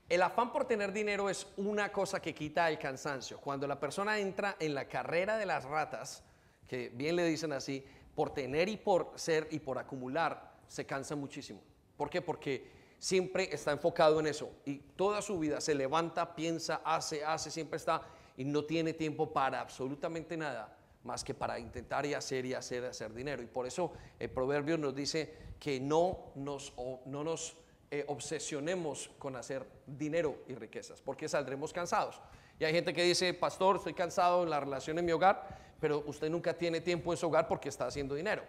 El 0.08 0.22
afán 0.22 0.52
por 0.52 0.64
tener 0.64 0.92
dinero 0.92 1.30
es 1.30 1.46
una 1.56 1.92
cosa 1.92 2.20
que 2.20 2.34
quita 2.34 2.68
el 2.68 2.78
cansancio. 2.78 3.38
Cuando 3.38 3.66
la 3.66 3.78
persona 3.78 4.18
entra 4.18 4.56
en 4.58 4.74
la 4.74 4.86
carrera 4.86 5.36
de 5.36 5.46
las 5.46 5.64
ratas, 5.64 6.24
que 6.66 6.88
bien 6.88 7.14
le 7.14 7.24
dicen 7.26 7.52
así, 7.52 7.84
por 8.14 8.32
tener 8.32 8.68
y 8.68 8.76
por 8.76 9.12
ser 9.16 9.48
y 9.50 9.60
por 9.60 9.78
acumular, 9.78 10.54
se 10.66 10.84
cansa 10.86 11.14
muchísimo. 11.14 11.60
¿Por 12.00 12.08
qué? 12.08 12.22
Porque 12.22 12.66
siempre 12.98 13.50
está 13.52 13.72
enfocado 13.72 14.20
en 14.20 14.26
eso 14.26 14.50
y 14.64 14.76
toda 14.96 15.20
su 15.20 15.38
vida 15.38 15.60
se 15.60 15.74
levanta, 15.74 16.34
piensa, 16.34 16.80
hace, 16.82 17.22
hace, 17.22 17.50
siempre 17.50 17.76
está 17.76 18.00
y 18.38 18.44
no 18.46 18.64
tiene 18.64 18.94
tiempo 18.94 19.30
para 19.30 19.60
absolutamente 19.60 20.34
nada 20.34 20.74
más 21.04 21.22
que 21.22 21.34
para 21.34 21.58
intentar 21.58 22.06
y 22.06 22.14
hacer 22.14 22.46
y 22.46 22.54
hacer, 22.54 22.86
hacer 22.86 23.12
dinero. 23.12 23.42
Y 23.42 23.46
por 23.48 23.66
eso 23.66 23.92
el 24.18 24.30
proverbio 24.30 24.78
nos 24.78 24.94
dice 24.94 25.30
que 25.60 25.78
no 25.78 26.32
nos, 26.36 26.72
no 27.04 27.22
nos 27.22 27.54
eh, 27.90 28.06
obsesionemos 28.08 29.10
con 29.18 29.36
hacer 29.36 29.66
dinero 29.86 30.38
y 30.48 30.54
riquezas, 30.54 31.02
porque 31.02 31.28
saldremos 31.28 31.70
cansados. 31.70 32.18
Y 32.58 32.64
hay 32.64 32.72
gente 32.72 32.94
que 32.94 33.04
dice, 33.04 33.34
pastor, 33.34 33.76
estoy 33.76 33.92
cansado 33.92 34.42
en 34.42 34.48
la 34.48 34.58
relación 34.58 34.98
en 34.98 35.04
mi 35.04 35.12
hogar, 35.12 35.74
pero 35.78 36.02
usted 36.06 36.30
nunca 36.30 36.56
tiene 36.56 36.80
tiempo 36.80 37.12
en 37.12 37.18
su 37.18 37.26
hogar 37.26 37.46
porque 37.46 37.68
está 37.68 37.88
haciendo 37.88 38.14
dinero. 38.14 38.42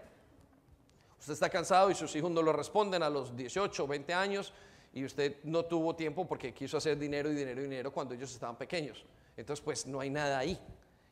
Usted 1.21 1.33
está 1.33 1.51
cansado 1.51 1.91
y 1.91 1.93
sus 1.93 2.15
hijos 2.15 2.31
no 2.31 2.41
lo 2.41 2.51
responden 2.51 3.03
a 3.03 3.09
los 3.09 3.35
18 3.35 3.83
o 3.83 3.87
20 3.87 4.11
años 4.11 4.51
y 4.91 5.05
usted 5.05 5.37
no 5.43 5.63
tuvo 5.65 5.95
tiempo 5.95 6.27
porque 6.27 6.51
quiso 6.51 6.77
hacer 6.77 6.97
dinero 6.97 7.31
y 7.31 7.35
dinero 7.35 7.61
y 7.61 7.65
dinero 7.65 7.93
cuando 7.93 8.15
ellos 8.15 8.33
estaban 8.33 8.55
pequeños. 8.57 9.05
Entonces, 9.37 9.63
pues 9.63 9.85
no 9.85 9.99
hay 9.99 10.09
nada 10.09 10.39
ahí. 10.39 10.59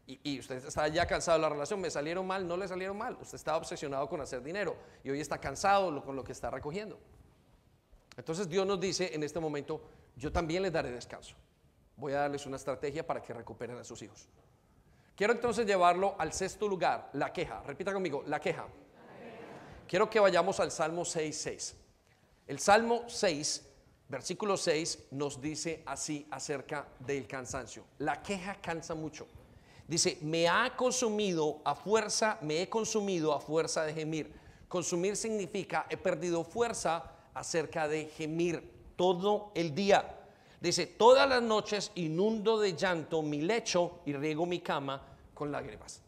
Y, 0.07 0.39
usted 0.39 0.66
está 0.66 0.88
ya 0.88 1.05
cansado 1.05 1.38
de 1.38 1.43
la 1.43 1.49
relación, 1.49 1.80
me 1.80 1.91
salieron 1.91 2.26
mal, 2.26 2.47
no 2.47 2.57
le 2.57 2.68
salieron 2.68 2.97
mal. 2.97 3.20
Usted 3.22 3.36
estaba 3.36 3.60
obsesionado 3.60 4.10
con 4.10 4.20
hacer 4.20 4.41
dinero 4.41 4.76
y 5.03 5.12
hoy 5.12 5.22
está 5.22 5.38
cansado 5.38 6.03
con 6.03 6.16
lo 6.16 6.24
que 6.24 6.32
está 6.32 6.49
recogiendo. 6.49 6.99
Entonces 8.18 8.49
Dios 8.49 8.66
nos 8.66 8.80
dice 8.80 9.14
en 9.14 9.22
este 9.22 9.39
momento, 9.39 9.80
yo 10.16 10.32
también 10.32 10.64
les 10.64 10.74
daré 10.74 10.89
descanso. 10.89 11.36
Voy 11.95 12.14
a 12.14 12.22
darles 12.22 12.47
una 12.47 12.55
estrategia 12.55 13.05
para 13.05 13.22
que 13.22 13.32
recuperen 13.32 13.78
a 13.78 13.84
sus 13.84 14.01
hijos. 14.01 14.28
Quiero 15.16 15.34
entonces 15.34 15.68
llevarlo 15.68 16.16
al 16.18 16.34
sexto 16.34 16.68
lugar, 16.68 17.12
la 17.14 17.32
queja. 17.32 17.62
Repita 17.62 17.93
conmigo, 17.93 18.24
la 18.26 18.39
queja. 18.39 18.66
Quiero 19.89 20.07
que 20.07 20.19
vayamos 20.19 20.59
al 20.59 20.69
Salmo 20.69 21.01
6.6. 21.01 21.73
El 22.45 22.59
Salmo 22.59 23.05
6, 23.07 23.65
versículo 24.07 24.55
6, 24.55 25.05
nos 25.09 25.41
dice 25.41 25.81
así 25.83 26.27
acerca 26.29 26.87
del 26.99 27.25
cansancio. 27.25 27.85
La 27.97 28.21
queja 28.21 28.53
cansa 28.61 28.93
mucho. 28.93 29.25
Dice, 29.87 30.19
me 30.21 30.47
ha 30.47 30.75
consumido 30.75 31.59
a 31.65 31.73
fuerza, 31.73 32.37
me 32.41 32.61
he 32.61 32.69
consumido 32.69 33.33
a 33.33 33.41
fuerza 33.41 33.83
de 33.83 33.95
gemir. 33.95 34.31
Consumir 34.67 35.15
significa 35.15 35.87
he 35.89 35.97
perdido 35.97 36.43
fuerza 36.43 37.11
acerca 37.33 37.87
de 37.87 38.05
gemir 38.15 38.71
todo 38.95 39.51
el 39.55 39.73
día. 39.73 40.19
Dice, 40.61 40.85
todas 40.85 41.27
las 41.27 41.41
noches 41.41 41.91
inundo 41.95 42.59
de 42.59 42.75
llanto 42.75 43.23
mi 43.23 43.41
lecho 43.41 44.01
y 44.05 44.13
riego 44.13 44.45
mi 44.45 44.59
cama 44.59 45.01
con 45.33 45.51
lágrimas. 45.51 46.03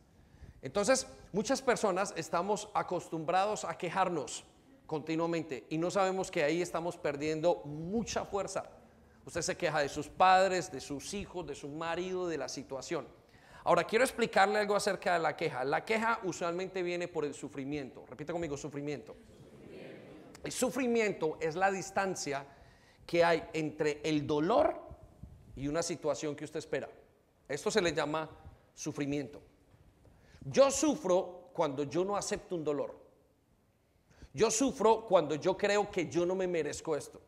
Entonces, 0.61 1.07
muchas 1.31 1.61
personas 1.61 2.13
estamos 2.15 2.69
acostumbrados 2.73 3.65
a 3.65 3.77
quejarnos 3.77 4.43
continuamente 4.85 5.65
y 5.69 5.77
no 5.77 5.89
sabemos 5.89 6.29
que 6.29 6.43
ahí 6.43 6.61
estamos 6.61 6.97
perdiendo 6.97 7.61
mucha 7.65 8.25
fuerza. 8.25 8.69
Usted 9.25 9.41
se 9.41 9.55
queja 9.55 9.79
de 9.79 9.89
sus 9.89 10.09
padres, 10.09 10.71
de 10.71 10.81
sus 10.81 11.13
hijos, 11.13 11.45
de 11.45 11.55
su 11.55 11.69
marido, 11.69 12.27
de 12.27 12.37
la 12.37 12.49
situación. 12.49 13.07
Ahora, 13.63 13.83
quiero 13.83 14.03
explicarle 14.03 14.59
algo 14.59 14.75
acerca 14.75 15.13
de 15.13 15.19
la 15.19 15.37
queja. 15.37 15.63
La 15.63 15.85
queja 15.85 16.19
usualmente 16.23 16.81
viene 16.81 17.07
por 17.07 17.25
el 17.25 17.33
sufrimiento. 17.33 18.03
Repita 18.09 18.33
conmigo, 18.33 18.57
sufrimiento. 18.57 19.15
sufrimiento. 19.15 20.41
El 20.43 20.51
sufrimiento 20.51 21.37
es 21.39 21.55
la 21.55 21.71
distancia 21.71 22.45
que 23.05 23.23
hay 23.23 23.43
entre 23.53 24.01
el 24.03 24.25
dolor 24.25 24.75
y 25.55 25.67
una 25.67 25.83
situación 25.83 26.35
que 26.35 26.45
usted 26.45 26.57
espera. 26.57 26.89
Esto 27.47 27.69
se 27.69 27.81
le 27.81 27.93
llama 27.93 28.29
sufrimiento. 28.73 29.41
Yo 30.41 30.71
sufro 30.71 31.49
cuando 31.53 31.83
yo 31.83 32.03
no 32.03 32.15
acepto 32.17 32.55
un 32.55 32.63
dolor. 32.63 32.95
Yo 34.33 34.49
sufro 34.49 35.05
cuando 35.07 35.35
yo 35.35 35.57
creo 35.57 35.91
que 35.91 36.09
yo 36.09 36.25
no 36.25 36.35
me 36.35 36.47
merezco 36.47 36.95
esto. 36.95 37.21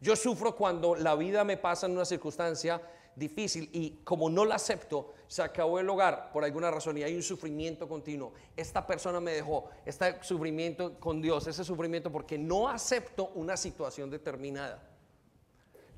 Yo 0.00 0.16
sufro 0.16 0.56
cuando 0.56 0.94
la 0.94 1.14
vida 1.14 1.44
me 1.44 1.56
pasa 1.56 1.86
en 1.86 1.92
una 1.92 2.04
circunstancia 2.04 2.80
difícil 3.14 3.68
y 3.72 4.00
como 4.04 4.30
no 4.30 4.44
la 4.44 4.56
acepto, 4.56 5.12
se 5.26 5.42
acabó 5.42 5.78
el 5.78 5.88
hogar 5.88 6.32
por 6.32 6.44
alguna 6.44 6.70
razón 6.70 6.98
y 6.98 7.02
hay 7.02 7.14
un 7.14 7.22
sufrimiento 7.22 7.88
continuo. 7.88 8.32
Esta 8.56 8.86
persona 8.86 9.20
me 9.20 9.32
dejó, 9.32 9.68
este 9.84 10.22
sufrimiento 10.22 10.98
con 10.98 11.20
Dios, 11.20 11.46
ese 11.46 11.64
sufrimiento 11.64 12.10
porque 12.10 12.38
no 12.38 12.68
acepto 12.68 13.30
una 13.34 13.56
situación 13.56 14.10
determinada. 14.10 14.82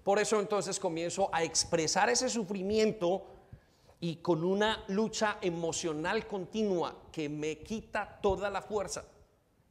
Por 0.02 0.18
eso 0.18 0.40
entonces 0.40 0.80
comienzo 0.80 1.30
a 1.32 1.44
expresar 1.44 2.10
ese 2.10 2.28
sufrimiento 2.28 3.24
y 4.02 4.16
con 4.16 4.42
una 4.42 4.82
lucha 4.88 5.38
emocional 5.40 6.26
continua 6.26 7.04
que 7.12 7.28
me 7.28 7.58
quita 7.58 8.18
toda 8.20 8.50
la 8.50 8.60
fuerza. 8.60 9.04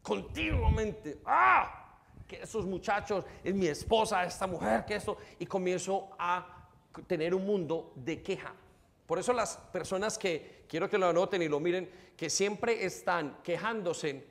Continuamente. 0.01 1.19
¡Ah! 1.25 1.99
Que 2.25 2.37
esos 2.37 2.65
muchachos, 2.65 3.25
es 3.43 3.53
mi 3.53 3.67
esposa, 3.67 4.23
esta 4.23 4.47
mujer, 4.47 4.85
que 4.85 4.95
esto. 4.95 5.17
Y 5.37 5.45
comienzo 5.45 6.11
a 6.17 6.69
tener 7.07 7.35
un 7.35 7.45
mundo 7.45 7.91
de 7.93 8.23
queja. 8.23 8.53
Por 9.05 9.19
eso 9.19 9.33
las 9.33 9.57
personas 9.57 10.17
que, 10.17 10.63
quiero 10.65 10.89
que 10.89 10.97
lo 10.97 11.09
anoten 11.09 11.41
y 11.41 11.49
lo 11.49 11.59
miren, 11.59 11.91
que 12.15 12.29
siempre 12.29 12.85
están 12.85 13.39
quejándose, 13.43 14.25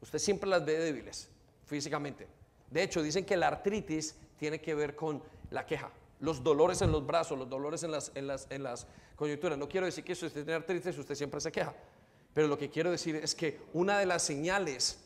usted 0.00 0.18
siempre 0.18 0.50
las 0.50 0.64
ve 0.64 0.78
débiles 0.78 1.30
físicamente. 1.64 2.26
De 2.68 2.82
hecho, 2.82 3.04
dicen 3.04 3.24
que 3.24 3.36
la 3.36 3.46
artritis 3.46 4.18
tiene 4.36 4.60
que 4.60 4.74
ver 4.74 4.96
con 4.96 5.22
la 5.50 5.64
queja. 5.64 5.92
Los 6.20 6.42
dolores 6.42 6.80
en 6.82 6.92
los 6.92 7.06
brazos, 7.06 7.38
los 7.38 7.48
dolores 7.48 7.82
en 7.82 7.90
las, 7.90 8.12
en 8.14 8.26
las, 8.26 8.46
en 8.50 8.62
las 8.62 8.86
coyunturas. 9.16 9.58
No 9.58 9.68
quiero 9.68 9.86
decir 9.86 10.04
que 10.04 10.14
si 10.14 10.26
usted 10.26 10.44
tiene 10.44 10.54
artritis, 10.54 10.96
usted 10.96 11.14
siempre 11.14 11.40
se 11.40 11.52
queja. 11.52 11.74
Pero 12.32 12.48
lo 12.48 12.58
que 12.58 12.70
quiero 12.70 12.90
decir 12.90 13.16
es 13.16 13.34
que 13.34 13.60
una 13.72 13.98
de 13.98 14.06
las 14.06 14.22
señales 14.22 14.98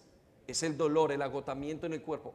es 0.47 0.63
el 0.63 0.77
dolor, 0.77 1.13
el 1.13 1.23
agotamiento 1.23 1.87
en 1.87 1.93
el 1.93 2.03
cuerpo. 2.03 2.35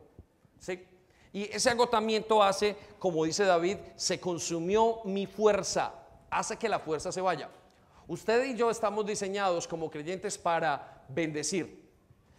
¿Sí? 0.60 0.86
Y 1.34 1.44
ese 1.46 1.72
agotamiento 1.72 2.44
hace, 2.44 2.76
como 3.00 3.26
dice 3.26 3.44
David, 3.44 3.78
se 3.96 4.20
consumió 4.20 5.00
mi 5.04 5.26
fuerza, 5.26 5.94
hace 6.30 6.58
que 6.58 6.70
la 6.70 6.80
fuerza 6.80 7.12
se 7.12 7.22
vaya. 7.22 7.50
Usted 8.08 8.46
y 8.46 8.56
yo 8.56 8.70
estamos 8.70 9.06
diseñados 9.06 9.68
como 9.68 9.90
creyentes 9.90 10.38
para 10.38 11.04
bendecir. 11.10 11.90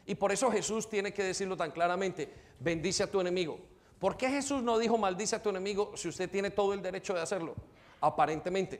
Y 0.06 0.14
por 0.14 0.30
eso 0.30 0.50
Jesús 0.50 0.88
tiene 0.88 1.12
que 1.12 1.24
decirlo 1.24 1.56
tan 1.56 1.72
claramente, 1.72 2.32
bendice 2.60 3.02
a 3.02 3.10
tu 3.10 3.20
enemigo. 3.20 3.58
¿Por 4.04 4.18
qué 4.18 4.28
Jesús 4.28 4.62
no 4.62 4.76
dijo 4.76 4.98
maldice 4.98 5.34
a 5.34 5.42
tu 5.42 5.48
enemigo 5.48 5.92
si 5.96 6.08
usted 6.08 6.30
tiene 6.30 6.50
todo 6.50 6.74
el 6.74 6.82
derecho 6.82 7.14
de 7.14 7.22
hacerlo? 7.22 7.54
Aparentemente. 8.02 8.78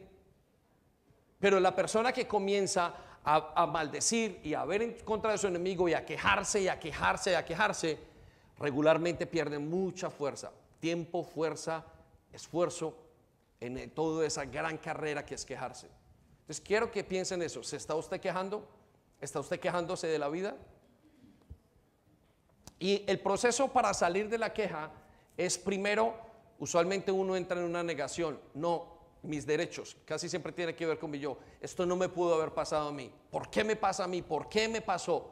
Pero 1.41 1.59
la 1.61 1.75
persona 1.75 2.13
que 2.13 2.29
comienza 2.29 2.95
a, 3.25 3.65
maldecir 3.65 4.39
y 4.45 4.53
a 4.53 4.67
ver 4.67 4.83
en 4.83 4.93
contra 5.03 5.33
de 5.33 5.39
su 5.39 5.47
enemigo 5.47 5.89
y 5.89 5.95
a 5.95 6.05
quejarse 6.05 6.61
y 6.61 6.69
a 6.69 6.79
quejarse 6.79 7.31
y 7.31 7.35
a 7.37 7.43
quejarse, 7.43 7.99
regularmente 8.59 9.27
pierden 9.27 9.67
mucha 9.67 10.11
fuerza, 10.11 10.53
tiempo, 10.79 11.25
fuerza, 11.25 11.87
esfuerzo 12.31 12.95
en 13.61 13.89
toda 13.93 14.27
esa 14.27 14.45
gran 14.45 14.77
carrera 14.77 15.25
que 15.25 15.37
es 15.37 15.47
quejarse. 15.47 15.89
Entonces 16.41 16.61
quiero 16.61 16.91
que 16.91 17.03
piensen 17.03 17.41
eso. 17.41 17.63
¿Se 17.63 17.79
está 17.79 17.95
usted 17.95 18.21
quejando? 18.21 18.69
¿Está 19.23 19.41
usted 19.41 19.59
quejándose 19.59 20.07
de 20.07 20.19
la 20.19 20.29
vida? 20.29 20.55
Y 22.79 23.05
el 23.07 23.21
proceso 23.21 23.73
para 23.73 23.95
salir 23.95 24.29
de 24.29 24.37
la 24.37 24.53
queja 24.53 24.91
es 25.37 25.59
primero, 25.59 26.15
usualmente 26.59 27.11
uno 27.13 27.37
entra 27.37 27.59
en 27.59 27.67
una 27.67 27.83
negación. 27.83 28.39
No, 28.55 28.95
mis 29.23 29.47
derechos, 29.47 29.97
casi 30.05 30.29
siempre 30.29 30.53
tiene 30.53 30.75
que 30.75 30.87
ver 30.87 30.99
con 30.99 31.11
mi 31.11 31.19
yo. 31.19 31.39
Esto 31.61 31.87
no 31.87 31.97
me 31.97 32.09
pudo 32.09 32.35
haber 32.35 32.53
pasado 32.53 32.89
a 32.89 32.93
mí. 32.93 33.11
¿Por 33.31 33.51
qué 33.51 33.65
me 33.65 33.77
pasa 33.77 34.05
a 34.05 34.09
mí? 34.09 34.23
¿Por 34.23 34.49
qué 34.49 34.69
me 34.69 34.81
pasó? 34.81 35.31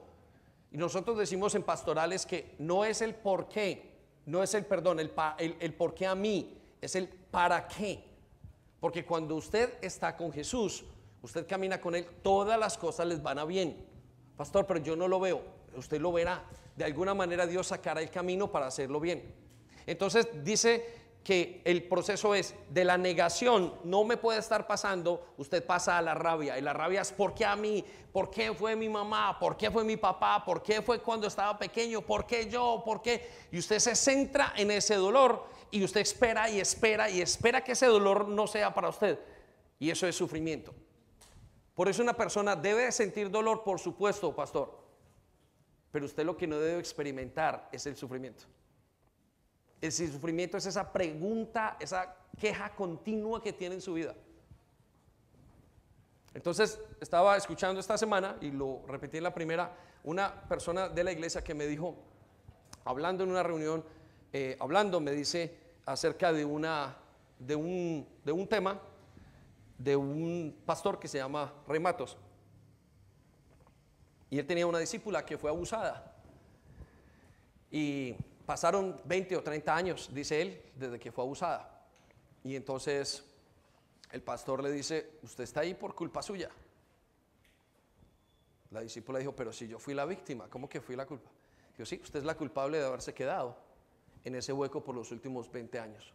Y 0.70 0.78
nosotros 0.78 1.18
decimos 1.18 1.55
en 1.55 1.62
pastorales 1.62 2.24
que 2.24 2.55
no 2.59 2.84
es 2.84 3.03
el 3.03 3.14
por 3.14 3.48
qué, 3.48 3.92
no 4.24 4.42
es 4.42 4.55
el 4.55 4.64
perdón, 4.64 5.00
el, 5.00 5.12
el, 5.38 5.74
por 5.74 5.94
qué 5.94 6.07
a 6.07 6.14
mí, 6.14 6.59
es 6.80 6.96
el 6.96 7.09
para 7.09 7.68
qué. 7.68 8.03
Porque 8.80 9.05
cuando 9.05 9.36
usted 9.36 9.74
está 9.82 10.16
con 10.16 10.32
Jesús, 10.32 10.84
usted 11.20 11.46
camina 11.46 11.80
con 11.80 11.94
Él, 11.94 12.07
todas 12.22 12.59
las 12.59 12.78
cosas 12.78 13.07
les 13.07 13.22
van 13.22 13.38
a 13.38 13.44
bien. 13.44 13.86
Pastor, 14.36 14.66
pero 14.66 14.80
yo 14.80 14.96
no 14.96 15.07
lo 15.07 15.20
veo, 15.20 15.42
usted 15.76 16.00
lo 16.00 16.11
verá. 16.11 16.42
De 16.74 16.84
alguna 16.84 17.12
manera 17.12 17.46
Dios 17.46 17.66
sacará 17.66 18.00
el 18.00 18.11
camino 18.11 18.50
para 18.50 18.66
hacerlo 18.66 18.98
bien. 18.98 19.41
Entonces 19.87 20.28
dice 20.43 21.03
que 21.24 21.62
el 21.64 21.85
proceso 21.85 22.35
es 22.35 22.55
de 22.70 22.85
la 22.85 22.99
negación, 22.99 23.74
no 23.85 24.03
me 24.05 24.16
puede 24.16 24.41
estar 24.41 24.66
pasando, 24.66 25.35
usted 25.37 25.64
pasa 25.64 25.97
a 25.97 26.03
la 26.03 26.14
rabia. 26.14 26.59
Y 26.59 26.62
la 26.62 26.72
rabia 26.72 27.01
es 27.01 27.12
¿por 27.12 27.35
qué 27.35 27.45
a 27.45 27.55
mí? 27.55 27.85
¿Por 28.12 28.30
qué 28.30 28.53
fue 28.53 28.74
mi 28.74 28.89
mamá? 28.89 29.39
¿Por 29.39 29.57
qué 29.57 29.70
fue 29.70 29.85
mi 29.85 29.97
papá? 29.97 30.45
¿Por 30.45 30.62
qué 30.62 30.83
fue 30.83 31.01
cuando 31.01 31.28
estaba 31.28 31.57
pequeño? 31.59 32.03
¿Por 32.03 32.26
qué 32.26 32.49
yo? 32.49 32.83
¿Por 32.85 33.01
qué? 33.03 33.28
Y 33.53 33.59
usted 33.59 33.78
se 33.78 33.95
centra 33.95 34.53
en 34.57 34.70
ese 34.70 34.97
dolor 34.97 35.47
y 35.70 35.85
usted 35.85 36.01
espera 36.01 36.51
y 36.51 36.61
espera 36.61 37.09
y 37.09 37.20
espera 37.20 37.62
que 37.62 37.72
ese 37.72 37.87
dolor 37.87 38.28
no 38.28 38.47
sea 38.47 38.74
para 38.74 38.89
usted. 38.89 39.18
Y 39.78 39.91
eso 39.91 40.07
es 40.07 40.16
sufrimiento. 40.16 40.74
Por 41.74 41.89
eso 41.89 42.03
una 42.03 42.14
persona 42.14 42.57
debe 42.57 42.91
sentir 42.93 43.30
dolor, 43.30 43.62
por 43.64 43.78
supuesto, 43.78 44.35
pastor. 44.35 44.78
Pero 45.91 46.05
usted 46.05 46.24
lo 46.24 46.37
que 46.37 46.47
no 46.47 46.59
debe 46.59 46.78
experimentar 46.78 47.68
es 47.72 47.87
el 47.87 47.97
sufrimiento. 47.97 48.45
El 49.83 49.91
sufrimiento 49.91 50.57
es 50.57 50.64
esa 50.64 50.93
pregunta, 50.93 51.76
esa 51.80 52.14
queja 52.39 52.70
continua 52.70 53.43
que 53.43 53.53
tiene 53.53 53.74
en 53.74 53.80
su 53.80 53.95
vida. 53.95 54.14
Entonces, 56.35 56.78
estaba 57.01 57.37
escuchando 57.37 57.80
esta 57.80 57.99
semana, 57.99 58.37
y 58.41 58.53
lo 58.53 58.83
repetí 58.87 59.16
en 59.16 59.24
la 59.24 59.35
primera, 59.35 59.76
una 60.05 60.43
persona 60.49 60.89
de 60.89 61.03
la 61.03 61.11
iglesia 61.11 61.43
que 61.43 61.53
me 61.53 61.66
dijo, 61.66 61.97
hablando 62.85 63.24
en 63.24 63.30
una 63.30 63.43
reunión, 63.43 63.85
eh, 64.33 64.57
hablando, 64.61 65.01
me 65.01 65.11
dice 65.11 65.59
acerca 65.85 66.33
de, 66.33 66.45
una, 66.45 66.97
de, 67.41 67.57
un, 67.57 68.09
de 68.24 68.30
un 68.33 68.47
tema 68.47 68.80
de 69.78 69.97
un 69.97 70.57
pastor 70.64 71.01
que 71.01 71.09
se 71.09 71.18
llama 71.18 71.53
Rey 71.66 71.80
Matos. 71.80 72.16
Y 74.30 74.39
él 74.39 74.47
tenía 74.47 74.66
una 74.66 74.78
discípula 74.78 75.26
que 75.26 75.37
fue 75.37 75.51
abusada. 75.51 76.14
Y 77.70 78.14
pasaron 78.53 79.00
20 79.07 79.34
o 79.38 79.42
30 79.42 79.74
años, 79.74 80.11
dice 80.12 80.42
él, 80.42 80.62
desde 80.76 80.98
que 81.00 81.11
fue 81.11 81.24
abusada. 81.24 81.86
Y 82.44 82.55
entonces 82.55 83.24
el 84.11 84.20
pastor 84.20 84.62
le 84.62 84.70
dice, 84.70 85.12
usted 85.22 85.44
está 85.44 85.61
ahí 85.61 85.72
por 85.72 85.94
culpa 85.94 86.20
suya. 86.20 86.50
La 88.70 88.82
discípula 88.82 89.20
dijo, 89.20 89.34
pero 89.34 89.55
si 89.55 89.66
yo 89.66 89.78
fui 89.78 89.94
la 89.94 90.05
víctima, 90.05 90.50
¿cómo 90.50 90.68
que 90.68 90.82
fui 90.82 90.96
la 90.96 91.07
culpa? 91.07 91.30
Dijo, 91.78 91.86
sí, 91.86 91.98
usted 92.03 92.18
es 92.18 92.26
la 92.26 92.36
culpable 92.36 92.76
de 92.76 92.84
haberse 92.84 93.14
quedado 93.14 93.57
en 94.22 94.34
ese 94.34 94.53
hueco 94.53 94.84
por 94.84 94.94
los 94.94 95.11
últimos 95.12 95.50
20 95.50 95.78
años. 95.78 96.12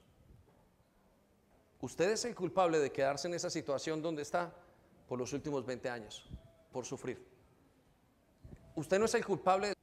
Usted 1.82 2.12
es 2.12 2.24
el 2.26 2.36
culpable 2.36 2.78
de 2.78 2.92
quedarse 2.92 3.28
en 3.28 3.34
esa 3.34 3.50
situación 3.50 4.00
donde 4.00 4.22
está 4.22 4.54
por 5.08 5.18
los 5.18 5.34
últimos 5.34 5.66
20 5.66 5.90
años, 5.90 6.24
por 6.72 6.86
sufrir. 6.86 7.20
Usted 8.76 9.00
no 9.00 9.06
es 9.06 9.16
el 9.16 9.26
culpable 9.26 9.74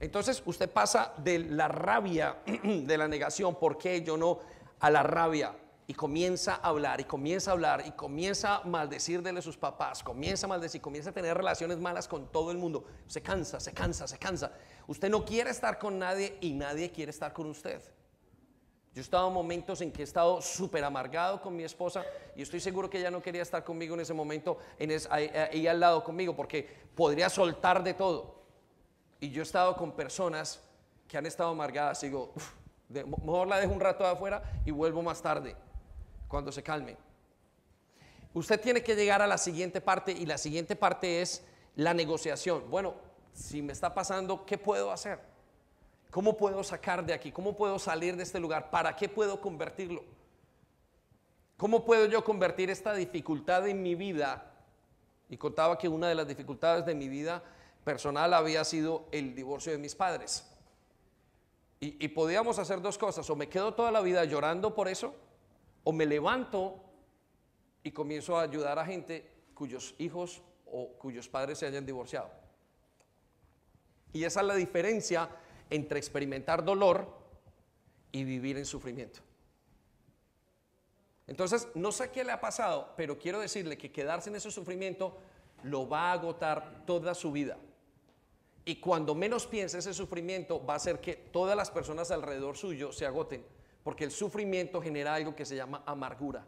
entonces 0.00 0.42
usted 0.46 0.70
pasa 0.70 1.12
de 1.18 1.40
la 1.40 1.68
rabia, 1.68 2.38
de 2.64 2.98
la 2.98 3.08
negación, 3.08 3.56
¿por 3.56 3.78
qué 3.78 4.02
yo 4.02 4.16
no? 4.16 4.38
A 4.80 4.90
la 4.90 5.02
rabia. 5.02 5.54
Y 5.88 5.94
comienza 5.94 6.56
a 6.56 6.68
hablar, 6.68 7.00
y 7.00 7.04
comienza 7.04 7.50
a 7.50 7.54
hablar, 7.54 7.82
y 7.86 7.92
comienza 7.92 8.56
a 8.56 8.64
maldecir 8.64 9.22
de 9.22 9.40
sus 9.40 9.56
papás, 9.56 10.02
comienza 10.02 10.46
a 10.46 10.48
maldecir, 10.48 10.82
comienza 10.82 11.10
a 11.10 11.12
tener 11.14 11.34
relaciones 11.34 11.78
malas 11.78 12.06
con 12.06 12.30
todo 12.30 12.50
el 12.50 12.58
mundo. 12.58 12.84
Se 13.06 13.22
cansa, 13.22 13.58
se 13.58 13.72
cansa, 13.72 14.06
se 14.06 14.18
cansa. 14.18 14.52
Usted 14.86 15.08
no 15.08 15.24
quiere 15.24 15.48
estar 15.48 15.78
con 15.78 15.98
nadie 15.98 16.36
y 16.42 16.52
nadie 16.52 16.90
quiere 16.90 17.10
estar 17.10 17.32
con 17.32 17.46
usted. 17.46 17.80
Yo 18.92 19.00
he 19.00 19.04
estado 19.04 19.28
en 19.28 19.34
momentos 19.34 19.80
en 19.80 19.90
que 19.90 20.02
he 20.02 20.04
estado 20.04 20.42
súper 20.42 20.84
amargado 20.84 21.40
con 21.40 21.56
mi 21.56 21.64
esposa 21.64 22.04
y 22.36 22.42
estoy 22.42 22.60
seguro 22.60 22.90
que 22.90 22.98
ella 22.98 23.10
no 23.10 23.22
quería 23.22 23.42
estar 23.42 23.64
conmigo 23.64 23.94
en 23.94 24.00
ese 24.00 24.12
momento, 24.12 24.58
en 24.78 24.90
ella 24.90 25.70
al 25.70 25.80
lado 25.80 26.04
conmigo, 26.04 26.36
porque 26.36 26.68
podría 26.94 27.30
soltar 27.30 27.82
de 27.82 27.94
todo. 27.94 28.37
Y 29.20 29.30
yo 29.30 29.42
he 29.42 29.44
estado 29.44 29.76
con 29.76 29.92
personas 29.92 30.60
que 31.08 31.18
han 31.18 31.26
estado 31.26 31.50
amargadas 31.50 32.02
y 32.02 32.06
digo, 32.06 32.32
mejor 32.88 33.48
la 33.48 33.58
dejo 33.58 33.72
un 33.72 33.80
rato 33.80 34.04
de 34.04 34.10
afuera 34.10 34.42
y 34.64 34.70
vuelvo 34.70 35.02
más 35.02 35.20
tarde, 35.20 35.56
cuando 36.28 36.52
se 36.52 36.62
calme. 36.62 36.96
Usted 38.34 38.60
tiene 38.60 38.82
que 38.82 38.94
llegar 38.94 39.22
a 39.22 39.26
la 39.26 39.38
siguiente 39.38 39.80
parte 39.80 40.12
y 40.12 40.26
la 40.26 40.38
siguiente 40.38 40.76
parte 40.76 41.22
es 41.22 41.42
la 41.74 41.94
negociación. 41.94 42.70
Bueno, 42.70 42.94
si 43.32 43.62
me 43.62 43.72
está 43.72 43.94
pasando, 43.94 44.44
¿qué 44.44 44.58
puedo 44.58 44.92
hacer? 44.92 45.18
¿Cómo 46.10 46.36
puedo 46.36 46.62
sacar 46.62 47.04
de 47.04 47.12
aquí? 47.12 47.32
¿Cómo 47.32 47.56
puedo 47.56 47.78
salir 47.78 48.16
de 48.16 48.22
este 48.22 48.40
lugar? 48.40 48.70
¿Para 48.70 48.94
qué 48.96 49.08
puedo 49.08 49.40
convertirlo? 49.40 50.02
¿Cómo 51.56 51.84
puedo 51.84 52.06
yo 52.06 52.22
convertir 52.22 52.70
esta 52.70 52.94
dificultad 52.94 53.66
en 53.66 53.82
mi 53.82 53.94
vida? 53.94 54.52
Y 55.28 55.36
contaba 55.36 55.76
que 55.76 55.88
una 55.88 56.08
de 56.08 56.14
las 56.14 56.26
dificultades 56.26 56.86
de 56.86 56.94
mi 56.94 57.08
vida 57.08 57.42
personal 57.88 58.34
había 58.34 58.64
sido 58.64 59.08
el 59.12 59.34
divorcio 59.34 59.72
de 59.72 59.78
mis 59.78 59.94
padres. 59.94 60.44
Y, 61.80 62.06
podíamos 62.08 62.58
hacer 62.58 62.82
dos 62.82 62.98
cosas, 62.98 63.30
o 63.30 63.34
me 63.34 63.48
quedo 63.48 63.72
toda 63.72 63.90
la 63.90 64.02
vida 64.02 64.22
llorando 64.26 64.74
por 64.74 64.88
eso, 64.88 65.14
o 65.84 65.92
me 65.94 66.04
levanto 66.04 66.84
y 67.82 67.92
comienzo 67.92 68.36
a 68.36 68.42
ayudar 68.42 68.78
a 68.78 68.84
gente 68.84 69.26
cuyos 69.54 69.94
hijos 69.96 70.42
o 70.66 70.88
cuyos 70.98 71.30
padres 71.30 71.60
se 71.60 71.66
hayan 71.66 71.86
divorciado. 71.86 72.28
Y 74.12 74.24
esa 74.24 74.42
es 74.42 74.46
la 74.46 74.54
diferencia 74.54 75.30
entre 75.70 75.98
experimentar 75.98 76.62
dolor 76.62 77.08
y 78.12 78.24
vivir 78.24 78.58
en 78.58 78.66
sufrimiento. 78.66 79.20
Entonces, 81.26 81.68
no 81.74 81.90
sé 81.90 82.10
qué 82.10 82.22
le 82.22 82.32
ha 82.32 82.40
pasado, 82.40 82.92
pero 82.98 83.18
quiero 83.18 83.40
decirle 83.40 83.78
que 83.78 83.90
quedarse 83.90 84.28
en 84.28 84.36
ese 84.36 84.50
sufrimiento 84.50 85.16
lo 85.62 85.88
va 85.88 86.10
a 86.10 86.12
agotar 86.12 86.84
toda 86.84 87.14
su 87.14 87.32
vida. 87.32 87.56
Y 88.64 88.76
cuando 88.76 89.14
menos 89.14 89.46
piense 89.46 89.78
ese 89.78 89.94
sufrimiento, 89.94 90.64
va 90.64 90.74
a 90.74 90.76
hacer 90.76 91.00
que 91.00 91.14
todas 91.14 91.56
las 91.56 91.70
personas 91.70 92.10
alrededor 92.10 92.56
suyo 92.56 92.92
se 92.92 93.06
agoten, 93.06 93.44
porque 93.82 94.04
el 94.04 94.10
sufrimiento 94.10 94.82
genera 94.82 95.14
algo 95.14 95.34
que 95.34 95.46
se 95.46 95.56
llama 95.56 95.82
amargura. 95.86 96.46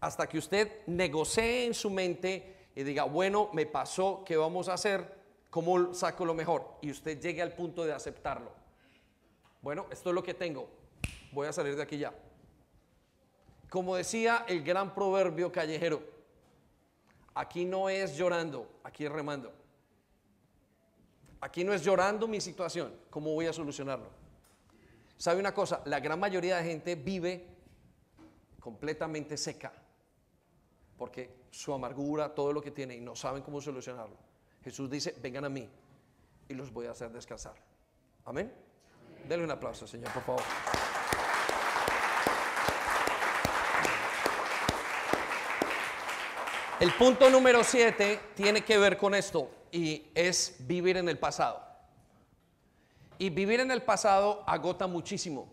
Hasta 0.00 0.26
que 0.26 0.38
usted 0.38 0.86
negocie 0.86 1.66
en 1.66 1.74
su 1.74 1.90
mente 1.90 2.68
y 2.74 2.82
diga, 2.82 3.04
bueno, 3.04 3.50
me 3.52 3.66
pasó, 3.66 4.22
¿qué 4.24 4.36
vamos 4.36 4.68
a 4.68 4.74
hacer? 4.74 5.20
¿Cómo 5.50 5.92
saco 5.94 6.24
lo 6.24 6.34
mejor? 6.34 6.76
Y 6.80 6.90
usted 6.90 7.20
llegue 7.20 7.42
al 7.42 7.54
punto 7.54 7.84
de 7.84 7.92
aceptarlo. 7.92 8.52
Bueno, 9.62 9.86
esto 9.90 10.10
es 10.10 10.14
lo 10.14 10.22
que 10.22 10.34
tengo. 10.34 10.68
Voy 11.32 11.46
a 11.46 11.52
salir 11.52 11.76
de 11.76 11.82
aquí 11.82 11.98
ya. 11.98 12.14
Como 13.68 13.96
decía 13.96 14.44
el 14.48 14.62
gran 14.64 14.94
proverbio 14.94 15.52
callejero, 15.52 16.02
aquí 17.34 17.64
no 17.64 17.88
es 17.88 18.16
llorando, 18.16 18.68
aquí 18.82 19.04
es 19.04 19.12
remando. 19.12 19.52
Aquí 21.40 21.64
no 21.64 21.72
es 21.72 21.82
llorando 21.82 22.28
mi 22.28 22.40
situación, 22.40 22.94
¿cómo 23.08 23.32
voy 23.32 23.46
a 23.46 23.52
solucionarlo? 23.52 24.10
¿Sabe 25.16 25.40
una 25.40 25.54
cosa? 25.54 25.82
La 25.86 26.00
gran 26.00 26.18
mayoría 26.18 26.56
de 26.56 26.64
gente 26.64 26.94
vive 26.94 27.46
completamente 28.58 29.36
seca, 29.36 29.72
porque 30.98 31.40
su 31.50 31.72
amargura, 31.72 32.34
todo 32.34 32.52
lo 32.52 32.60
que 32.60 32.70
tiene, 32.70 32.96
y 32.96 33.00
no 33.00 33.16
saben 33.16 33.42
cómo 33.42 33.60
solucionarlo. 33.60 34.16
Jesús 34.62 34.90
dice, 34.90 35.14
vengan 35.22 35.46
a 35.46 35.48
mí 35.48 35.68
y 36.48 36.54
los 36.54 36.72
voy 36.72 36.86
a 36.86 36.90
hacer 36.90 37.10
descansar. 37.10 37.54
Amén. 38.24 38.52
Denle 39.28 39.44
un 39.44 39.50
aplauso, 39.50 39.86
Señor, 39.86 40.12
por 40.12 40.22
favor. 40.22 40.42
El 46.80 46.94
punto 46.94 47.28
número 47.28 47.62
siete 47.62 48.18
tiene 48.34 48.64
que 48.64 48.78
ver 48.78 48.96
con 48.96 49.14
esto 49.14 49.50
y 49.70 50.06
es 50.14 50.56
vivir 50.60 50.96
en 50.96 51.10
el 51.10 51.18
pasado. 51.18 51.62
Y 53.18 53.28
vivir 53.28 53.60
en 53.60 53.70
el 53.70 53.82
pasado 53.82 54.42
agota 54.46 54.86
muchísimo. 54.86 55.46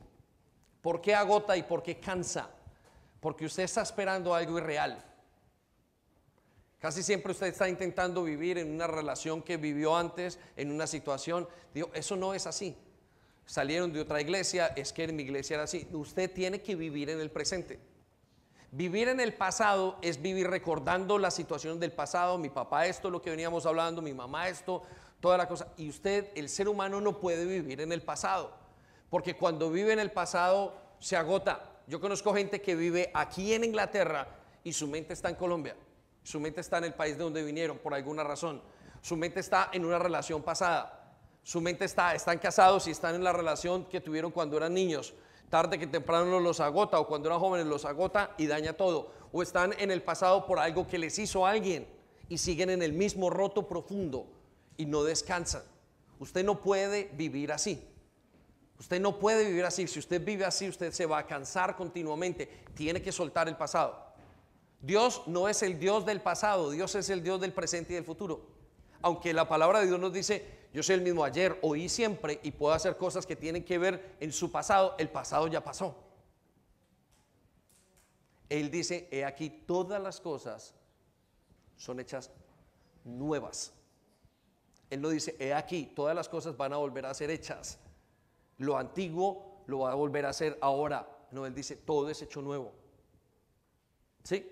¿Por 0.82 1.02
qué 1.02 1.14
agota 1.14 1.58
y 1.58 1.64
por 1.64 1.84
qué 1.84 2.00
cansa? 2.00 2.50
Porque 3.20 3.44
usted 3.44 3.64
está 3.64 3.82
esperando 3.82 4.34
algo 4.34 4.58
irreal. 4.58 5.04
Casi 6.80 7.04
siempre 7.04 7.34
usted 7.34 7.48
está 7.48 7.68
intentando 7.68 8.24
vivir 8.24 8.58
en 8.58 8.72
una 8.72 8.88
relación 8.88 9.42
que 9.42 9.58
vivió 9.58 9.98
antes, 9.98 10.40
en 10.56 10.72
una 10.72 10.88
situación. 10.88 11.46
Digo, 11.74 11.92
eso 11.94 12.16
no 12.16 12.34
es 12.34 12.48
así. 12.48 12.74
Salieron 13.46 13.92
de 13.92 14.00
otra 14.00 14.22
iglesia, 14.22 14.68
es 14.78 14.94
que 14.94 15.04
en 15.04 15.16
mi 15.18 15.24
iglesia 15.24 15.56
era 15.56 15.64
así. 15.66 15.90
Usted 15.92 16.32
tiene 16.32 16.62
que 16.62 16.78
vivir 16.78 17.10
en 17.10 17.20
el 17.20 17.32
presente. 17.32 17.82
Vivir 18.72 19.08
en 19.08 19.22
el 19.22 19.34
pasado 19.34 19.98
es 20.02 20.22
vivir 20.22 20.50
recordando 20.50 21.18
la 21.18 21.32
situación 21.32 21.80
del 21.80 21.94
pasado, 21.94 22.38
mi 22.38 22.50
papá 22.50 22.86
esto, 22.86 23.10
lo 23.10 23.22
que 23.22 23.30
veníamos 23.30 23.66
hablando, 23.66 24.02
mi 24.02 24.14
mamá 24.14 24.50
esto, 24.50 24.84
toda 25.22 25.38
la 25.38 25.48
cosa. 25.48 25.70
Y 25.78 25.90
usted, 25.90 26.30
el 26.36 26.50
ser 26.50 26.68
humano 26.68 27.00
no 27.00 27.20
puede 27.20 27.46
vivir 27.46 27.80
en 27.80 27.94
el 27.94 28.02
pasado, 28.02 28.52
porque 29.10 29.36
cuando 29.36 29.72
vive 29.72 29.94
en 29.94 30.00
el 30.00 30.12
pasado 30.12 30.76
se 31.00 31.16
agota. 31.16 31.64
Yo 31.88 32.02
conozco 32.02 32.34
gente 32.34 32.62
que 32.62 32.76
vive 32.76 33.10
aquí 33.14 33.54
en 33.54 33.64
Inglaterra 33.64 34.28
y 34.66 34.74
su 34.74 34.88
mente 34.88 35.14
está 35.14 35.30
en 35.30 35.36
Colombia, 35.36 35.78
su 36.22 36.38
mente 36.38 36.60
está 36.60 36.80
en 36.80 36.84
el 36.86 36.94
país 36.94 37.18
de 37.18 37.24
donde 37.24 37.44
vinieron 37.44 37.78
por 37.78 37.94
alguna 37.94 38.26
razón, 38.26 38.62
su 39.02 39.16
mente 39.16 39.40
está 39.40 39.70
en 39.72 39.86
una 39.86 39.98
relación 39.98 40.44
pasada, 40.44 41.16
su 41.42 41.62
mente 41.62 41.86
está, 41.86 42.14
están 42.14 42.40
casados 42.40 42.86
y 42.88 42.92
están 42.92 43.16
en 43.16 43.24
la 43.24 43.32
relación 43.32 43.86
que 43.86 44.02
tuvieron 44.02 44.32
cuando 44.32 44.58
eran 44.58 44.74
niños 44.74 45.14
tarde 45.50 45.80
que 45.80 45.88
temprano 45.88 46.40
los 46.40 46.60
agota 46.60 47.00
o 47.00 47.08
cuando 47.08 47.30
eran 47.30 47.40
jóvenes 47.40 47.68
los 47.68 47.86
agota 47.86 48.34
y 48.38 48.48
daña 48.48 48.74
todo. 48.74 49.12
O 49.32 49.42
están 49.42 49.74
en 49.78 49.92
el 49.92 50.02
pasado 50.02 50.46
por 50.46 50.60
algo 50.60 50.88
que 50.88 50.98
les 50.98 51.18
hizo 51.20 51.46
alguien 51.46 51.88
y 52.30 52.38
siguen 52.38 52.70
en 52.70 52.82
el 52.82 52.94
mismo 52.94 53.30
roto 53.30 53.68
profundo 53.68 54.28
y 54.78 54.86
no 54.86 55.04
descansan. 55.04 55.64
Usted 56.20 56.44
no 56.44 56.62
puede 56.62 57.10
vivir 57.14 57.52
así. 57.52 57.84
Usted 58.80 59.02
no 59.02 59.20
puede 59.20 59.46
vivir 59.46 59.66
así. 59.66 59.88
Si 59.88 60.00
usted 60.00 60.24
vive 60.24 60.46
así, 60.46 60.70
usted 60.70 60.92
se 60.92 61.06
va 61.06 61.20
a 61.20 61.28
cansar 61.28 61.76
continuamente. 61.76 62.50
Tiene 62.76 63.02
que 63.02 63.12
soltar 63.12 63.48
el 63.48 63.56
pasado. 63.56 64.08
Dios 64.82 65.24
no 65.26 65.50
es 65.50 65.64
el 65.64 65.80
Dios 65.80 66.06
del 66.06 66.22
pasado, 66.22 66.70
Dios 66.70 66.94
es 66.96 67.10
el 67.10 67.24
Dios 67.24 67.42
del 67.42 67.52
presente 67.52 67.94
y 67.94 67.96
del 67.96 68.06
futuro. 68.06 68.46
Aunque 69.02 69.34
la 69.34 69.48
palabra 69.48 69.80
de 69.80 69.88
Dios 69.88 70.00
nos 70.00 70.14
dice, 70.14 70.46
yo 70.74 70.84
soy 70.84 70.96
el 70.96 71.02
mismo 71.02 71.24
ayer, 71.24 71.58
hoy 71.62 71.90
siempre 71.90 72.40
y 72.44 72.52
puedo 72.52 72.74
hacer 72.74 72.98
cosas 72.98 73.26
que 73.26 73.36
tienen 73.36 73.64
que 73.64 73.78
ver 73.78 74.18
en 74.20 74.32
su 74.32 74.52
pasado. 74.52 74.96
El 74.98 75.10
pasado 75.10 75.48
ya 75.48 75.64
pasó. 75.64 75.96
Él 78.50 78.70
dice, 78.70 79.08
he 79.12 79.26
aquí 79.26 79.50
todas 79.50 80.02
las 80.02 80.22
cosas 80.22 80.74
son 81.76 82.00
hechas 82.00 82.32
nuevas. 83.04 83.74
Él 84.90 85.02
no 85.02 85.10
dice, 85.10 85.36
he 85.40 85.54
aquí 85.54 85.92
todas 85.96 86.16
las 86.16 86.30
cosas 86.30 86.56
van 86.56 86.74
a 86.74 86.78
volver 86.78 87.06
a 87.06 87.14
ser 87.14 87.30
hechas. 87.30 87.80
Lo 88.58 88.78
antiguo 88.78 89.64
lo 89.68 89.80
va 89.80 89.92
a 89.92 89.96
volver 89.96 90.26
a 90.26 90.30
hacer 90.30 90.58
ahora. 90.62 91.08
No, 91.32 91.46
él 91.46 91.54
dice, 91.54 91.76
todo 91.76 92.10
es 92.10 92.22
hecho 92.22 92.42
nuevo. 92.42 92.74
¿Sí? 94.24 94.50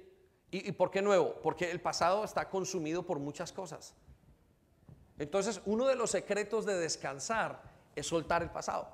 ¿Y, 0.51 0.70
¿Y 0.70 0.72
por 0.74 0.91
qué 0.91 1.01
nuevo? 1.01 1.36
Porque 1.41 1.72
el 1.72 1.82
pasado 1.82 2.24
está 2.24 2.49
consumido 2.49 3.03
por 3.03 3.20
muchas 3.20 3.51
cosas. 3.51 3.95
Entonces, 5.18 5.61
uno 5.66 5.88
de 5.88 5.95
los 5.95 6.11
secretos 6.11 6.66
de 6.66 6.78
descansar 6.78 7.61
es 7.95 8.07
soltar 8.07 8.43
el 8.43 8.49
pasado. 8.49 8.88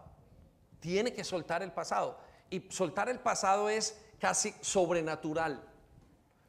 Tiene 0.80 1.14
que 1.14 1.24
soltar 1.24 1.64
el 1.64 1.72
pasado. 1.72 2.18
Y 2.50 2.68
soltar 2.70 3.10
el 3.10 3.20
pasado 3.20 3.70
es 3.70 4.00
casi 4.20 4.54
sobrenatural. 4.62 5.64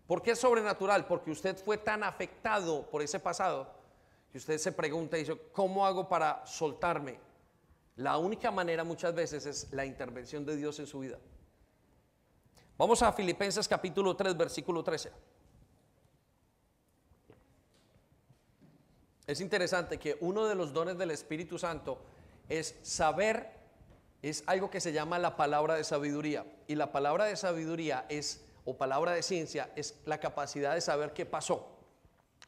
¿Por 0.07 0.23
qué 0.23 0.33
es 0.33 0.39
sobrenatural? 0.39 1.07
Porque 1.07 1.31
usted 1.31 1.57
fue 1.57 1.79
tan 1.79 2.03
afectado 2.03 2.91
por 2.91 3.01
ese 3.03 3.19
pasado 3.19 3.73
que 4.31 4.39
usted 4.39 4.59
se 4.59 4.73
pregunta 4.73 5.17
y 5.17 5.21
dice, 5.21 5.39
¿cómo 5.53 5.87
hago 5.87 6.09
para 6.09 6.45
soltarme? 6.47 7.19
La 7.97 8.19
única 8.19 8.51
manera 8.51 8.85
muchas 8.85 9.15
veces 9.15 9.47
es 9.47 9.73
la 9.73 9.85
intervención 9.85 10.45
de 10.45 10.57
Dios 10.57 10.79
en 10.81 10.87
su 10.87 11.01
vida. 11.01 11.19
Vamos 12.77 13.03
a 13.03 13.13
Filipenses 13.13 13.69
capítulo 13.69 14.17
3, 14.17 14.37
versículo 14.37 14.83
13. 14.83 15.13
Es 19.27 19.41
interesante 19.41 19.99
que 19.99 20.17
uno 20.21 20.47
de 20.47 20.55
los 20.55 20.73
dones 20.73 20.99
del 20.99 21.11
Espíritu 21.11 21.59
Santo 21.59 21.99
es 22.49 22.75
saber, 22.83 23.51
es 24.21 24.43
algo 24.47 24.71
que 24.71 24.81
se 24.81 24.93
llama 24.93 25.19
la 25.19 25.37
palabra 25.37 25.75
de 25.75 25.85
sabiduría. 25.85 26.45
Y 26.67 26.75
la 26.75 26.93
palabra 26.93 27.27
de 27.27 27.37
sabiduría 27.37 28.07
es, 28.09 28.45
o 28.65 28.77
palabra 28.77 29.13
de 29.13 29.23
ciencia, 29.23 29.71
es 29.77 29.95
la 30.07 30.19
capacidad 30.19 30.75
de 30.75 30.81
saber 30.81 31.13
qué 31.13 31.25
pasó 31.25 31.79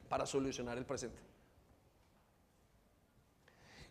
para 0.09 0.27
solucionar 0.27 0.77
el 0.79 0.85
presente. 0.85 1.21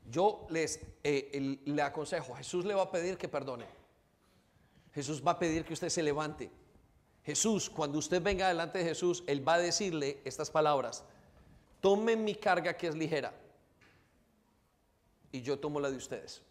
Yo 0.10 0.46
les 0.50 0.82
eh, 1.04 1.60
le 1.64 1.82
aconsejo, 1.82 2.36
Jesús 2.36 2.66
le 2.66 2.74
va 2.74 2.84
a 2.84 2.92
pedir 2.92 3.18
que 3.18 3.30
perdone. 3.30 3.66
Jesús 4.94 5.26
va 5.26 5.32
a 5.32 5.40
pedir 5.40 5.64
que 5.64 5.74
usted 5.74 5.90
se 5.90 6.04
levante. 6.04 6.52
Jesús, 7.24 7.70
cuando 7.70 7.98
usted 7.98 8.22
venga 8.22 8.50
delante 8.50 8.80
de 8.80 8.86
Jesús, 8.86 9.24
Él 9.28 9.48
va 9.48 9.56
a 9.56 9.60
decirle 9.60 10.20
estas 10.26 10.52
palabras 10.52 11.06
tomen 11.84 12.24
mi 12.24 12.36
carga 12.36 12.78
que 12.78 12.88
es 12.88 12.96
ligera 12.96 13.34
y 15.34 15.42
yo 15.42 15.60
tomo 15.60 15.82
la 15.82 15.92
de 15.92 15.98
ustedes. 15.98 16.42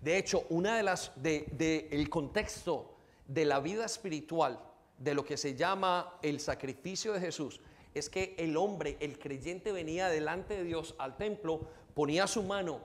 De 0.00 0.18
hecho, 0.18 0.44
una 0.48 0.76
de 0.76 0.82
las 0.82 1.12
de, 1.14 1.88
el 1.92 2.10
contexto 2.10 2.96
de 3.28 3.44
la 3.44 3.60
vida 3.60 3.84
espiritual 3.84 4.58
de 4.98 5.14
lo 5.14 5.24
que 5.24 5.36
se 5.36 5.54
llama 5.54 6.18
el 6.20 6.40
sacrificio 6.40 7.12
de 7.12 7.20
Jesús 7.20 7.60
es 7.94 8.10
que 8.10 8.34
el 8.38 8.56
hombre, 8.56 8.96
el 8.98 9.20
creyente 9.20 9.70
venía 9.70 10.08
delante 10.08 10.56
de 10.56 10.64
Dios 10.64 10.96
al 10.98 11.16
templo, 11.16 11.60
ponía 11.94 12.26
su 12.26 12.42
mano 12.42 12.80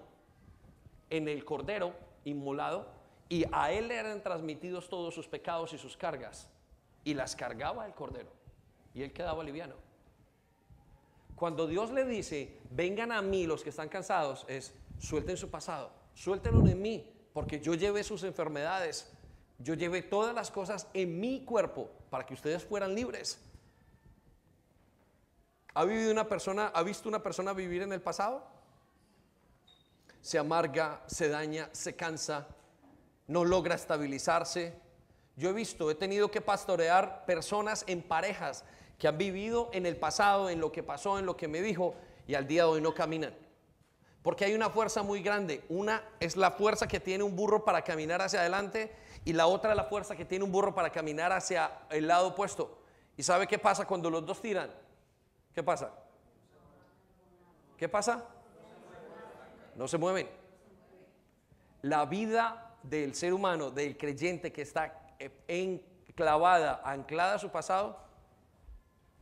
en 1.10 1.28
el 1.28 1.44
cordero 1.44 1.96
inmolado 2.26 2.92
y 3.28 3.46
a 3.52 3.72
él 3.72 3.90
eran 3.90 4.22
transmitidos 4.22 4.88
todos 4.88 5.16
sus 5.16 5.28
pecados 5.28 5.74
y 5.74 5.80
sus 5.80 5.98
cargas 5.98 6.48
y 7.04 7.16
las 7.16 7.36
cargaba 7.36 7.88
el 7.88 7.96
cordero 7.96 8.30
y 8.94 9.02
él 9.02 9.12
quedaba 9.14 9.44
liviano. 9.44 9.91
Cuando 11.42 11.66
Dios 11.66 11.90
le 11.90 12.06
dice, 12.06 12.60
vengan 12.70 13.12
a 13.12 13.20
mí 13.24 13.48
los 13.48 13.64
que 13.64 13.72
están 13.72 13.90
cansados, 13.90 14.46
es 14.48 14.76
suelten 15.00 15.38
su 15.38 15.50
pasado, 15.50 15.92
suéltenlo 16.14 16.68
en 16.68 16.80
mí, 16.80 17.12
porque 17.34 17.60
yo 17.60 17.74
llevé 17.74 18.04
sus 18.04 18.22
enfermedades, 18.22 19.12
yo 19.58 19.74
llevé 19.74 20.04
todas 20.04 20.36
las 20.36 20.52
cosas 20.52 20.86
en 20.94 21.20
mi 21.20 21.44
cuerpo 21.44 21.90
para 22.12 22.28
que 22.28 22.36
ustedes 22.36 22.64
fueran 22.64 22.94
libres. 22.94 23.40
¿Ha 25.74 25.84
vivido 25.84 26.12
una 26.12 26.28
persona, 26.28 26.68
ha 26.68 26.84
visto 26.84 27.10
una 27.10 27.24
persona 27.24 27.54
vivir 27.54 27.82
en 27.82 27.92
el 27.92 28.04
pasado? 28.04 28.46
Se 30.22 30.38
amarga, 30.38 31.02
se 31.08 31.28
daña, 31.28 31.70
se 31.72 31.96
cansa, 31.96 32.50
no 33.26 33.46
logra 33.46 33.74
estabilizarse. 33.74 34.76
Yo 35.38 35.50
he 35.50 35.54
visto, 35.54 35.90
he 35.90 35.96
tenido 35.96 36.30
que 36.30 36.42
pastorear 36.42 37.26
personas 37.26 37.84
en 37.88 38.04
parejas 38.04 38.64
que 39.02 39.08
han 39.08 39.18
vivido 39.18 39.72
en 39.74 39.88
el 39.88 39.98
pasado, 39.98 40.48
en 40.48 40.60
lo 40.60 40.72
que 40.72 40.84
pasó, 40.84 41.18
en 41.18 41.26
lo 41.26 41.36
que 41.36 41.48
me 41.48 41.60
dijo, 41.64 41.96
y 42.28 42.36
al 42.36 42.46
día 42.46 42.66
de 42.66 42.70
hoy 42.70 42.82
no 42.82 42.94
caminan. 42.94 43.34
Porque 44.22 44.46
hay 44.46 44.54
una 44.54 44.70
fuerza 44.70 45.02
muy 45.02 45.24
grande. 45.24 45.66
Una 45.70 46.04
es 46.20 46.38
la 46.38 46.52
fuerza 46.52 46.88
que 46.88 47.00
tiene 47.00 47.24
un 47.24 47.36
burro 47.36 47.66
para 47.66 47.82
caminar 47.82 48.22
hacia 48.22 48.42
adelante 48.42 48.94
y 49.26 49.34
la 49.34 49.48
otra 49.48 49.74
la 49.74 49.86
fuerza 49.86 50.16
que 50.16 50.24
tiene 50.24 50.46
un 50.46 50.52
burro 50.52 50.76
para 50.76 50.92
caminar 50.92 51.32
hacia 51.32 51.80
el 51.90 52.08
lado 52.08 52.28
opuesto. 52.28 52.78
¿Y 53.18 53.24
sabe 53.24 53.48
qué 53.48 53.58
pasa 53.58 53.88
cuando 53.88 54.08
los 54.12 54.24
dos 54.24 54.40
tiran? 54.40 54.70
¿Qué 55.52 55.64
pasa? 55.64 55.90
¿Qué 57.78 57.90
pasa? 57.90 58.24
No 59.78 59.88
se 59.88 59.98
mueven. 59.98 60.30
La 61.82 62.06
vida 62.06 62.76
del 62.84 63.16
ser 63.16 63.34
humano, 63.34 63.72
del 63.72 63.98
creyente 63.98 64.54
que 64.54 64.62
está 64.62 64.94
enclavada, 65.48 66.84
anclada 66.86 67.34
a 67.34 67.40
su 67.40 67.50
pasado, 67.50 68.11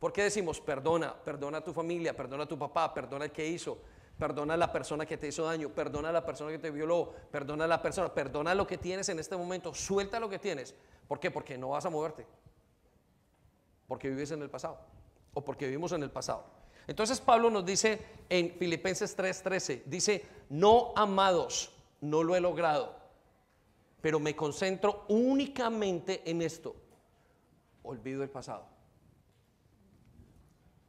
¿por 0.00 0.12
qué 0.12 0.24
decimos 0.24 0.60
perdona? 0.60 1.14
Perdona 1.14 1.58
a 1.58 1.64
tu 1.64 1.72
familia, 1.72 2.16
perdona 2.16 2.42
a 2.42 2.48
tu 2.48 2.58
papá, 2.58 2.92
perdona 2.92 3.26
el 3.26 3.30
que 3.30 3.46
hizo, 3.46 3.78
perdona 4.18 4.54
a 4.54 4.56
la 4.56 4.72
persona 4.72 5.06
que 5.06 5.16
te 5.16 5.28
hizo 5.28 5.44
daño, 5.44 5.68
perdona 5.68 6.08
a 6.08 6.12
la 6.12 6.26
persona 6.26 6.50
que 6.50 6.58
te 6.58 6.72
violó, 6.72 7.12
perdona 7.30 7.66
a 7.66 7.68
la 7.68 7.80
persona, 7.80 8.12
perdona 8.12 8.54
lo 8.56 8.66
que 8.66 8.78
tienes 8.78 9.08
en 9.10 9.20
este 9.20 9.36
momento, 9.36 9.72
suelta 9.72 10.18
lo 10.18 10.28
que 10.28 10.40
tienes. 10.40 10.74
¿Por 11.06 11.20
qué? 11.20 11.30
Porque 11.30 11.56
no 11.56 11.68
vas 11.68 11.86
a 11.86 11.90
moverte. 11.90 12.26
Porque 13.86 14.08
vives 14.08 14.32
en 14.32 14.42
el 14.42 14.50
pasado 14.50 14.78
o 15.34 15.44
porque 15.44 15.66
vivimos 15.66 15.92
en 15.92 16.02
el 16.02 16.10
pasado. 16.10 16.44
Entonces 16.86 17.20
Pablo 17.20 17.50
nos 17.50 17.64
dice 17.64 18.00
en 18.28 18.52
Filipenses 18.52 19.16
3:13, 19.16 19.84
dice, 19.86 20.24
no 20.48 20.92
amados, 20.96 21.72
no 22.00 22.22
lo 22.22 22.34
he 22.34 22.40
logrado, 22.40 22.96
pero 24.00 24.18
me 24.18 24.34
concentro 24.34 25.04
únicamente 25.08 26.28
en 26.28 26.42
esto. 26.42 26.74
Olvido 27.82 28.22
el 28.22 28.30
pasado. 28.30 28.66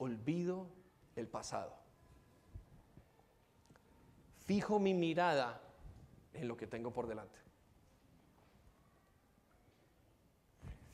Olvido 0.02 0.68
el 1.16 1.28
pasado. 1.28 1.76
Fijo 4.48 4.80
mi 4.80 4.96
mirada 4.96 5.62
en 6.34 6.48
lo 6.48 6.58
que 6.58 6.66
tengo 6.66 6.92
por 6.92 7.06
delante. 7.06 7.38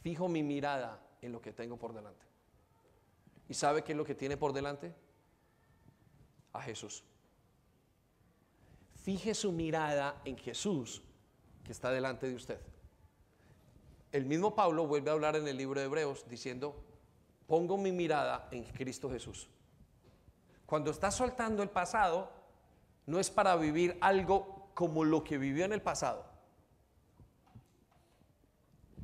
Fijo 0.02 0.28
mi 0.28 0.44
mirada 0.44 1.02
en 1.22 1.32
lo 1.32 1.40
que 1.40 1.54
tengo 1.54 1.78
por 1.78 1.94
delante. 1.94 2.26
¿Y 3.48 3.54
sabe 3.54 3.82
qué 3.82 3.94
es 3.94 3.98
lo 3.98 4.04
que 4.04 4.14
tiene 4.14 4.36
por 4.36 4.52
delante? 4.52 4.94
A 6.52 6.62
Jesús. 6.62 7.06
Fije 9.04 9.34
su 9.34 9.54
mirada 9.54 10.22
en 10.26 10.38
Jesús 10.38 11.02
que 11.64 11.72
está 11.72 11.92
delante 11.92 12.28
de 12.28 12.36
usted. 12.36 12.60
El 14.12 14.26
mismo 14.26 14.54
Pablo 14.54 14.86
vuelve 14.86 15.12
a 15.12 15.14
hablar 15.14 15.38
en 15.38 15.48
el 15.48 15.56
libro 15.56 15.80
de 15.80 15.86
Hebreos 15.86 16.28
diciendo, 16.28 16.84
pongo 17.48 17.78
mi 17.78 17.92
mirada 17.92 18.48
en 18.52 18.64
Cristo 18.66 19.10
Jesús. 19.10 19.50
Cuando 20.66 20.92
está 20.92 21.10
soltando 21.10 21.64
el 21.64 21.70
pasado, 21.70 22.30
no 23.06 23.20
es 23.20 23.32
para 23.32 23.56
vivir 23.56 23.98
algo 24.02 24.70
como 24.74 25.06
lo 25.06 25.24
que 25.24 25.38
vivió 25.38 25.66
en 25.66 25.74
el 25.74 25.82
pasado. 25.82 26.26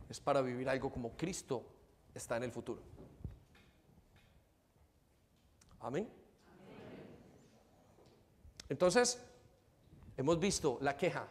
Es 0.10 0.20
para 0.20 0.42
vivir 0.42 0.70
algo 0.70 0.92
como 0.92 1.16
Cristo 1.16 1.66
está 2.14 2.38
en 2.38 2.44
el 2.44 2.52
futuro. 2.52 2.82
Amén. 5.80 6.10
Entonces, 8.70 9.20
hemos 10.18 10.40
visto 10.40 10.78
la 10.82 10.96
queja, 10.98 11.28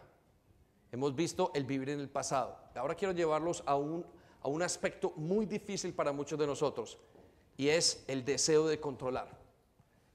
hemos 0.91 1.15
visto 1.15 1.53
el 1.55 1.65
vivir 1.65 1.91
en 1.91 2.01
el 2.01 2.09
pasado. 2.09 2.59
Ahora 2.75 2.95
quiero 2.95 3.13
llevarlos 3.13 3.63
a 3.67 3.77
un, 3.77 4.05
a 4.43 4.49
un 4.49 4.63
aspecto 4.63 5.13
muy 5.17 5.47
difícil 5.47 5.95
para 5.95 6.13
muchos 6.13 6.39
de 6.39 6.47
nosotros 6.47 6.99
y 7.57 7.69
es 7.69 8.05
el 8.09 8.25
deseo 8.25 8.67
de 8.67 8.81
controlar. 8.81 9.39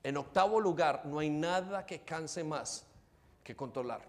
En 0.04 0.18
octavo 0.18 0.60
lugar, 0.60 1.06
no 1.06 1.20
hay 1.20 1.30
nada 1.30 1.86
que 1.86 2.02
canse 2.02 2.44
más 2.44 2.86
que 3.44 3.56
controlar. 3.56 4.08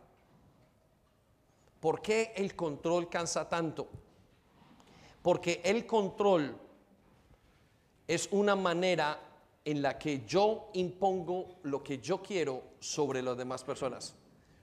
¿Por 1.80 2.02
qué 2.02 2.32
el 2.36 2.56
control 2.56 3.08
cansa 3.08 3.48
tanto? 3.48 3.88
Porque 5.22 5.60
el 5.64 5.86
control 5.86 6.56
es 8.06 8.28
una 8.32 8.56
manera 8.56 9.20
en 9.64 9.82
la 9.82 9.98
que 9.98 10.24
yo 10.26 10.70
impongo 10.72 11.58
lo 11.62 11.84
que 11.84 11.98
yo 11.98 12.22
quiero 12.22 12.62
sobre 12.80 13.22
las 13.22 13.36
demás 13.36 13.62
personas, 13.62 14.14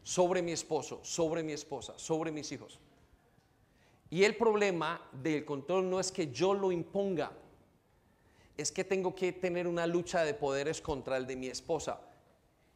sobre 0.03 0.41
mi 0.41 0.51
esposo, 0.51 0.99
sobre 1.03 1.43
mi 1.43 1.53
esposa, 1.53 1.93
sobre 1.97 2.31
mis 2.31 2.51
hijos. 2.51 2.79
Y 4.09 4.23
el 4.23 4.35
problema 4.35 5.01
del 5.11 5.45
control 5.45 5.89
no 5.89 5.99
es 5.99 6.11
que 6.11 6.31
yo 6.31 6.53
lo 6.53 6.71
imponga, 6.71 7.31
es 8.57 8.71
que 8.71 8.83
tengo 8.83 9.13
que 9.13 9.31
tener 9.31 9.67
una 9.67 9.85
lucha 9.87 10.23
de 10.23 10.33
poderes 10.33 10.81
contra 10.81 11.17
el 11.17 11.27
de 11.27 11.35
mi 11.35 11.47
esposa. 11.47 11.99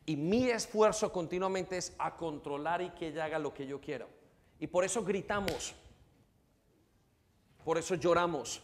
Y 0.06 0.16
mi 0.16 0.50
esfuerzo 0.50 1.12
continuamente 1.12 1.78
es 1.78 1.94
a 2.00 2.16
controlar 2.18 2.82
y 2.82 2.90
que 2.92 3.10
ella 3.10 3.26
haga 3.26 3.40
lo 3.40 3.54
que 3.54 3.68
yo 3.68 3.80
quiero. 3.80 4.08
Y 4.60 4.68
por 4.68 4.84
eso 4.84 5.04
gritamos, 5.04 5.74
por 7.64 7.78
eso 7.78 7.96
lloramos. 7.96 8.62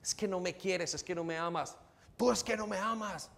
Es 0.00 0.14
que 0.14 0.26
no 0.26 0.40
me 0.40 0.56
quieres, 0.56 0.94
es 0.94 1.02
que 1.02 1.14
no 1.14 1.24
me 1.24 1.36
amas 1.36 1.76
tú 2.16 2.30
es 2.30 2.44
que 2.44 2.56
no 2.56 2.68
me 2.68 2.78
amas, 2.78 3.30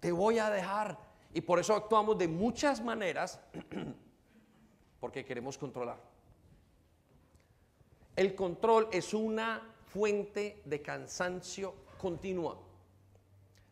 te 0.00 0.12
voy 0.12 0.38
a 0.38 0.50
dejar. 0.50 0.98
Y 1.32 1.40
por 1.40 1.58
eso 1.58 1.74
actuamos 1.74 2.18
de 2.18 2.28
muchas 2.28 2.82
maneras, 2.82 3.40
porque 5.00 5.24
queremos 5.24 5.56
controlar. 5.58 5.98
El 8.16 8.34
control 8.34 8.88
es 8.90 9.12
una 9.12 9.62
fuente 9.92 10.62
de 10.64 10.80
cansancio 10.80 11.74
continua, 12.00 12.58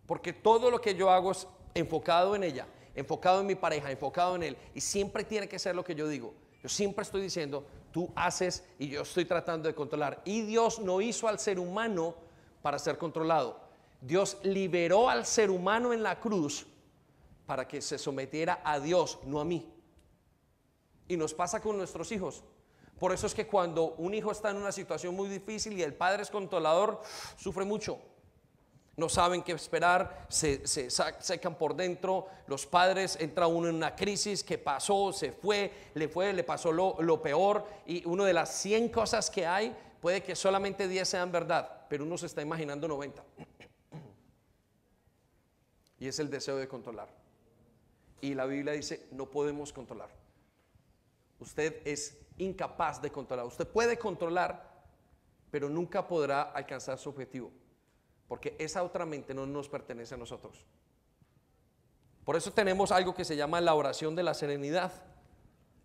porque 0.07 0.35
todo 0.35 0.71
lo 0.71 0.81
que 0.81 0.95
yo 0.95 1.11
hago 1.11 1.33
es 1.33 1.49
enfocado 1.73 2.37
en 2.37 2.45
ella, 2.45 2.67
enfocado 2.95 3.41
en 3.41 3.47
mi 3.47 3.55
pareja, 3.55 3.91
enfocado 3.91 4.37
en 4.37 4.43
él, 4.43 4.57
y 4.75 4.81
siempre 4.81 5.25
tiene 5.25 5.49
que 5.49 5.59
ser 5.59 5.75
lo 5.75 5.83
que 5.83 5.95
yo 5.95 6.07
digo. 6.07 6.35
Yo 6.63 6.69
siempre 6.69 7.03
estoy 7.03 7.23
diciendo, 7.23 7.67
tú 7.91 8.11
haces 8.15 8.65
y 8.79 8.89
yo 8.89 9.03
estoy 9.03 9.25
tratando 9.25 9.69
de 9.69 9.75
controlar. 9.75 10.23
Y 10.25 10.43
Dios 10.43 10.79
no 10.79 11.01
hizo 11.01 11.29
al 11.29 11.39
ser 11.39 11.59
humano 11.59 12.15
para 12.63 12.79
ser 12.79 12.97
controlado. 12.97 13.61
Dios 14.01 14.39
liberó 14.43 15.09
al 15.09 15.27
ser 15.27 15.51
humano 15.51 15.93
en 15.93 16.03
la 16.03 16.21
cruz 16.21 16.67
para 17.47 17.69
que 17.69 17.83
se 17.83 17.99
sometiera 17.99 18.61
a 18.65 18.81
Dios, 18.81 19.19
no 19.25 19.41
a 19.41 19.45
mí. 19.45 19.71
Y 21.07 21.17
nos 21.17 21.35
pasa 21.35 21.61
con 21.61 21.77
nuestros 21.77 22.11
hijos. 22.13 22.43
Por 22.99 23.13
eso 23.13 23.27
es 23.27 23.35
que 23.35 23.47
cuando 23.47 23.95
un 23.95 24.15
hijo 24.15 24.31
está 24.31 24.51
en 24.51 24.57
una 24.57 24.73
situación 24.73 25.15
muy 25.15 25.29
difícil 25.29 25.79
y 25.79 25.83
el 25.83 25.95
padre 25.95 26.23
es 26.23 26.31
controlador, 26.31 27.01
sufre 27.37 27.65
mucho. 27.65 27.99
No 28.97 29.09
saben 29.09 29.43
qué 29.43 29.53
esperar, 29.53 30.27
se, 30.29 30.65
secan 30.67 31.57
por 31.57 31.75
dentro. 31.75 32.29
Los 32.47 32.65
padres 32.65 33.17
entra 33.21 33.49
uno 33.49 33.69
en 33.69 33.75
una 33.75 33.97
crisis, 33.97 34.45
¿qué 34.45 34.57
pasó? 34.57 35.13
Se 35.13 35.33
fue, 35.33 35.73
le 35.95 36.09
fue, 36.09 36.33
le 36.33 36.45
pasó 36.45 36.71
lo, 36.71 36.97
lo 37.01 37.21
peor. 37.21 37.67
Y 37.87 38.07
una 38.07 38.25
de 38.25 38.33
las 38.33 38.57
100 38.61 38.91
cosas 38.91 39.31
que 39.31 39.45
hay, 39.45 39.77
puede 40.01 40.23
que 40.23 40.37
solamente 40.37 40.87
10 40.87 41.09
sean 41.09 41.33
verdad, 41.33 41.87
pero 41.89 42.05
uno 42.05 42.17
se 42.17 42.27
está 42.27 42.43
imaginando 42.43 42.87
90 42.87 43.25
y 45.99 46.07
es 46.07 46.19
el 46.21 46.31
deseo 46.31 46.57
de 46.57 46.69
controlar. 46.69 47.09
Y 48.21 48.35
la 48.35 48.47
Biblia 48.47 48.75
dice, 48.75 49.09
no 49.11 49.29
podemos 49.29 49.73
controlar. 49.73 50.11
Usted 51.41 51.83
es 51.85 52.17
incapaz 52.39 53.01
de 53.01 53.11
controlar. 53.11 53.47
Usted 53.47 53.67
puede 53.67 53.99
controlar, 53.99 54.73
pero 55.51 55.69
nunca 55.69 56.07
podrá 56.07 56.43
alcanzar 56.43 56.99
su 56.99 57.11
objetivo, 57.11 57.51
porque 58.29 58.57
esa 58.59 58.83
otra 58.83 59.07
mente 59.07 59.35
no 59.35 59.47
nos 59.47 59.69
pertenece 59.69 60.15
a 60.15 60.19
nosotros. 60.19 60.65
Por 62.25 62.37
eso 62.37 62.53
tenemos 62.53 62.91
algo 62.91 63.15
que 63.15 63.25
se 63.25 63.37
llama 63.37 63.61
la 63.61 63.75
oración 63.75 64.15
de 64.17 64.23
la 64.23 64.35
serenidad, 64.35 64.93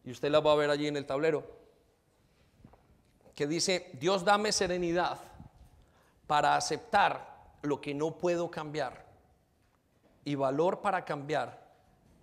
y 0.04 0.12
usted 0.12 0.32
la 0.32 0.40
va 0.40 0.54
a 0.54 0.56
ver 0.56 0.70
allí 0.70 0.88
en 0.88 0.98
el 0.98 1.06
tablero, 1.06 1.44
que 3.36 3.48
dice, 3.48 3.92
Dios 4.00 4.26
dame 4.26 4.52
serenidad 4.52 5.20
para 6.28 6.56
aceptar 6.56 7.56
lo 7.62 7.82
que 7.82 7.94
no 7.94 8.18
puedo 8.18 8.50
cambiar 8.50 9.06
y 10.26 10.36
valor 10.36 10.82
para 10.82 11.06
cambiar 11.06 11.70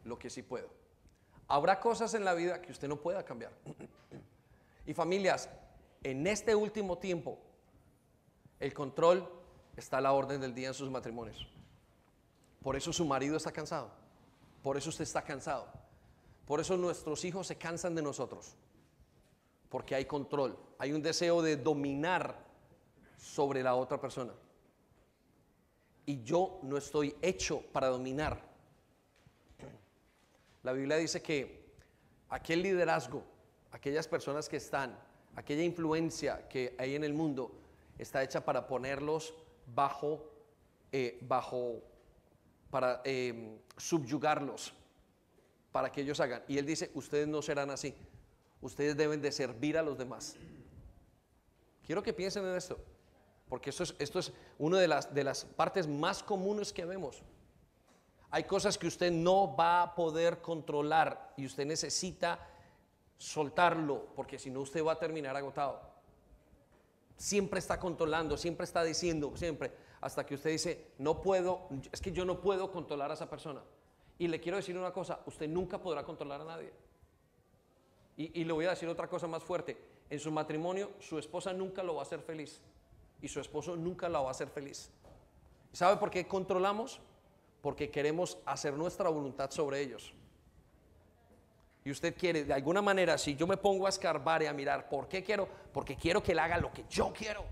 lo 0.05 0.19
que 0.19 0.31
sí 0.31 0.43
puedo. 0.43 0.69
Habrá 1.49 1.81
cosas 1.81 2.15
en 2.15 2.25
la 2.25 2.35
vida 2.35 2.61
que 2.61 2.73
usted 2.73 2.89
no 2.89 2.97
pueda 2.97 3.25
cambiar. 3.25 3.53
Y 4.87 4.95
familias, 4.95 5.49
en 6.03 6.27
este 6.27 6.55
último 6.55 6.99
tiempo, 6.99 7.39
el 8.61 8.73
control 8.73 9.29
está 9.77 9.99
a 9.99 10.01
la 10.01 10.13
orden 10.13 10.41
del 10.41 10.55
día 10.55 10.69
en 10.69 10.75
sus 10.75 10.91
matrimonios. 10.91 11.47
Por 12.63 12.77
eso 12.77 12.93
su 12.93 13.05
marido 13.05 13.37
está 13.37 13.53
cansado. 13.53 13.91
Por 14.63 14.77
eso 14.77 14.91
usted 14.91 15.05
está 15.05 15.23
cansado. 15.23 15.69
Por 16.47 16.61
eso 16.61 16.77
nuestros 16.77 17.25
hijos 17.25 17.47
se 17.47 17.57
cansan 17.57 17.95
de 17.95 18.03
nosotros. 18.03 18.57
Porque 19.69 19.95
hay 19.95 20.05
control. 20.05 20.59
Hay 20.79 20.93
un 20.93 21.03
deseo 21.03 21.43
de 21.43 21.57
dominar 21.57 22.45
sobre 23.17 23.63
la 23.63 23.75
otra 23.75 24.01
persona 24.01 24.33
y 26.07 26.23
yo 26.23 26.61
no 26.63 26.79
estoy 26.79 27.15
hecho 27.21 27.61
para 27.73 27.89
dominar. 27.89 28.41
La 30.63 30.73
Biblia 30.73 30.97
dice 30.97 31.21
que 31.21 31.67
aquel 32.29 32.63
liderazgo, 32.63 33.25
aquellas 33.77 34.09
personas 34.09 34.49
que 34.49 34.57
están, 34.57 34.99
aquella 35.35 35.63
influencia 35.63 36.49
que 36.49 36.75
hay 36.79 36.95
en 36.95 37.05
el 37.05 37.13
mundo, 37.13 37.53
está 37.99 38.23
hecha 38.23 38.43
para 38.43 38.67
ponerlos 38.67 39.35
bajo, 39.67 40.33
eh, 40.91 41.19
bajo, 41.21 41.83
para 42.71 43.03
em, 43.05 43.59
subyugarlos, 43.77 44.73
para 45.73 45.93
que 45.93 46.01
ellos 46.01 46.19
hagan. 46.21 46.43
Y 46.49 46.57
él 46.57 46.65
dice, 46.65 46.91
ustedes 46.95 47.29
no 47.29 47.43
serán 47.43 47.69
así, 47.71 47.95
ustedes 48.63 48.97
deben 48.97 49.21
de 49.21 49.31
servir 49.31 49.77
a 49.77 49.83
los 49.83 49.99
demás. 49.99 50.37
Quiero 51.85 52.03
que 52.03 52.15
piensen 52.15 52.47
en 52.47 52.57
esto, 52.57 52.79
porque 53.51 53.69
esto 53.69 53.83
es, 53.83 53.95
esto 53.99 54.21
es 54.21 54.33
una 54.59 54.79
de 54.79 54.89
las, 54.89 55.13
de 55.13 55.23
las 55.23 55.45
partes 55.45 55.87
más 55.87 56.23
comunes 56.23 56.73
que 56.73 56.87
vemos. 56.87 57.23
Hay 58.31 58.45
cosas 58.45 58.79
que 58.79 58.87
usted 58.87 59.13
no 59.13 59.55
va 59.55 59.83
a 59.83 59.95
poder 59.95 60.41
controlar 60.41 61.35
y 61.37 61.45
usted 61.45 61.67
necesita 61.67 62.41
soltarlo, 63.19 64.07
porque 64.15 64.39
si 64.39 64.51
no 64.51 64.61
usted 64.61 64.85
va 64.85 64.93
a 64.93 64.99
terminar 64.99 65.37
agotado. 65.37 65.81
Siempre 67.17 67.59
está 67.59 67.81
controlando, 67.81 68.37
siempre 68.37 68.65
está 68.65 68.85
diciendo, 68.85 69.33
siempre, 69.37 69.73
hasta 70.01 70.27
que 70.27 70.35
usted 70.35 70.51
dice, 70.51 70.93
no 70.99 71.23
puedo, 71.23 71.69
es 71.91 72.01
que 72.01 72.13
yo 72.13 72.25
no 72.25 72.41
puedo 72.41 72.71
controlar 72.71 73.11
a 73.11 73.15
esa 73.15 73.31
persona. 73.31 73.63
Y 74.19 74.29
le 74.29 74.41
quiero 74.41 74.57
decir 74.57 74.77
una 74.77 74.93
cosa, 74.93 75.21
usted 75.27 75.49
nunca 75.49 75.81
podrá 75.81 76.05
controlar 76.05 76.41
a 76.43 76.45
nadie. 76.45 76.73
Y, 78.17 78.41
y 78.41 78.45
le 78.45 78.53
voy 78.53 78.67
a 78.67 78.71
decir 78.71 78.89
otra 78.89 79.09
cosa 79.09 79.27
más 79.27 79.43
fuerte, 79.43 79.79
en 80.09 80.21
su 80.21 80.31
matrimonio 80.31 80.91
su 81.01 81.19
esposa 81.19 81.53
nunca 81.53 81.83
lo 81.83 81.95
va 81.95 82.01
a 82.01 82.03
hacer 82.03 82.21
feliz 82.21 82.61
y 83.21 83.29
su 83.29 83.41
esposo 83.41 83.77
nunca 83.77 84.09
la 84.09 84.21
va 84.21 84.29
a 84.29 84.31
hacer 84.31 84.49
feliz. 84.49 84.91
¿Sabe 85.73 85.97
por 85.97 86.11
qué 86.11 86.27
controlamos? 86.27 87.01
Porque 87.61 87.91
queremos 87.91 88.39
hacer 88.47 88.75
nuestra 88.75 89.09
voluntad 89.09 89.51
sobre 89.51 89.81
ellos. 89.81 90.15
Y 91.87 91.91
usted 91.93 92.17
quiere, 92.17 92.43
de 92.43 92.53
alguna 92.53 92.83
manera, 92.83 93.17
si 93.17 93.37
yo 93.37 93.47
me 93.47 93.57
pongo 93.57 93.87
a 93.87 93.91
escarbar 93.91 94.43
y 94.43 94.47
a 94.47 94.53
mirar, 94.53 94.89
¿por 94.89 95.07
qué 95.07 95.23
quiero? 95.23 95.49
Porque 95.73 95.95
quiero 95.95 96.21
que 96.21 96.33
él 96.33 96.41
haga 96.41 96.59
lo 96.59 96.73
que 96.73 96.85
yo 96.91 97.13
quiero. 97.13 97.45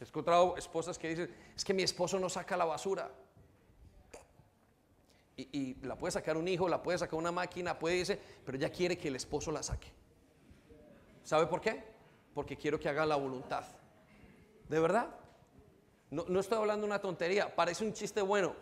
He 0.00 0.04
encontrado 0.04 0.56
esposas 0.56 0.96
que 0.98 1.10
dicen, 1.10 1.36
es 1.54 1.62
que 1.62 1.74
mi 1.74 1.82
esposo 1.82 2.18
no 2.18 2.30
saca 2.30 2.56
la 2.56 2.64
basura. 2.64 3.10
Y, 5.36 5.74
la 5.82 5.94
puede 5.94 6.12
sacar 6.12 6.38
un 6.38 6.48
hijo, 6.48 6.70
la 6.70 6.82
puede 6.82 6.96
sacar 6.96 7.18
una 7.18 7.30
máquina, 7.30 7.78
puede 7.78 7.98
decir, 7.98 8.18
pero 8.42 8.56
ella 8.56 8.70
quiere 8.70 8.96
que 8.96 9.08
el 9.08 9.16
esposo 9.16 9.52
la 9.52 9.62
saque. 9.62 9.92
¿Sabe 11.22 11.46
por 11.48 11.60
qué? 11.60 11.84
Porque 12.32 12.56
quiero 12.56 12.80
que 12.80 12.88
haga 12.88 13.04
la 13.04 13.16
voluntad. 13.16 13.66
¿De 14.70 14.80
verdad? 14.80 15.10
No, 16.10 16.24
no 16.28 16.40
estoy 16.40 16.56
hablando 16.56 16.86
una 16.86 17.02
tontería, 17.02 17.54
parece 17.54 17.84
un 17.84 17.92
chiste 17.92 18.22
bueno, 18.22 18.56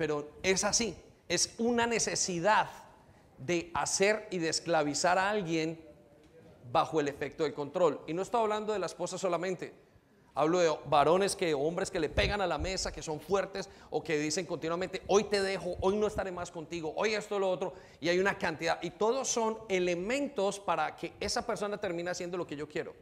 pero 0.00 0.30
es 0.42 0.64
así. 0.64 0.96
Es 1.28 1.56
una 1.58 1.86
necesidad 1.86 2.70
de 3.36 3.70
hacer 3.74 4.26
y 4.30 4.38
de 4.38 4.48
esclavizar 4.48 5.18
a 5.18 5.28
alguien 5.28 5.78
bajo 6.72 7.00
el 7.00 7.08
efecto 7.08 7.44
del 7.44 7.52
control. 7.52 8.00
Y 8.06 8.14
no 8.14 8.22
estoy 8.22 8.40
hablando 8.40 8.72
de 8.72 8.78
la 8.78 8.86
esposa 8.86 9.18
solamente. 9.18 9.74
Hablo 10.34 10.60
de 10.60 10.74
varones 10.86 11.36
que, 11.36 11.52
hombres 11.52 11.90
que 11.90 12.00
le 12.00 12.08
pegan 12.08 12.40
a 12.40 12.46
la 12.46 12.56
mesa, 12.56 12.90
que 12.90 13.02
son 13.02 13.20
fuertes 13.20 13.68
o 13.90 14.02
que 14.02 14.16
dicen 14.18 14.46
continuamente, 14.46 15.02
hoy 15.06 15.24
te 15.24 15.42
dejo, 15.42 15.76
hoy 15.82 15.96
no 15.96 16.06
estaré 16.06 16.32
más 16.32 16.50
contigo, 16.50 16.94
hoy 16.96 17.12
esto, 17.12 17.38
lo 17.38 17.50
otro, 17.50 17.74
y 18.00 18.08
hay 18.08 18.18
una 18.20 18.38
cantidad. 18.38 18.82
Y 18.82 18.92
todos 18.92 19.28
son 19.28 19.58
elementos 19.68 20.58
para 20.58 20.96
que 20.96 21.12
esa 21.20 21.46
persona 21.46 21.76
termine 21.76 22.08
haciendo 22.08 22.38
lo 22.38 22.46
que 22.46 22.56
yo 22.56 22.66
quiero. 22.66 22.94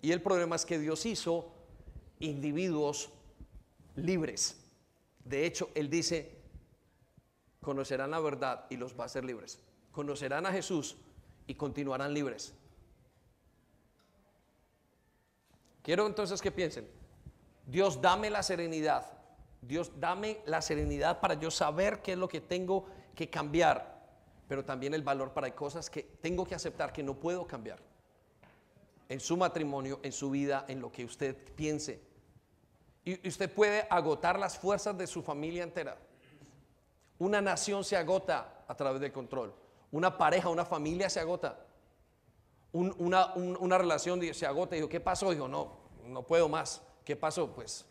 Y 0.00 0.12
el 0.12 0.22
problema 0.22 0.56
es 0.56 0.64
que 0.64 0.78
Dios 0.78 1.04
hizo 1.04 1.52
individuos 2.20 3.10
libres. 3.96 4.62
De 5.26 5.44
hecho, 5.44 5.70
Él 5.74 5.90
dice, 5.90 6.38
conocerán 7.60 8.12
la 8.12 8.20
verdad 8.20 8.66
y 8.70 8.76
los 8.76 8.98
va 8.98 9.02
a 9.02 9.06
hacer 9.06 9.24
libres. 9.24 9.58
Conocerán 9.90 10.46
a 10.46 10.52
Jesús 10.52 10.96
y 11.48 11.54
continuarán 11.54 12.14
libres. 12.14 12.54
Quiero 15.82 16.06
entonces 16.06 16.40
que 16.40 16.52
piensen, 16.52 16.88
Dios 17.66 18.00
dame 18.00 18.30
la 18.30 18.42
serenidad, 18.42 19.04
Dios 19.62 19.92
dame 19.98 20.38
la 20.46 20.62
serenidad 20.62 21.20
para 21.20 21.34
yo 21.34 21.50
saber 21.50 22.02
qué 22.02 22.12
es 22.12 22.18
lo 22.18 22.28
que 22.28 22.40
tengo 22.40 22.86
que 23.14 23.28
cambiar, 23.28 24.06
pero 24.48 24.64
también 24.64 24.94
el 24.94 25.02
valor 25.02 25.32
para 25.32 25.52
cosas 25.54 25.90
que 25.90 26.02
tengo 26.20 26.44
que 26.46 26.54
aceptar 26.54 26.92
que 26.92 27.02
no 27.02 27.14
puedo 27.14 27.46
cambiar. 27.46 27.80
En 29.08 29.18
su 29.18 29.36
matrimonio, 29.36 29.98
en 30.02 30.12
su 30.12 30.30
vida, 30.30 30.64
en 30.68 30.80
lo 30.80 30.90
que 30.90 31.04
usted 31.04 31.36
piense. 31.54 32.00
Y 33.06 33.26
usted 33.26 33.50
puede 33.50 33.86
agotar 33.88 34.38
las 34.38 34.58
fuerzas 34.58 34.98
de 34.98 35.06
su 35.06 35.22
familia 35.22 35.62
entera. 35.62 35.96
Una 37.18 37.40
nación 37.40 37.84
se 37.84 37.96
agota 37.96 38.64
a 38.68 38.74
través 38.74 39.00
del 39.00 39.12
control. 39.12 39.54
Una 39.90 40.18
pareja, 40.18 40.50
una 40.50 40.66
familia 40.66 41.08
se 41.08 41.20
agota 41.20 41.66
una, 42.76 43.34
una, 43.34 43.78
relación 43.78 44.20
se 44.34 44.46
agota 44.46 44.76
y 44.76 44.80
dijo, 44.80 44.88
¿qué 44.88 45.00
pasó? 45.00 45.30
Dijo, 45.30 45.48
no, 45.48 45.72
no 46.04 46.22
puedo 46.22 46.48
más. 46.48 46.82
¿Qué 47.04 47.16
pasó? 47.16 47.48
Pues 47.52 47.86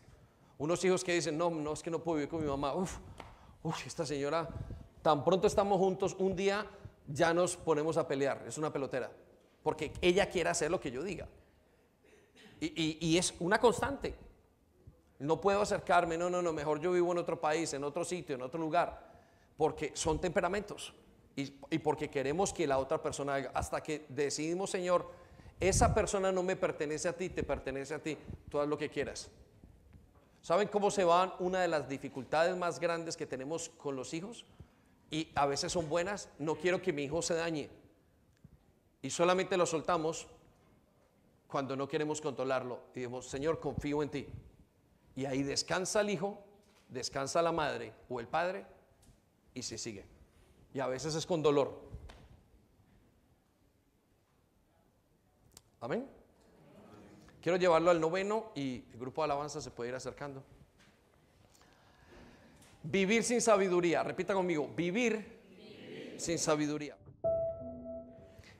unos 0.58 0.84
hijos 0.84 1.02
que 1.02 1.14
dicen, 1.14 1.36
no, 1.36 1.50
no 1.50 1.72
es 1.72 1.82
que 1.82 1.90
no 1.90 1.98
puedo 2.02 2.16
vivir 2.16 2.28
con 2.28 2.40
mi 2.40 2.46
mamá. 2.46 2.74
Uf, 2.74 2.98
uf, 3.62 3.86
esta 3.86 4.06
señora, 4.06 4.48
tan 5.02 5.24
pronto 5.24 5.46
estamos 5.46 5.78
juntos, 5.78 6.14
un 6.18 6.36
día 6.36 6.66
ya 7.08 7.34
nos 7.34 7.56
ponemos 7.56 7.96
a 7.96 8.06
pelear. 8.06 8.44
Es 8.46 8.58
una 8.58 8.72
pelotera. 8.72 9.10
Porque 9.62 9.92
ella 10.00 10.28
quiere 10.28 10.50
hacer 10.50 10.70
lo 10.70 10.78
que 10.78 10.90
yo 10.90 11.02
diga. 11.02 11.26
Y, 12.60 12.98
y 13.00 13.18
es 13.18 13.34
una 13.40 13.58
constante. 13.58 14.14
No 15.18 15.40
puedo 15.40 15.62
acercarme, 15.62 16.18
no, 16.18 16.28
no, 16.28 16.42
no, 16.42 16.52
mejor 16.52 16.80
yo 16.80 16.92
vivo 16.92 17.12
en 17.12 17.18
otro 17.18 17.40
país, 17.40 17.72
en 17.72 17.84
otro 17.84 18.04
sitio, 18.04 18.34
en 18.34 18.42
otro 18.42 18.60
lugar. 18.60 19.14
Porque 19.56 19.92
son 19.94 20.20
temperamentos 20.20 20.92
y, 21.34 21.78
porque 21.78 22.08
queremos 22.08 22.52
que 22.52 22.66
la 22.66 22.78
otra 22.78 23.02
persona 23.02 23.34
haga, 23.34 23.50
hasta 23.54 23.82
que 23.82 24.06
decidimos, 24.08 24.70
Señor, 24.70 25.10
esa 25.60 25.94
persona 25.94 26.32
no 26.32 26.42
me 26.42 26.56
pertenece 26.56 27.08
a 27.08 27.12
ti, 27.14 27.28
te 27.28 27.42
pertenece 27.42 27.94
a 27.94 27.98
ti, 27.98 28.16
tú 28.50 28.58
haz 28.58 28.68
lo 28.68 28.76
que 28.76 28.88
quieras. 28.88 29.30
¿Saben 30.42 30.68
cómo 30.68 30.90
se 30.90 31.04
van 31.04 31.32
una 31.38 31.60
de 31.60 31.68
las 31.68 31.88
dificultades 31.88 32.56
más 32.56 32.78
grandes 32.78 33.16
que 33.16 33.26
tenemos 33.26 33.68
con 33.68 33.96
los 33.96 34.14
hijos? 34.14 34.44
Y 35.10 35.28
a 35.34 35.46
veces 35.46 35.72
son 35.72 35.88
buenas, 35.88 36.28
no 36.38 36.56
quiero 36.56 36.80
que 36.80 36.92
mi 36.92 37.04
hijo 37.04 37.20
se 37.20 37.34
dañe. 37.34 37.68
Y 39.02 39.10
solamente 39.10 39.56
lo 39.56 39.66
soltamos 39.66 40.26
cuando 41.48 41.76
no 41.76 41.88
queremos 41.88 42.20
controlarlo. 42.20 42.80
Y 42.94 43.00
decimos, 43.00 43.26
Señor, 43.26 43.60
confío 43.60 44.02
en 44.02 44.08
ti. 44.08 44.26
Y 45.16 45.24
ahí 45.24 45.42
descansa 45.42 46.02
el 46.02 46.10
hijo, 46.10 46.44
descansa 46.88 47.42
la 47.42 47.50
madre 47.50 47.92
o 48.08 48.20
el 48.20 48.28
padre 48.28 48.64
y 49.54 49.62
se 49.62 49.78
sigue 49.78 50.16
y 50.76 50.80
a 50.80 50.86
veces 50.88 51.14
es 51.14 51.24
con 51.24 51.42
dolor. 51.42 51.80
Amén. 55.80 56.06
Quiero 57.40 57.56
llevarlo 57.56 57.90
al 57.90 57.98
noveno 57.98 58.52
y 58.54 58.84
el 58.92 58.98
grupo 58.98 59.22
de 59.22 59.24
alabanza 59.24 59.62
se 59.62 59.70
puede 59.70 59.88
ir 59.88 59.96
acercando. 59.96 60.44
Vivir 62.82 63.24
sin 63.24 63.40
sabiduría. 63.40 64.02
Repita 64.02 64.34
conmigo, 64.34 64.68
vivir, 64.76 65.40
sin 66.18 66.38
sabiduría. 66.38 66.94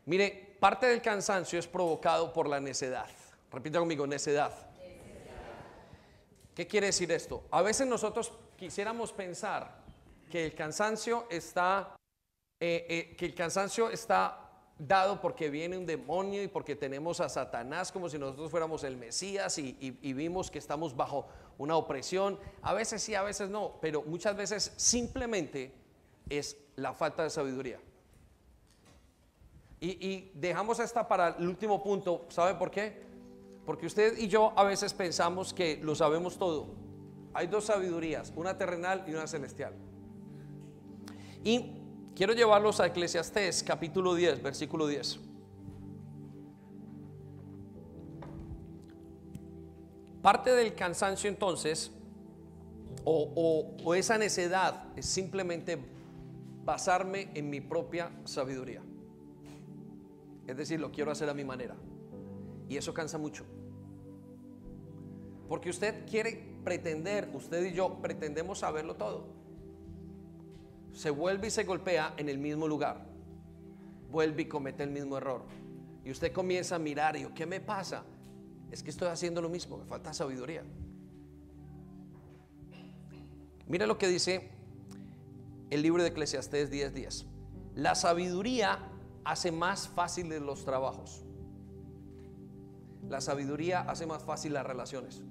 Mire, 0.07 0.57
parte 0.59 0.87
del 0.87 1.03
cansancio 1.03 1.59
es 1.59 1.67
provocado 1.67 2.33
por 2.33 2.49
la 2.49 2.61
necedad. 2.61 3.11
Repita 3.53 3.79
conmigo, 3.79 4.07
necedad. 4.07 4.66
¿Qué 6.57 6.67
quiere 6.67 6.87
decir 6.87 7.13
esto? 7.13 7.45
A 7.53 7.61
veces 7.61 7.87
nosotros 7.87 8.33
quisiéramos 8.57 9.13
pensar 9.13 9.85
que 10.31 10.47
el 10.47 10.55
cansancio 10.55 11.27
está 11.29 11.95
eh, 12.59 12.87
eh, 12.89 13.17
que 13.17 13.27
el 13.27 13.35
cansancio 13.35 13.91
está 13.91 14.41
dado 14.79 15.21
porque 15.21 15.51
viene 15.51 15.77
un 15.77 15.85
demonio 15.85 16.43
y 16.43 16.49
porque 16.49 16.75
tenemos 16.75 17.21
a 17.21 17.29
Satanás 17.29 17.93
como 17.93 18.09
si 18.09 18.19
nosotros 18.19 18.51
fuéramos 18.51 18.83
el 18.85 18.97
Mesías 18.97 19.59
y, 19.59 19.91
vimos 20.15 20.51
que 20.51 20.59
estamos 20.59 20.97
bajo 20.97 21.29
una 21.59 21.77
opresión. 21.77 22.39
A 22.63 22.73
veces 22.73 23.03
sí, 23.03 23.15
a 23.15 23.23
veces 23.23 23.51
no, 23.51 23.75
pero 23.83 24.03
muchas 24.03 24.35
veces 24.35 24.73
simplemente 24.77 25.75
es 26.31 26.57
la 26.77 26.95
falta 26.95 27.23
de 27.23 27.29
sabiduría. 27.29 27.79
Y, 29.79 29.91
y 30.09 30.33
dejamos 30.35 30.79
esta 30.79 31.07
para 31.07 31.37
el 31.39 31.47
último 31.47 31.83
punto, 31.83 32.25
¿sabe 32.31 32.55
por 32.55 32.71
qué? 32.71 33.06
Porque 33.67 33.87
usted 33.87 34.17
y 34.17 34.29
yo 34.29 34.53
a 34.57 34.65
veces 34.65 34.95
pensamos 34.95 35.53
que 35.53 35.81
lo 35.83 35.95
sabemos 35.95 36.39
todo. 36.39 36.69
Hay 37.35 37.49
dos 37.49 37.65
sabidurías, 37.65 38.33
una 38.37 38.57
terrenal 38.57 39.05
y 39.07 39.13
una 39.13 39.27
celestial. 39.27 39.75
Y 41.45 41.83
Quiero 42.17 42.33
llevarlos 42.33 42.81
a 42.81 42.87
Eclesiastés 42.87 43.63
capítulo 43.63 44.15
10, 44.15 44.43
versículo 44.43 44.87
10. 44.87 45.21
Parte 50.23 50.55
del 50.55 50.75
cansancio 50.75 51.29
entonces, 51.29 51.91
o, 53.05 53.95
esa 53.95 54.17
necedad, 54.17 54.87
es 54.97 55.05
simplemente 55.05 55.79
basarme 56.65 57.29
en 57.35 57.51
mi 57.51 57.61
propia 57.61 58.11
sabiduría. 58.25 58.81
Es 60.47 60.57
decir, 60.57 60.81
lo 60.81 60.91
quiero 60.91 61.11
hacer 61.11 61.29
a 61.29 61.35
mi 61.35 61.45
manera. 61.45 61.77
Y 62.67 62.79
eso 62.79 62.95
cansa 62.95 63.19
mucho. 63.19 63.45
Porque 65.49 65.71
usted 65.71 66.07
quiere 66.09 66.43
pretender, 66.65 67.31
usted 67.35 67.65
y 67.65 67.73
yo 67.73 68.01
pretendemos 68.03 68.59
saberlo 68.61 68.97
todo 68.97 69.37
se 70.97 71.11
vuelve 71.11 71.49
y 71.49 71.51
se 71.51 71.65
golpea 71.65 72.15
en 72.17 72.31
el 72.31 72.39
mismo 72.39 72.67
lugar. 72.67 73.05
Vuelve 74.11 74.43
y 74.43 74.45
comete 74.47 74.83
el 74.83 74.91
mismo 74.91 75.19
error. 75.19 75.43
Y 76.05 76.11
usted 76.11 76.33
comienza 76.33 76.77
a 76.77 76.79
mirar 76.79 77.17
y 77.17 77.23
yo, 77.23 77.35
¿qué 77.35 77.45
me 77.45 77.61
pasa? 77.61 78.03
Es 78.71 78.83
que 78.83 78.89
estoy 78.89 79.09
haciendo 79.09 79.43
lo 79.43 79.51
mismo, 79.51 79.77
me 79.77 79.85
falta 79.85 80.15
sabiduría. 80.15 80.65
Mira 83.67 83.87
lo 83.87 83.99
que 83.99 84.09
dice 84.09 84.49
el 85.69 85.83
libro 85.83 86.03
de 86.03 86.09
Eclesiastés 86.09 86.71
10:10. 86.71 87.27
La 87.75 87.95
sabiduría 87.95 88.79
hace 89.25 89.53
más 89.53 89.89
fáciles 89.89 90.41
los 90.41 90.65
trabajos. 90.65 91.26
La 93.09 93.21
sabiduría 93.21 93.83
hace 93.83 94.07
más 94.07 94.23
fácil 94.23 94.53
las 94.53 94.67
relaciones. 94.67 95.23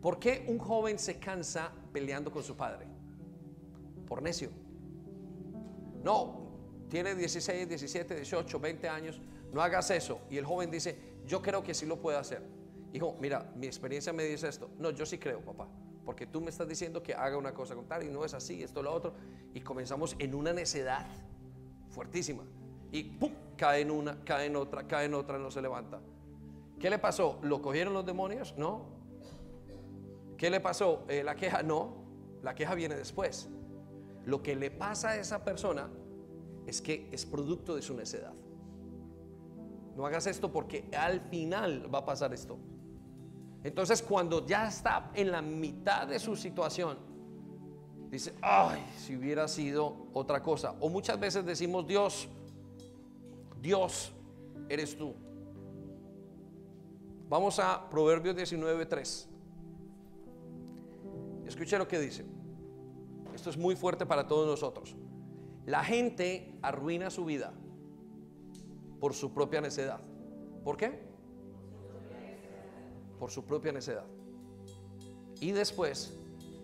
¿Por 0.00 0.18
qué 0.18 0.44
un 0.48 0.58
joven 0.58 0.98
se 0.98 1.18
cansa 1.18 1.72
peleando 1.92 2.30
con 2.30 2.42
su 2.42 2.56
padre? 2.56 2.86
Por 4.06 4.22
necio. 4.22 4.50
No, 6.02 6.44
tiene 6.90 7.14
16, 7.14 7.66
17, 7.66 8.14
18, 8.14 8.60
20 8.60 8.88
años, 8.88 9.20
no 9.52 9.62
hagas 9.62 9.90
eso. 9.90 10.20
Y 10.28 10.36
el 10.36 10.44
joven 10.44 10.70
dice, 10.70 10.98
yo 11.26 11.40
creo 11.40 11.62
que 11.62 11.72
sí 11.72 11.86
lo 11.86 12.00
puedo 12.00 12.18
hacer. 12.18 12.42
Hijo, 12.92 13.16
mira, 13.18 13.50
mi 13.56 13.66
experiencia 13.66 14.12
me 14.12 14.24
dice 14.24 14.48
esto. 14.48 14.70
No, 14.78 14.90
yo 14.90 15.06
sí 15.06 15.18
creo, 15.18 15.40
papá. 15.40 15.68
Porque 16.04 16.26
tú 16.26 16.40
me 16.40 16.50
estás 16.50 16.68
diciendo 16.68 17.02
que 17.02 17.14
haga 17.14 17.38
una 17.38 17.54
cosa 17.54 17.74
con 17.74 17.86
tal 17.86 18.02
y 18.04 18.10
no 18.10 18.24
es 18.24 18.34
así, 18.34 18.62
esto, 18.62 18.82
lo 18.82 18.92
otro. 18.92 19.14
Y 19.54 19.60
comenzamos 19.60 20.14
en 20.18 20.34
una 20.34 20.52
necedad 20.52 21.06
fuertísima. 21.88 22.44
Y 22.92 23.04
¡pum! 23.04 23.32
Cae 23.64 23.80
en 23.80 23.90
una, 23.90 24.22
cae 24.26 24.44
en 24.44 24.56
otra, 24.56 24.86
cae 24.86 25.06
en 25.06 25.14
otra, 25.14 25.38
no 25.38 25.50
se 25.50 25.62
levanta. 25.62 25.98
¿Qué 26.78 26.90
le 26.90 26.98
pasó? 26.98 27.38
¿Lo 27.40 27.62
cogieron 27.62 27.94
los 27.94 28.04
demonios? 28.04 28.54
No. 28.58 28.82
¿Qué 30.36 30.50
le 30.50 30.60
pasó? 30.60 31.06
Eh, 31.08 31.24
la 31.24 31.34
queja, 31.34 31.62
no. 31.62 31.94
La 32.42 32.54
queja 32.54 32.74
viene 32.74 32.94
después. 32.94 33.48
Lo 34.26 34.42
que 34.42 34.54
le 34.54 34.70
pasa 34.70 35.12
a 35.12 35.16
esa 35.16 35.42
persona 35.42 35.88
es 36.66 36.82
que 36.82 37.08
es 37.10 37.24
producto 37.24 37.74
de 37.74 37.80
su 37.80 37.94
necedad. 37.94 38.34
No 39.96 40.04
hagas 40.04 40.26
esto 40.26 40.52
porque 40.52 40.90
al 40.94 41.22
final 41.22 41.88
va 41.92 42.00
a 42.00 42.04
pasar 42.04 42.34
esto. 42.34 42.58
Entonces 43.62 44.02
cuando 44.02 44.44
ya 44.44 44.68
está 44.68 45.10
en 45.14 45.30
la 45.30 45.40
mitad 45.40 46.06
de 46.06 46.18
su 46.18 46.36
situación, 46.36 46.98
dice, 48.10 48.34
ay, 48.42 48.84
si 48.98 49.16
hubiera 49.16 49.48
sido 49.48 50.08
otra 50.12 50.42
cosa. 50.42 50.74
O 50.80 50.90
muchas 50.90 51.18
veces 51.18 51.46
decimos, 51.46 51.86
Dios, 51.86 52.28
Dios, 53.64 54.12
eres 54.68 54.94
tú. 54.94 55.14
Vamos 57.30 57.58
a 57.58 57.88
Proverbios 57.88 58.36
19.3. 58.36 59.26
Escuche 61.46 61.78
lo 61.78 61.88
que 61.88 61.98
dice. 61.98 62.26
Esto 63.34 63.48
es 63.48 63.56
muy 63.56 63.74
fuerte 63.74 64.04
para 64.04 64.28
todos 64.28 64.46
nosotros. 64.46 64.94
La 65.64 65.82
gente 65.82 66.58
arruina 66.60 67.08
su 67.08 67.24
vida 67.24 67.54
por 69.00 69.14
su 69.14 69.32
propia 69.32 69.62
necedad. 69.62 70.00
¿Por 70.62 70.76
qué? 70.76 71.00
Por 73.18 73.30
su 73.30 73.46
propia 73.46 73.72
necedad. 73.72 74.04
Y 75.40 75.52
después 75.52 76.14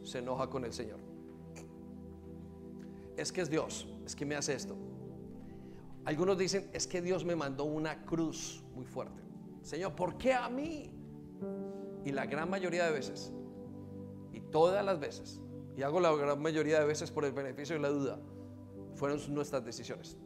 se 0.03 0.19
enoja 0.19 0.51
con 0.51 0.67
el 0.67 0.75
Señor. 0.75 0.99
Es 3.17 3.33
que 3.33 3.41
es 3.41 3.49
Dios, 3.49 3.89
es 4.05 4.15
que 4.15 4.27
me 4.27 4.37
hace 4.37 4.53
esto. 4.53 4.90
Algunos 6.11 6.37
dicen, 6.37 6.69
es 6.73 6.89
que 6.89 7.01
Dios 7.01 7.25
me 7.25 7.37
mandó 7.37 7.63
una 7.63 8.05
cruz 8.05 8.65
muy 8.75 8.85
fuerte. 8.85 9.23
Señor, 9.63 9.95
¿por 9.95 10.19
qué 10.19 10.35
a 10.35 10.49
mí? 10.49 10.93
Y 12.05 12.11
la 12.11 12.27
gran 12.27 12.51
mayoría 12.51 12.85
de 12.87 12.91
veces, 12.91 13.33
y 14.33 14.41
todas 14.41 14.85
las 14.85 14.99
veces, 14.99 15.41
y 15.77 15.83
hago 15.83 16.01
la 16.01 16.13
gran 16.17 16.43
mayoría 16.43 16.81
de 16.81 16.85
veces 16.85 17.13
por 17.13 17.25
el 17.25 17.31
beneficio 17.31 17.77
de 17.77 17.83
la 17.83 17.91
duda, 17.91 18.19
fueron 18.97 19.21
nuestras 19.33 19.65
decisiones. 19.65 20.17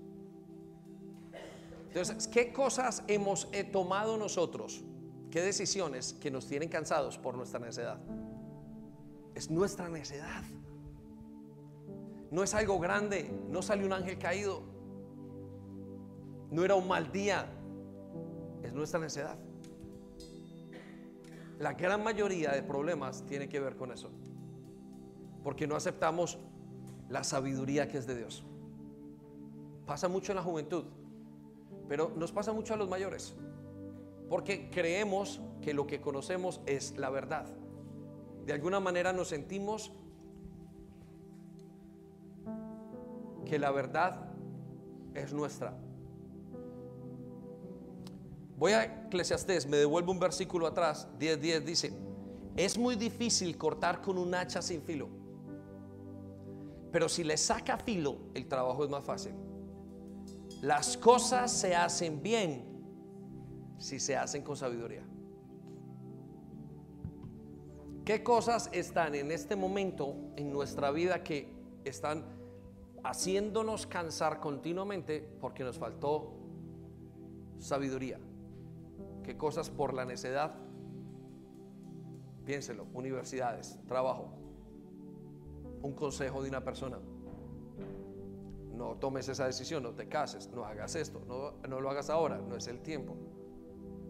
Entonces, 1.88 2.28
¿qué 2.28 2.50
cosas 2.50 3.04
hemos 3.06 3.46
tomado 3.70 4.16
nosotros? 4.16 4.82
¿Qué 5.30 5.42
decisiones 5.42 6.14
que 6.14 6.30
nos 6.30 6.46
tienen 6.46 6.70
cansados 6.70 7.18
por 7.18 7.36
nuestra 7.36 7.60
necedad? 7.60 8.00
Es 9.34 9.50
nuestra 9.50 9.90
necedad. 9.90 10.44
No 12.30 12.42
es 12.42 12.54
algo 12.54 12.78
grande, 12.78 13.30
no 13.50 13.60
salió 13.60 13.84
un 13.84 13.92
ángel 13.92 14.18
caído, 14.18 14.73
no 16.54 16.64
era 16.64 16.76
un 16.76 16.86
mal 16.86 17.10
día, 17.10 17.46
es 18.62 18.72
nuestra 18.72 19.00
necedad. 19.00 19.36
La 21.58 21.72
gran 21.72 22.04
mayoría 22.04 22.52
de 22.52 22.62
problemas 22.62 23.26
tiene 23.26 23.48
que 23.48 23.58
ver 23.58 23.74
con 23.74 23.90
eso, 23.90 24.08
porque 25.42 25.66
no 25.66 25.74
aceptamos 25.74 26.38
la 27.08 27.24
sabiduría 27.24 27.88
que 27.88 27.98
es 27.98 28.06
de 28.06 28.16
Dios. 28.16 28.44
Pasa 29.84 30.06
mucho 30.06 30.30
en 30.30 30.36
la 30.36 30.44
juventud, 30.44 30.84
pero 31.88 32.12
nos 32.16 32.30
pasa 32.30 32.52
mucho 32.52 32.74
a 32.74 32.76
los 32.76 32.88
mayores, 32.88 33.34
porque 34.28 34.70
creemos 34.70 35.40
que 35.60 35.74
lo 35.74 35.88
que 35.88 36.00
conocemos 36.00 36.60
es 36.66 36.96
la 36.96 37.10
verdad. 37.10 37.46
De 38.46 38.52
alguna 38.52 38.78
manera 38.78 39.12
nos 39.12 39.26
sentimos 39.26 39.90
que 43.44 43.58
la 43.58 43.72
verdad 43.72 44.32
es 45.14 45.32
nuestra. 45.32 45.83
Voy 48.56 48.72
a 48.72 48.84
Eclesiastés, 48.84 49.66
me 49.66 49.76
devuelvo 49.76 50.12
un 50.12 50.20
versículo 50.20 50.66
atrás, 50.66 51.08
10.10 51.18 51.36
10, 51.38 51.64
dice, 51.64 51.92
es 52.56 52.78
muy 52.78 52.94
difícil 52.94 53.58
cortar 53.58 54.00
con 54.00 54.16
un 54.16 54.34
hacha 54.34 54.62
sin 54.62 54.80
filo, 54.82 55.08
pero 56.92 57.08
si 57.08 57.24
le 57.24 57.36
saca 57.36 57.76
filo, 57.76 58.18
el 58.34 58.46
trabajo 58.46 58.84
es 58.84 58.90
más 58.90 59.04
fácil. 59.04 59.32
Las 60.62 60.96
cosas 60.96 61.50
se 61.50 61.74
hacen 61.74 62.22
bien 62.22 62.64
si 63.78 63.98
se 63.98 64.16
hacen 64.16 64.42
con 64.42 64.56
sabiduría. 64.56 65.04
¿Qué 68.04 68.22
cosas 68.22 68.70
están 68.72 69.14
en 69.14 69.32
este 69.32 69.56
momento 69.56 70.14
en 70.36 70.52
nuestra 70.52 70.90
vida 70.90 71.24
que 71.24 71.48
están 71.84 72.24
haciéndonos 73.02 73.86
cansar 73.86 74.40
continuamente 74.40 75.20
porque 75.40 75.64
nos 75.64 75.78
faltó 75.78 76.34
sabiduría? 77.58 78.20
¿Qué 79.24 79.36
cosas 79.36 79.70
por 79.70 79.94
la 79.94 80.04
necedad? 80.04 80.54
Piénselo, 82.44 82.86
universidades, 82.92 83.78
trabajo, 83.88 84.34
un 85.82 85.94
consejo 85.94 86.42
de 86.42 86.50
una 86.50 86.62
persona, 86.62 86.98
no 88.74 88.96
tomes 88.96 89.28
esa 89.28 89.46
decisión, 89.46 89.82
no 89.82 89.92
te 89.92 90.08
cases, 90.08 90.48
no 90.48 90.64
hagas 90.64 90.94
esto, 90.94 91.22
no, 91.26 91.52
no 91.68 91.80
lo 91.80 91.90
hagas 91.90 92.10
ahora, 92.10 92.38
no 92.38 92.56
es 92.56 92.66
el 92.66 92.80
tiempo. 92.80 93.16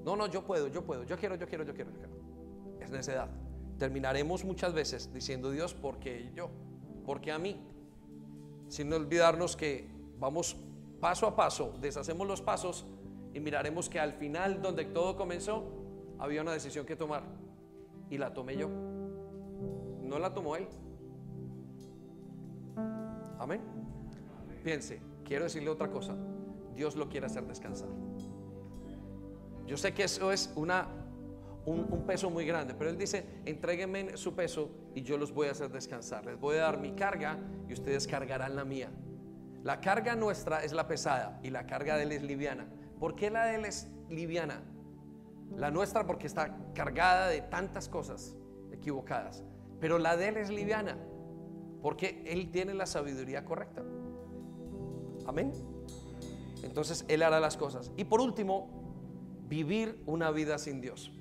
No, 0.04 0.16
no, 0.16 0.26
yo 0.26 0.44
puedo, 0.44 0.68
yo 0.68 0.84
puedo, 0.84 1.04
yo 1.04 1.16
quiero, 1.16 1.36
yo 1.36 1.46
quiero, 1.46 1.64
yo 1.64 1.74
quiero, 1.74 1.90
yo 1.92 1.98
quiero. 1.98 2.14
Es 2.80 2.90
necedad. 2.90 3.28
Terminaremos 3.78 4.44
muchas 4.44 4.74
veces 4.74 5.12
diciendo 5.12 5.50
Dios, 5.50 5.74
porque 5.74 6.30
yo? 6.34 6.50
porque 7.04 7.30
a 7.30 7.38
mí? 7.38 7.60
Sin 8.68 8.92
olvidarnos 8.92 9.56
que 9.56 9.88
vamos 10.18 10.56
paso 11.00 11.26
a 11.26 11.36
paso, 11.36 11.74
deshacemos 11.80 12.26
los 12.26 12.40
pasos 12.40 12.86
y 13.34 13.40
miraremos 13.40 13.88
que 13.88 13.98
al 13.98 14.12
final, 14.12 14.62
donde 14.62 14.84
todo 14.84 15.16
comenzó, 15.16 15.64
había 16.20 16.40
una 16.40 16.52
decisión 16.52 16.86
que 16.86 16.94
tomar. 16.94 17.24
Y 18.08 18.16
la 18.16 18.32
tomé 18.32 18.56
yo. 18.56 18.68
No 20.00 20.18
la 20.20 20.32
tomó 20.32 20.54
él. 20.54 20.68
Amén. 23.40 23.60
Piense, 24.62 25.00
quiero 25.24 25.44
decirle 25.44 25.68
otra 25.68 25.90
cosa. 25.90 26.14
Dios 26.76 26.94
lo 26.94 27.08
quiere 27.08 27.26
hacer 27.26 27.44
descansar. 27.44 27.88
Yo 29.66 29.76
sé 29.76 29.92
que 29.92 30.04
eso 30.04 30.30
es 30.30 30.52
una, 30.54 30.86
un, 31.64 32.04
peso 32.06 32.30
muy 32.30 32.46
grande, 32.46 32.74
pero 32.74 32.90
Él 32.90 32.98
dice, 32.98 33.24
entréguenme 33.44 34.16
su 34.16 34.34
peso 34.34 34.70
y 34.94 35.02
yo 35.02 35.16
los 35.16 35.32
voy 35.32 35.48
a 35.48 35.52
hacer 35.52 35.70
descansar. 35.70 36.24
Les 36.26 36.38
voy 36.38 36.56
a 36.56 36.60
dar 36.60 36.78
mi 36.78 36.92
carga 36.92 37.38
y 37.68 37.72
ustedes 37.72 38.06
cargarán 38.06 38.54
la 38.54 38.64
mía. 38.64 38.90
La 39.64 39.80
carga 39.80 40.14
nuestra 40.14 40.62
es 40.62 40.72
la 40.72 40.86
pesada 40.86 41.40
y 41.42 41.50
la 41.50 41.66
carga 41.66 41.96
de 41.96 42.04
Él 42.04 42.12
es 42.12 42.22
liviana. 42.22 42.66
¿Por 43.04 43.16
qué 43.16 43.28
la 43.28 43.44
de 43.44 43.56
Él 43.56 43.66
es 43.66 43.86
liviana? 44.08 44.62
La 45.58 45.70
nuestra 45.70 46.06
porque 46.06 46.26
está 46.26 46.56
cargada 46.74 47.28
de 47.28 47.42
tantas 47.42 47.86
cosas 47.86 48.34
equivocadas. 48.72 49.44
Pero 49.78 49.98
la 49.98 50.16
de 50.16 50.28
Él 50.28 50.38
es 50.38 50.48
liviana 50.48 50.96
porque 51.82 52.24
Él 52.24 52.50
tiene 52.50 52.72
la 52.72 52.86
sabiduría 52.86 53.44
correcta. 53.44 53.82
Amén. 55.26 55.52
Entonces 56.62 57.04
Él 57.06 57.22
hará 57.22 57.40
las 57.40 57.58
cosas. 57.58 57.92
Y 57.98 58.04
por 58.04 58.22
último, 58.22 58.70
vivir 59.50 60.02
una 60.06 60.30
vida 60.30 60.56
sin 60.56 60.80
Dios. 60.80 61.12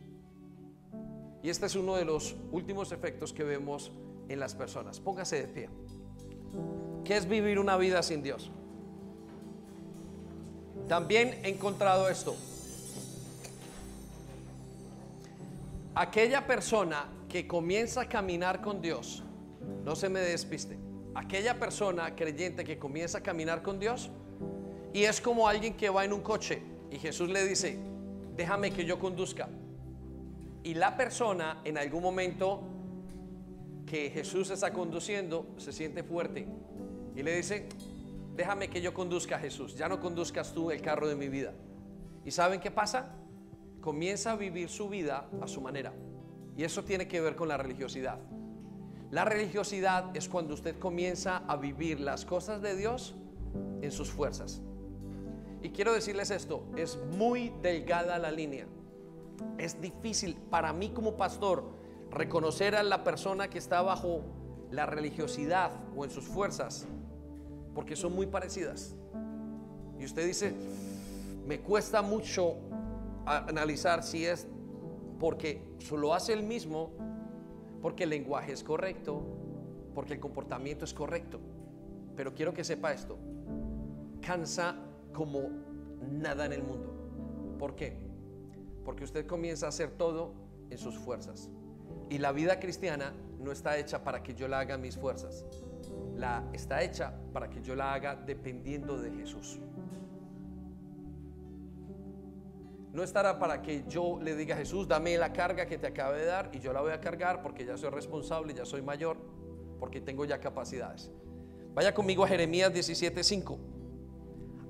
Y 1.42 1.50
este 1.50 1.66
es 1.66 1.76
uno 1.76 1.98
de 1.98 2.06
los 2.06 2.38
últimos 2.54 2.94
efectos 2.94 3.34
que 3.34 3.44
vemos 3.44 3.92
en 4.30 4.40
las 4.40 4.56
personas. 4.56 5.02
Póngase 5.02 5.36
de 5.36 5.48
pie. 5.50 5.70
¿Qué 7.04 7.18
es 7.18 7.28
vivir 7.28 7.60
una 7.60 7.76
vida 7.76 8.02
sin 8.04 8.24
Dios? 8.24 8.54
También 10.88 11.40
he 11.44 11.50
encontrado 11.50 12.10
esto. 12.10 12.36
Aquella 15.96 16.46
persona 16.48 17.06
que 17.30 17.48
comienza 17.48 18.02
a 18.02 18.10
caminar 18.10 18.62
con 18.62 18.82
Dios, 18.82 19.24
no 19.86 19.96
se 19.96 20.10
me 20.10 20.20
despiste 20.20 20.78
aquella 21.16 21.60
persona 21.60 22.16
creyente 22.16 22.64
que 22.64 22.78
comienza 22.78 23.20
a 23.20 23.22
caminar 23.22 23.62
con 23.62 23.80
Dios 23.80 24.10
y 24.94 25.04
es 25.04 25.22
como 25.22 25.48
alguien 25.48 25.76
que 25.76 25.90
va 25.90 26.06
en 26.06 26.14
un 26.14 26.22
coche 26.22 26.62
y 26.92 26.98
Jesús 26.98 27.30
le 27.30 27.46
dice, 27.46 27.78
déjame 28.36 28.72
que 28.72 28.86
yo 28.86 29.00
conduzca. 29.00 29.50
Y 30.64 30.76
la 30.76 30.96
persona 30.96 31.60
en 31.64 31.78
algún 31.78 32.04
momento 32.04 32.62
que 33.86 34.12
Jesús 34.12 34.50
está 34.52 34.72
conduciendo 34.72 35.48
se 35.58 35.74
siente 35.74 36.04
fuerte 36.04 36.48
y 37.16 37.24
le 37.24 37.36
dice, 37.36 37.68
déjame 38.36 38.70
que 38.70 38.82
yo 38.82 38.94
conduzca 38.94 39.36
a 39.36 39.40
Jesús, 39.40 39.76
ya 39.76 39.88
no 39.88 40.00
conduzcas 40.00 40.54
tú 40.54 40.72
el 40.72 40.82
carro 40.82 41.08
de 41.08 41.16
mi 41.16 41.30
vida. 41.30 41.54
¿Y 42.26 42.32
saben 42.32 42.60
qué 42.60 42.72
pasa? 42.72 43.16
Comienza 43.82 44.32
a 44.32 44.36
vivir 44.36 44.70
su 44.70 44.90
vida 44.90 45.30
a 45.42 45.48
su 45.48 45.62
manera. 45.62 45.94
Y 46.56 46.64
eso 46.64 46.84
tiene 46.84 47.08
que 47.08 47.22
ver 47.22 47.36
con 47.36 47.48
la 47.48 47.58
religiosidad. 47.58 48.20
La 49.12 49.26
religiosidad 49.26 50.16
es 50.16 50.28
cuando 50.28 50.54
usted 50.54 50.80
comienza 50.80 51.44
a 51.48 51.58
vivir 51.58 52.00
las 52.00 52.26
cosas 52.26 52.62
de 52.62 52.76
Dios 52.76 53.16
en 53.82 53.92
sus 53.92 54.10
fuerzas. 54.12 54.62
Y 55.62 55.70
quiero 55.70 55.94
decirles 55.94 56.32
esto, 56.32 56.66
es 56.76 56.98
muy 57.18 57.54
delgada 57.62 58.18
la 58.18 58.32
línea. 58.32 58.68
Es 59.58 59.80
difícil 59.80 60.36
para 60.36 60.74
mí 60.74 60.90
como 60.90 61.16
pastor 61.16 61.64
reconocer 62.10 62.76
a 62.76 62.84
la 62.84 63.04
persona 63.04 63.50
que 63.50 63.58
está 63.58 63.82
bajo 63.82 64.24
la 64.72 64.86
religiosidad 64.86 65.72
o 65.96 66.04
en 66.04 66.12
sus 66.12 66.26
fuerzas, 66.26 66.88
porque 67.74 67.96
son 67.96 68.16
muy 68.16 68.28
parecidas. 68.28 68.96
Y 70.00 70.06
usted 70.06 70.26
dice, 70.26 70.54
me 71.48 71.60
cuesta 71.60 72.02
mucho 72.02 72.56
analizar 73.26 74.04
si 74.04 74.26
es 74.26 74.48
porque 75.20 75.62
lo 75.92 76.14
hace 76.14 76.34
el 76.34 76.44
mismo, 76.44 76.92
porque 77.82 78.04
el 78.04 78.10
lenguaje 78.10 78.52
es 78.52 78.64
correcto, 78.64 79.24
porque 79.94 80.14
el 80.14 80.20
comportamiento 80.20 80.86
es 80.86 80.94
correcto. 80.94 81.40
Pero 82.16 82.34
quiero 82.34 82.54
que 82.54 82.64
sepa 82.64 82.94
esto, 82.94 83.18
cansa 84.22 84.76
como 85.14 85.50
nada 86.12 86.46
en 86.46 86.54
el 86.54 86.64
mundo. 86.64 86.94
¿Por 87.58 87.76
qué? 87.76 87.98
Porque 88.84 89.04
usted 89.04 89.26
comienza 89.26 89.68
a 89.68 89.70
hacer 89.70 89.92
todo 89.92 90.34
en 90.70 90.78
sus 90.78 90.98
fuerzas. 90.98 91.50
Y 92.10 92.18
la 92.18 92.32
vida 92.32 92.60
cristiana 92.60 93.14
no 93.40 93.52
está 93.52 93.78
hecha 93.78 94.04
para 94.04 94.24
que 94.24 94.34
yo 94.34 94.48
la 94.48 94.60
haga 94.60 94.78
mis 94.78 94.98
fuerzas. 94.98 95.46
La 96.16 96.44
está 96.54 96.84
hecha 96.84 97.14
para 97.34 97.50
que 97.50 97.62
yo 97.62 97.76
la 97.76 97.94
haga 97.94 98.16
dependiendo 98.16 98.98
de 98.98 99.12
Jesús. 99.12 99.60
No 102.94 103.02
estará 103.02 103.40
para 103.40 103.62
que 103.64 103.84
yo 103.88 104.20
le 104.22 104.36
diga 104.36 104.54
a 104.54 104.58
Jesús, 104.60 104.88
dame 104.88 105.18
la 105.18 105.34
carga 105.34 105.66
que 105.66 105.80
te 105.80 105.88
acabe 105.88 106.20
de 106.20 106.26
dar 106.26 106.52
y 106.54 106.60
yo 106.60 106.72
la 106.72 106.82
voy 106.82 106.92
a 106.92 107.02
cargar 107.02 107.42
porque 107.42 107.66
ya 107.66 107.76
soy 107.76 107.90
responsable, 107.90 108.54
ya 108.54 108.66
soy 108.66 108.84
mayor, 108.84 109.18
porque 109.80 110.00
tengo 110.00 110.26
ya 110.26 110.40
capacidades. 110.40 111.12
Vaya 111.74 111.94
conmigo 111.94 112.24
a 112.24 112.28
Jeremías 112.28 112.72
17:5. 112.72 113.58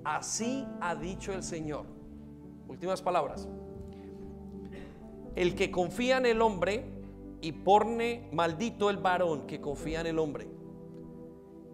Así 0.06 0.66
ha 0.80 0.96
dicho 0.96 1.34
el 1.34 1.44
Señor. 1.44 1.86
Últimas 2.70 3.02
palabras. 3.02 3.48
El 5.36 5.54
que 5.56 5.70
confía 5.70 6.18
en 6.18 6.26
el 6.26 6.42
hombre 6.42 6.86
y 7.42 7.52
pone 7.52 8.30
maldito 8.32 8.90
el 8.90 8.98
varón 8.98 9.46
que 9.48 9.60
confía 9.60 10.00
en 10.00 10.08
el 10.08 10.18
hombre 10.18 10.48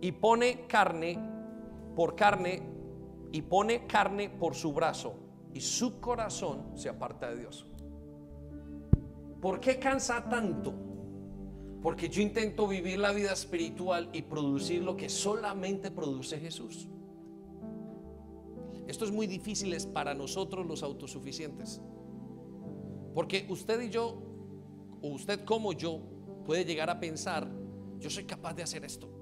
y 0.02 0.12
pone 0.12 0.66
carne 0.68 1.20
por 1.96 2.16
carne 2.16 2.62
y 3.32 3.42
pone 3.42 3.86
carne 3.86 4.30
por 4.30 4.56
su 4.56 4.74
brazo 4.74 5.16
y 5.54 5.62
su 5.62 6.00
corazón 6.00 6.72
se 6.76 6.90
aparta 6.90 7.30
de 7.30 7.40
Dios. 7.40 7.66
¿Por 9.42 9.60
qué 9.60 9.80
cansa 9.80 10.28
tanto? 10.30 10.74
Porque 11.82 12.10
yo 12.10 12.22
intento 12.22 12.68
vivir 12.68 13.00
la 13.00 13.12
vida 13.12 13.32
espiritual 13.32 14.10
y 14.12 14.22
producir 14.24 14.84
lo 14.84 14.98
que 14.98 15.10
solamente 15.10 15.92
produce 15.92 16.40
Jesús. 16.40 16.88
Esto 18.88 19.06
es 19.06 19.12
muy 19.12 19.28
difícil 19.28 19.76
para 19.94 20.14
nosotros 20.14 20.66
los 20.66 20.84
autosuficientes. 20.84 21.82
Porque 23.14 23.46
usted 23.50 23.82
y 23.82 23.90
yo, 23.90 24.22
o 25.02 25.10
usted 25.10 25.46
como 25.46 25.74
yo, 25.74 26.02
puede 26.46 26.66
llegar 26.66 26.90
a 26.90 27.00
pensar, 27.00 27.50
yo 28.00 28.10
soy 28.10 28.26
capaz 28.26 28.56
de 28.56 28.64
hacer 28.64 28.84
esto. 28.84 29.19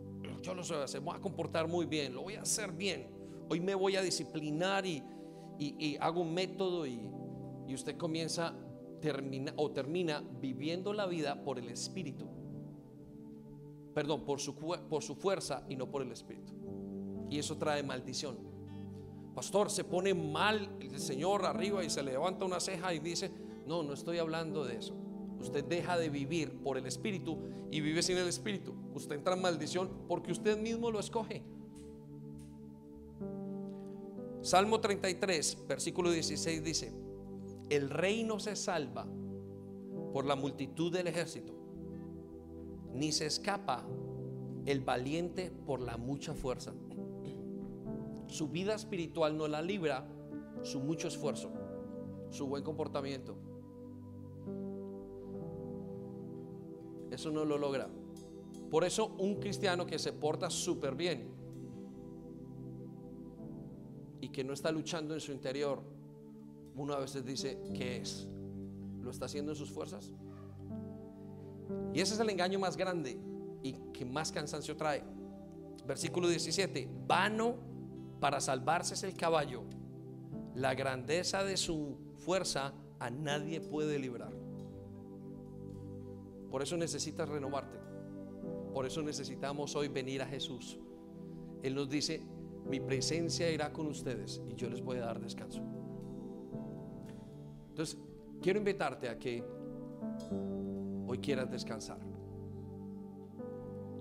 Yo 0.48 0.56
lo 0.56 0.64
soy 0.64 0.78
hacer, 0.78 1.02
voy 1.02 1.14
a 1.14 1.20
comportar 1.20 1.68
muy 1.68 1.86
bien, 1.86 2.14
lo 2.14 2.22
voy 2.22 2.36
a 2.36 2.42
hacer 2.44 2.72
bien. 2.72 3.06
Hoy 3.50 3.60
me 3.60 3.76
voy 3.76 3.98
a 3.98 4.02
disciplinar 4.02 4.86
y, 4.86 5.04
hago 6.00 6.22
un 6.22 6.34
método 6.34 6.88
y, 6.88 7.12
usted 7.68 7.98
comienza 7.98 8.56
termina, 9.02 9.52
o 9.58 9.72
termina 9.72 10.24
viviendo 10.40 10.94
la 10.94 11.06
vida 11.06 11.44
por 11.44 11.60
el 11.60 11.68
Espíritu. 11.68 12.30
Perdón, 13.94 14.24
por 14.24 14.40
su, 14.40 14.56
por 14.56 15.04
su 15.04 15.16
fuerza 15.16 15.66
y 15.68 15.76
no 15.76 15.92
por 15.92 16.02
el 16.02 16.14
Espíritu. 16.14 16.54
Y 17.30 17.40
eso 17.40 17.58
trae 17.58 17.84
maldición. 17.84 18.38
Pastor, 19.36 19.70
se 19.70 19.84
pone 19.84 20.14
mal 20.14 20.78
el 20.80 20.98
Señor 20.98 21.46
arriba 21.46 21.84
y 21.84 21.90
se 21.90 22.02
le 22.02 22.14
levanta 22.14 22.46
una 22.46 22.62
ceja 22.62 22.94
y 22.94 23.00
dice, 23.00 23.30
no, 23.66 23.84
no 23.84 23.92
estoy 23.92 24.20
hablando 24.20 24.64
de 24.64 24.78
eso. 24.78 24.96
Usted 25.40 25.64
deja 25.66 25.98
de 25.98 26.10
vivir 26.10 26.52
por 26.64 26.78
el 26.78 26.86
Espíritu 26.86 27.38
y 27.72 27.82
vive 27.82 28.02
sin 28.02 28.18
el 28.18 28.28
Espíritu. 28.28 28.74
Usted 28.94 29.16
entra 29.16 29.36
en 29.36 29.42
maldición 29.42 29.90
porque 30.08 30.32
usted 30.32 30.58
mismo 30.58 30.92
lo 30.92 31.00
escoge. 31.00 31.44
Salmo 34.42 34.80
33, 34.80 35.66
versículo 35.68 36.10
16 36.10 36.64
dice, 36.64 36.94
el 37.70 37.90
rey 37.90 38.24
no 38.24 38.40
se 38.40 38.56
salva 38.56 39.06
por 40.14 40.26
la 40.26 40.36
multitud 40.36 40.92
del 40.92 41.08
ejército, 41.08 41.54
ni 42.94 43.12
se 43.12 43.26
escapa 43.26 43.86
el 44.66 44.82
valiente 44.82 45.52
por 45.66 45.82
la 45.82 45.98
mucha 45.98 46.34
fuerza. 46.34 46.74
Su 48.28 48.50
vida 48.50 48.74
espiritual 48.74 49.38
no 49.38 49.48
la 49.48 49.62
libra 49.62 50.08
su 50.64 50.80
mucho 50.80 51.08
esfuerzo, 51.08 51.52
su 52.30 52.48
buen 52.48 52.64
comportamiento. 52.64 53.36
Eso 57.12 57.32
no 57.32 57.46
lo 57.46 57.58
logra. 57.58 57.90
Por 58.70 58.84
eso 58.84 59.16
un 59.18 59.36
cristiano 59.36 59.86
que 59.86 59.98
se 59.98 60.14
porta 60.14 60.50
súper 60.50 60.96
bien 60.96 61.30
y 64.20 64.30
que 64.30 64.44
no 64.44 64.54
está 64.54 64.72
luchando 64.72 65.14
en 65.14 65.20
su 65.20 65.32
interior, 65.32 65.82
uno 66.76 66.94
a 66.94 67.00
veces 67.00 67.26
dice, 67.26 67.60
¿qué 67.74 67.98
es? 67.98 68.28
¿Lo 69.02 69.12
está 69.12 69.26
haciendo 69.26 69.52
en 69.52 69.58
sus 69.58 69.72
fuerzas? 69.72 70.12
Y 71.94 72.02
ese 72.02 72.14
es 72.14 72.20
el 72.20 72.30
engaño 72.30 72.60
más 72.60 72.78
grande 72.78 73.20
y 73.64 73.74
que 73.94 74.06
más 74.06 74.32
cansancio 74.32 74.76
trae. 74.76 75.04
Versículo 75.86 76.28
17, 76.28 76.90
vano 77.08 77.56
para 78.20 78.42
salvarse 78.42 78.96
es 78.96 79.04
el 79.04 79.16
caballo. 79.16 79.64
La 80.56 80.76
grandeza 80.76 81.44
de 81.44 81.56
su 81.56 81.98
fuerza 82.18 82.74
a 83.00 83.10
nadie 83.10 83.62
puede 83.62 84.00
librar. 84.00 84.34
Por 86.50 86.62
eso 86.62 86.78
necesitas 86.78 87.28
renovarte. 87.28 87.78
Por 88.74 88.86
eso 88.86 89.02
necesitamos 89.02 89.76
hoy 89.76 89.88
venir 89.88 90.22
a 90.22 90.26
Jesús. 90.26 90.80
Él 91.64 91.76
nos 91.76 91.90
dice, 91.90 92.22
mi 92.70 92.80
presencia 92.80 93.50
irá 93.52 93.72
con 93.72 93.88
ustedes 93.88 94.42
y 94.48 94.56
yo 94.56 94.70
les 94.70 94.82
voy 94.82 94.98
a 94.98 95.02
dar 95.02 95.20
descanso. 95.20 95.62
Entonces, 97.70 97.98
quiero 98.42 98.60
invitarte 98.60 99.10
a 99.10 99.18
que 99.18 99.44
hoy 101.08 101.18
quieras 101.20 101.50
descansar. 101.50 102.00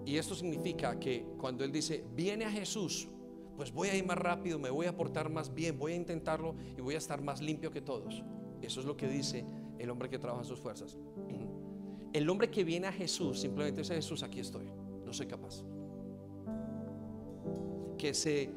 Y 0.05 0.17
esto 0.19 0.35
significa 0.35 0.99
que 1.01 1.27
cuando 1.39 1.65
Él 1.65 1.73
dice, 1.73 2.05
viene 2.15 2.45
a 2.45 2.51
Jesús, 2.51 3.09
pues 3.57 3.73
voy 3.73 3.89
a 3.89 3.97
ir 3.97 4.07
más 4.07 4.19
rápido, 4.19 4.59
me 4.59 4.71
voy 4.71 4.87
a 4.87 4.97
portar 4.97 5.31
más 5.31 5.53
bien, 5.53 5.79
voy 5.79 5.93
a 5.93 5.97
intentarlo 5.97 6.55
y 6.77 6.81
voy 6.81 6.95
a 6.95 6.99
estar 6.99 7.23
más 7.23 7.41
limpio 7.41 7.71
que 7.71 7.81
todos. 7.81 8.23
Eso 8.63 8.81
es 8.81 8.87
lo 8.87 8.97
que 8.97 9.09
dice 9.09 9.45
el 9.79 9.91
hombre 9.91 10.09
que 10.09 10.19
trabaja 10.19 10.45
sus 10.45 10.61
fuerzas. 10.61 10.97
El 12.17 12.31
hombre 12.31 12.51
que 12.51 12.65
viene 12.65 12.87
a 12.87 12.93
Jesús 12.93 13.39
simplemente 13.41 13.83
dice, 13.83 13.95
Jesús, 13.95 14.23
aquí 14.23 14.41
estoy, 14.41 14.73
no 15.05 15.13
soy 15.13 15.27
capaz. 15.27 15.63
Que 17.99 18.15
se 18.15 18.55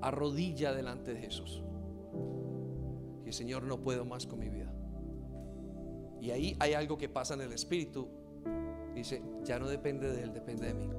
arrodilla 0.00 0.72
delante 0.72 1.12
de 1.12 1.20
Jesús. 1.20 1.64
Y 3.26 3.32
Señor, 3.32 3.64
no 3.64 3.80
puedo 3.80 4.04
más 4.04 4.24
con 4.24 4.38
mi 4.38 4.48
vida. 4.48 4.72
Y 6.20 6.30
ahí 6.30 6.56
hay 6.60 6.74
algo 6.74 6.96
que 6.96 7.08
pasa 7.08 7.34
en 7.34 7.40
el 7.40 7.52
espíritu. 7.52 8.08
Dice, 8.94 9.20
ya 9.42 9.58
no 9.58 9.68
depende 9.68 10.08
de 10.08 10.22
él, 10.22 10.32
depende 10.32 10.68
de 10.68 10.74
mí. 10.74 10.90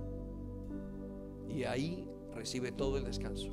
Y 1.47 1.63
ahí 1.63 2.05
recibe 2.33 2.73
todo 2.73 2.97
el 2.97 3.05
descanso. 3.05 3.47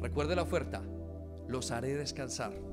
Recuerde 0.00 0.36
la 0.36 0.44
oferta, 0.44 0.82
los 1.48 1.70
haré 1.70 1.94
descansar. 1.96 2.69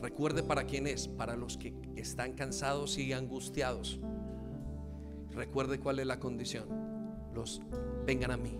Recuerde 0.00 0.42
para 0.42 0.64
quién 0.64 0.86
es, 0.86 1.08
para 1.08 1.36
los 1.36 1.56
que 1.56 1.74
están 1.96 2.32
cansados 2.32 2.98
y 2.98 3.12
angustiados. 3.12 3.98
Recuerde 5.32 5.78
cuál 5.78 5.98
es 5.98 6.06
la 6.06 6.18
condición. 6.18 6.68
Los 7.34 7.60
vengan 8.06 8.30
a 8.30 8.36
mí. 8.36 8.58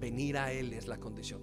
Venir 0.00 0.36
a 0.38 0.52
Él 0.52 0.72
es 0.72 0.88
la 0.88 0.98
condición. 0.98 1.42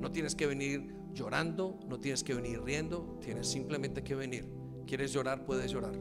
No 0.00 0.10
tienes 0.12 0.34
que 0.34 0.46
venir 0.46 0.94
llorando, 1.12 1.78
no 1.88 1.98
tienes 1.98 2.24
que 2.24 2.34
venir 2.34 2.62
riendo, 2.62 3.18
tienes 3.20 3.48
simplemente 3.48 4.02
que 4.02 4.14
venir. 4.14 4.48
¿Quieres 4.86 5.12
llorar? 5.12 5.44
Puedes 5.44 5.70
llorar. 5.70 5.94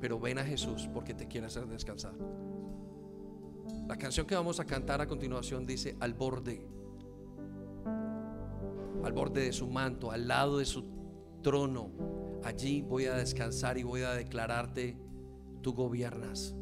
Pero 0.00 0.18
ven 0.18 0.38
a 0.38 0.44
Jesús 0.44 0.88
porque 0.92 1.14
te 1.14 1.28
quiere 1.28 1.46
hacer 1.46 1.66
descansar. 1.66 2.14
La 3.86 3.96
canción 3.96 4.26
que 4.26 4.34
vamos 4.34 4.60
a 4.60 4.64
cantar 4.64 5.00
a 5.00 5.06
continuación 5.06 5.66
dice 5.66 5.96
al 6.00 6.14
borde, 6.14 6.66
al 9.04 9.12
borde 9.12 9.42
de 9.42 9.52
su 9.52 9.68
manto, 9.68 10.10
al 10.10 10.28
lado 10.28 10.58
de 10.58 10.64
su 10.64 10.84
trono. 11.42 11.90
Allí 12.42 12.82
voy 12.82 13.06
a 13.06 13.14
descansar 13.14 13.78
y 13.78 13.82
voy 13.82 14.02
a 14.02 14.12
declararte, 14.12 14.96
tú 15.62 15.72
gobiernas. 15.74 16.54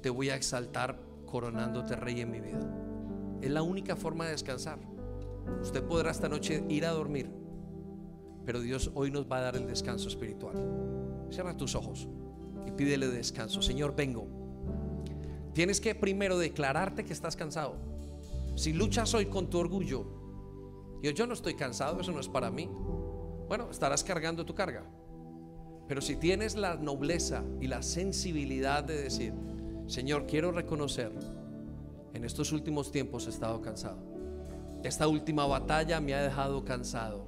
Te 0.00 0.10
voy 0.10 0.30
a 0.30 0.36
exaltar 0.36 1.00
coronándote 1.26 1.96
rey 1.96 2.20
en 2.20 2.30
mi 2.30 2.40
vida. 2.40 2.60
Es 3.40 3.50
la 3.50 3.62
única 3.62 3.96
forma 3.96 4.24
de 4.24 4.32
descansar. 4.32 4.78
Usted 5.62 5.82
podrá 5.84 6.10
esta 6.10 6.28
noche 6.28 6.64
ir 6.68 6.84
a 6.84 6.90
dormir, 6.90 7.30
pero 8.44 8.60
Dios 8.60 8.90
hoy 8.94 9.10
nos 9.10 9.30
va 9.30 9.38
a 9.38 9.42
dar 9.42 9.56
el 9.56 9.66
descanso 9.66 10.08
espiritual. 10.08 10.56
Cierra 11.30 11.56
tus 11.56 11.74
ojos 11.74 12.08
y 12.66 12.70
pídele 12.72 13.08
descanso. 13.08 13.62
Señor, 13.62 13.94
vengo. 13.94 14.26
Tienes 15.52 15.80
que 15.80 15.94
primero 15.94 16.38
declararte 16.38 17.04
que 17.04 17.12
estás 17.12 17.36
cansado. 17.36 17.76
Si 18.56 18.72
luchas 18.72 19.14
hoy 19.14 19.26
con 19.26 19.50
tu 19.50 19.58
orgullo, 19.58 20.17
yo, 21.02 21.10
yo 21.10 21.26
no 21.26 21.34
estoy 21.34 21.54
cansado, 21.54 22.00
eso 22.00 22.12
no 22.12 22.20
es 22.20 22.28
para 22.28 22.50
mí. 22.50 22.68
Bueno, 23.48 23.70
estarás 23.70 24.04
cargando 24.04 24.44
tu 24.44 24.54
carga. 24.54 24.84
Pero 25.86 26.00
si 26.00 26.16
tienes 26.16 26.54
la 26.54 26.76
nobleza 26.76 27.44
y 27.60 27.66
la 27.66 27.82
sensibilidad 27.82 28.84
de 28.84 29.02
decir, 29.02 29.34
Señor, 29.86 30.26
quiero 30.26 30.52
reconocer, 30.52 31.12
en 32.12 32.24
estos 32.24 32.52
últimos 32.52 32.92
tiempos 32.92 33.26
he 33.26 33.30
estado 33.30 33.62
cansado. 33.62 33.98
Esta 34.84 35.08
última 35.08 35.46
batalla 35.46 36.00
me 36.00 36.14
ha 36.14 36.22
dejado 36.22 36.64
cansado. 36.64 37.26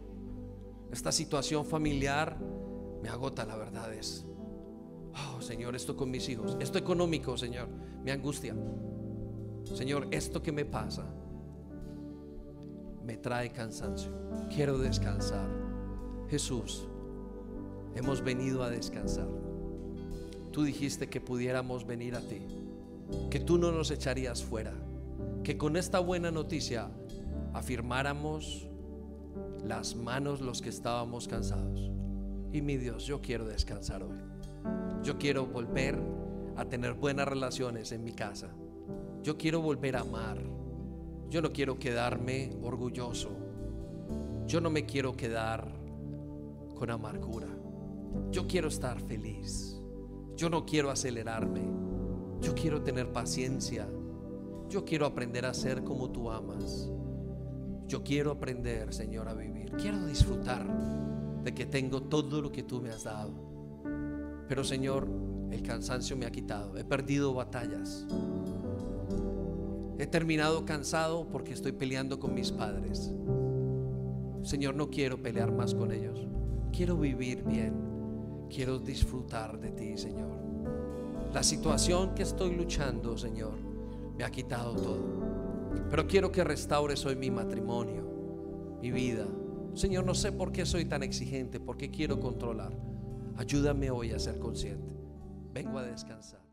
Esta 0.93 1.11
situación 1.11 1.65
familiar 1.65 2.39
me 3.03 3.09
agota, 3.09 3.45
la 3.47 3.57
verdad 3.57 3.93
es. 3.95 4.27
Oh, 5.15 5.41
Señor, 5.41 5.75
esto 5.75 5.97
con 5.97 6.11
mis 6.11 6.29
hijos, 6.29 6.57
esto 6.61 6.79
económico, 6.79 7.37
Señor, 7.37 7.69
me 8.05 8.13
angustia. 8.13 8.55
Señor, 9.65 10.09
esto 10.11 10.43
que 10.43 10.53
me 10.53 10.65
pasa 10.65 11.15
me 13.05 13.17
trae 13.17 13.51
cansancio. 13.51 14.11
Quiero 14.55 14.79
descansar. 14.79 15.49
Jesús, 16.29 16.87
hemos 17.95 18.23
venido 18.23 18.63
a 18.63 18.71
descansar. 18.71 19.29
Tú 20.53 20.63
dijiste 20.63 21.09
que 21.09 21.21
pudiéramos 21.21 21.87
venir 21.87 22.15
a 22.15 22.21
ti, 22.21 22.41
que 23.31 23.41
tú 23.41 23.59
no 23.59 23.73
nos 23.73 23.91
echarías 23.91 24.43
fuera, 24.43 24.73
que 25.45 25.57
con 25.57 25.77
esta 25.77 26.01
buena 26.01 26.31
noticia 26.31 26.89
afirmáramos 27.53 28.67
las 29.67 29.95
manos 29.95 30.41
los 30.41 30.61
que 30.61 30.69
estábamos 30.69 31.29
cansados. 31.29 31.91
Y 32.53 32.63
mi 32.63 32.77
Dios, 32.77 33.05
yo 33.05 33.21
quiero 33.21 33.47
descansar 33.47 34.03
hoy. 34.03 34.19
Yo 35.03 35.19
quiero 35.19 35.47
volver 35.47 35.99
a 36.57 36.65
tener 36.65 36.95
buenas 36.95 37.27
relaciones 37.27 37.93
en 37.93 38.05
mi 38.05 38.13
casa. 38.13 38.49
Yo 39.23 39.37
quiero 39.37 39.61
volver 39.61 39.97
a 39.97 40.01
amar. 40.01 40.39
Yo 41.31 41.41
no 41.41 41.53
quiero 41.53 41.79
quedarme 41.79 42.51
orgulloso. 42.61 43.31
Yo 44.47 44.61
no 44.61 44.69
me 44.69 44.85
quiero 44.85 45.17
quedar 45.17 45.73
con 46.75 46.91
amargura. 46.91 47.47
Yo 48.33 48.49
quiero 48.49 48.67
estar 48.67 49.01
feliz. 49.01 49.81
Yo 50.37 50.51
no 50.51 50.67
quiero 50.67 50.91
acelerarme. 50.91 51.63
Yo 52.41 52.53
quiero 52.55 52.83
tener 52.83 53.13
paciencia. 53.13 53.87
Yo 54.69 54.85
quiero 54.85 55.07
aprender 55.07 55.47
a 55.47 55.55
ser 55.55 55.85
como 55.85 56.11
tú 56.11 56.33
amas. 56.33 56.91
Yo 57.87 58.03
quiero 58.03 58.33
aprender, 58.33 58.93
Señor, 58.93 59.29
a 59.29 59.35
vivir. 59.35 59.71
Quiero 59.73 60.05
disfrutar 60.07 60.67
de 61.45 61.55
que 61.55 61.65
tengo 61.65 62.03
todo 62.03 62.43
lo 62.43 62.51
que 62.51 62.65
tú 62.65 62.81
me 62.81 62.91
has 62.91 63.05
dado. 63.05 63.33
Pero, 64.49 64.65
Señor, 64.65 65.09
el 65.53 65.63
cansancio 65.63 66.17
me 66.17 66.27
ha 66.27 66.31
quitado. 66.33 66.77
He 66.77 66.85
perdido 66.85 67.35
batallas. 67.35 68.05
He 70.01 70.07
terminado 70.07 70.65
cansado 70.65 71.29
porque 71.29 71.53
estoy 71.53 71.73
peleando 71.73 72.19
con 72.19 72.33
mis 72.33 72.51
padres. 72.51 73.13
Señor, 74.43 74.75
no 74.75 74.89
quiero 74.89 75.21
pelear 75.21 75.53
más 75.53 75.75
con 75.75 75.93
ellos. 75.93 76.27
Quiero 76.73 76.97
vivir 76.97 77.45
bien. 77.45 77.75
Quiero 78.49 78.79
disfrutar 78.79 79.61
de 79.61 79.73
ti, 79.73 79.99
Señor. 79.99 80.31
La 81.35 81.43
situación 81.43 82.15
que 82.15 82.23
estoy 82.23 82.57
luchando, 82.57 83.19
Señor, 83.19 83.53
me 84.17 84.25
ha 84.25 84.31
quitado 84.31 84.75
todo. 84.75 85.05
Pero 85.91 86.07
quiero 86.07 86.33
que 86.33 86.45
restaures 86.45 87.05
hoy 87.05 87.17
mi 87.17 87.31
matrimonio, 87.31 88.79
mi 88.81 88.91
vida. 88.91 89.27
Señor, 89.75 90.07
no 90.07 90.15
sé 90.15 90.33
por 90.33 90.51
qué 90.51 90.65
soy 90.65 90.87
tan 90.87 91.03
exigente, 91.03 91.61
por 91.61 91.77
qué 91.77 91.91
quiero 91.91 92.19
controlar. 92.19 92.73
Ayúdame 93.37 93.91
hoy 93.91 94.13
a 94.13 94.19
ser 94.19 94.39
consciente. 94.39 94.95
Vengo 95.53 95.79
a 95.79 95.83
descansar. 95.83 96.50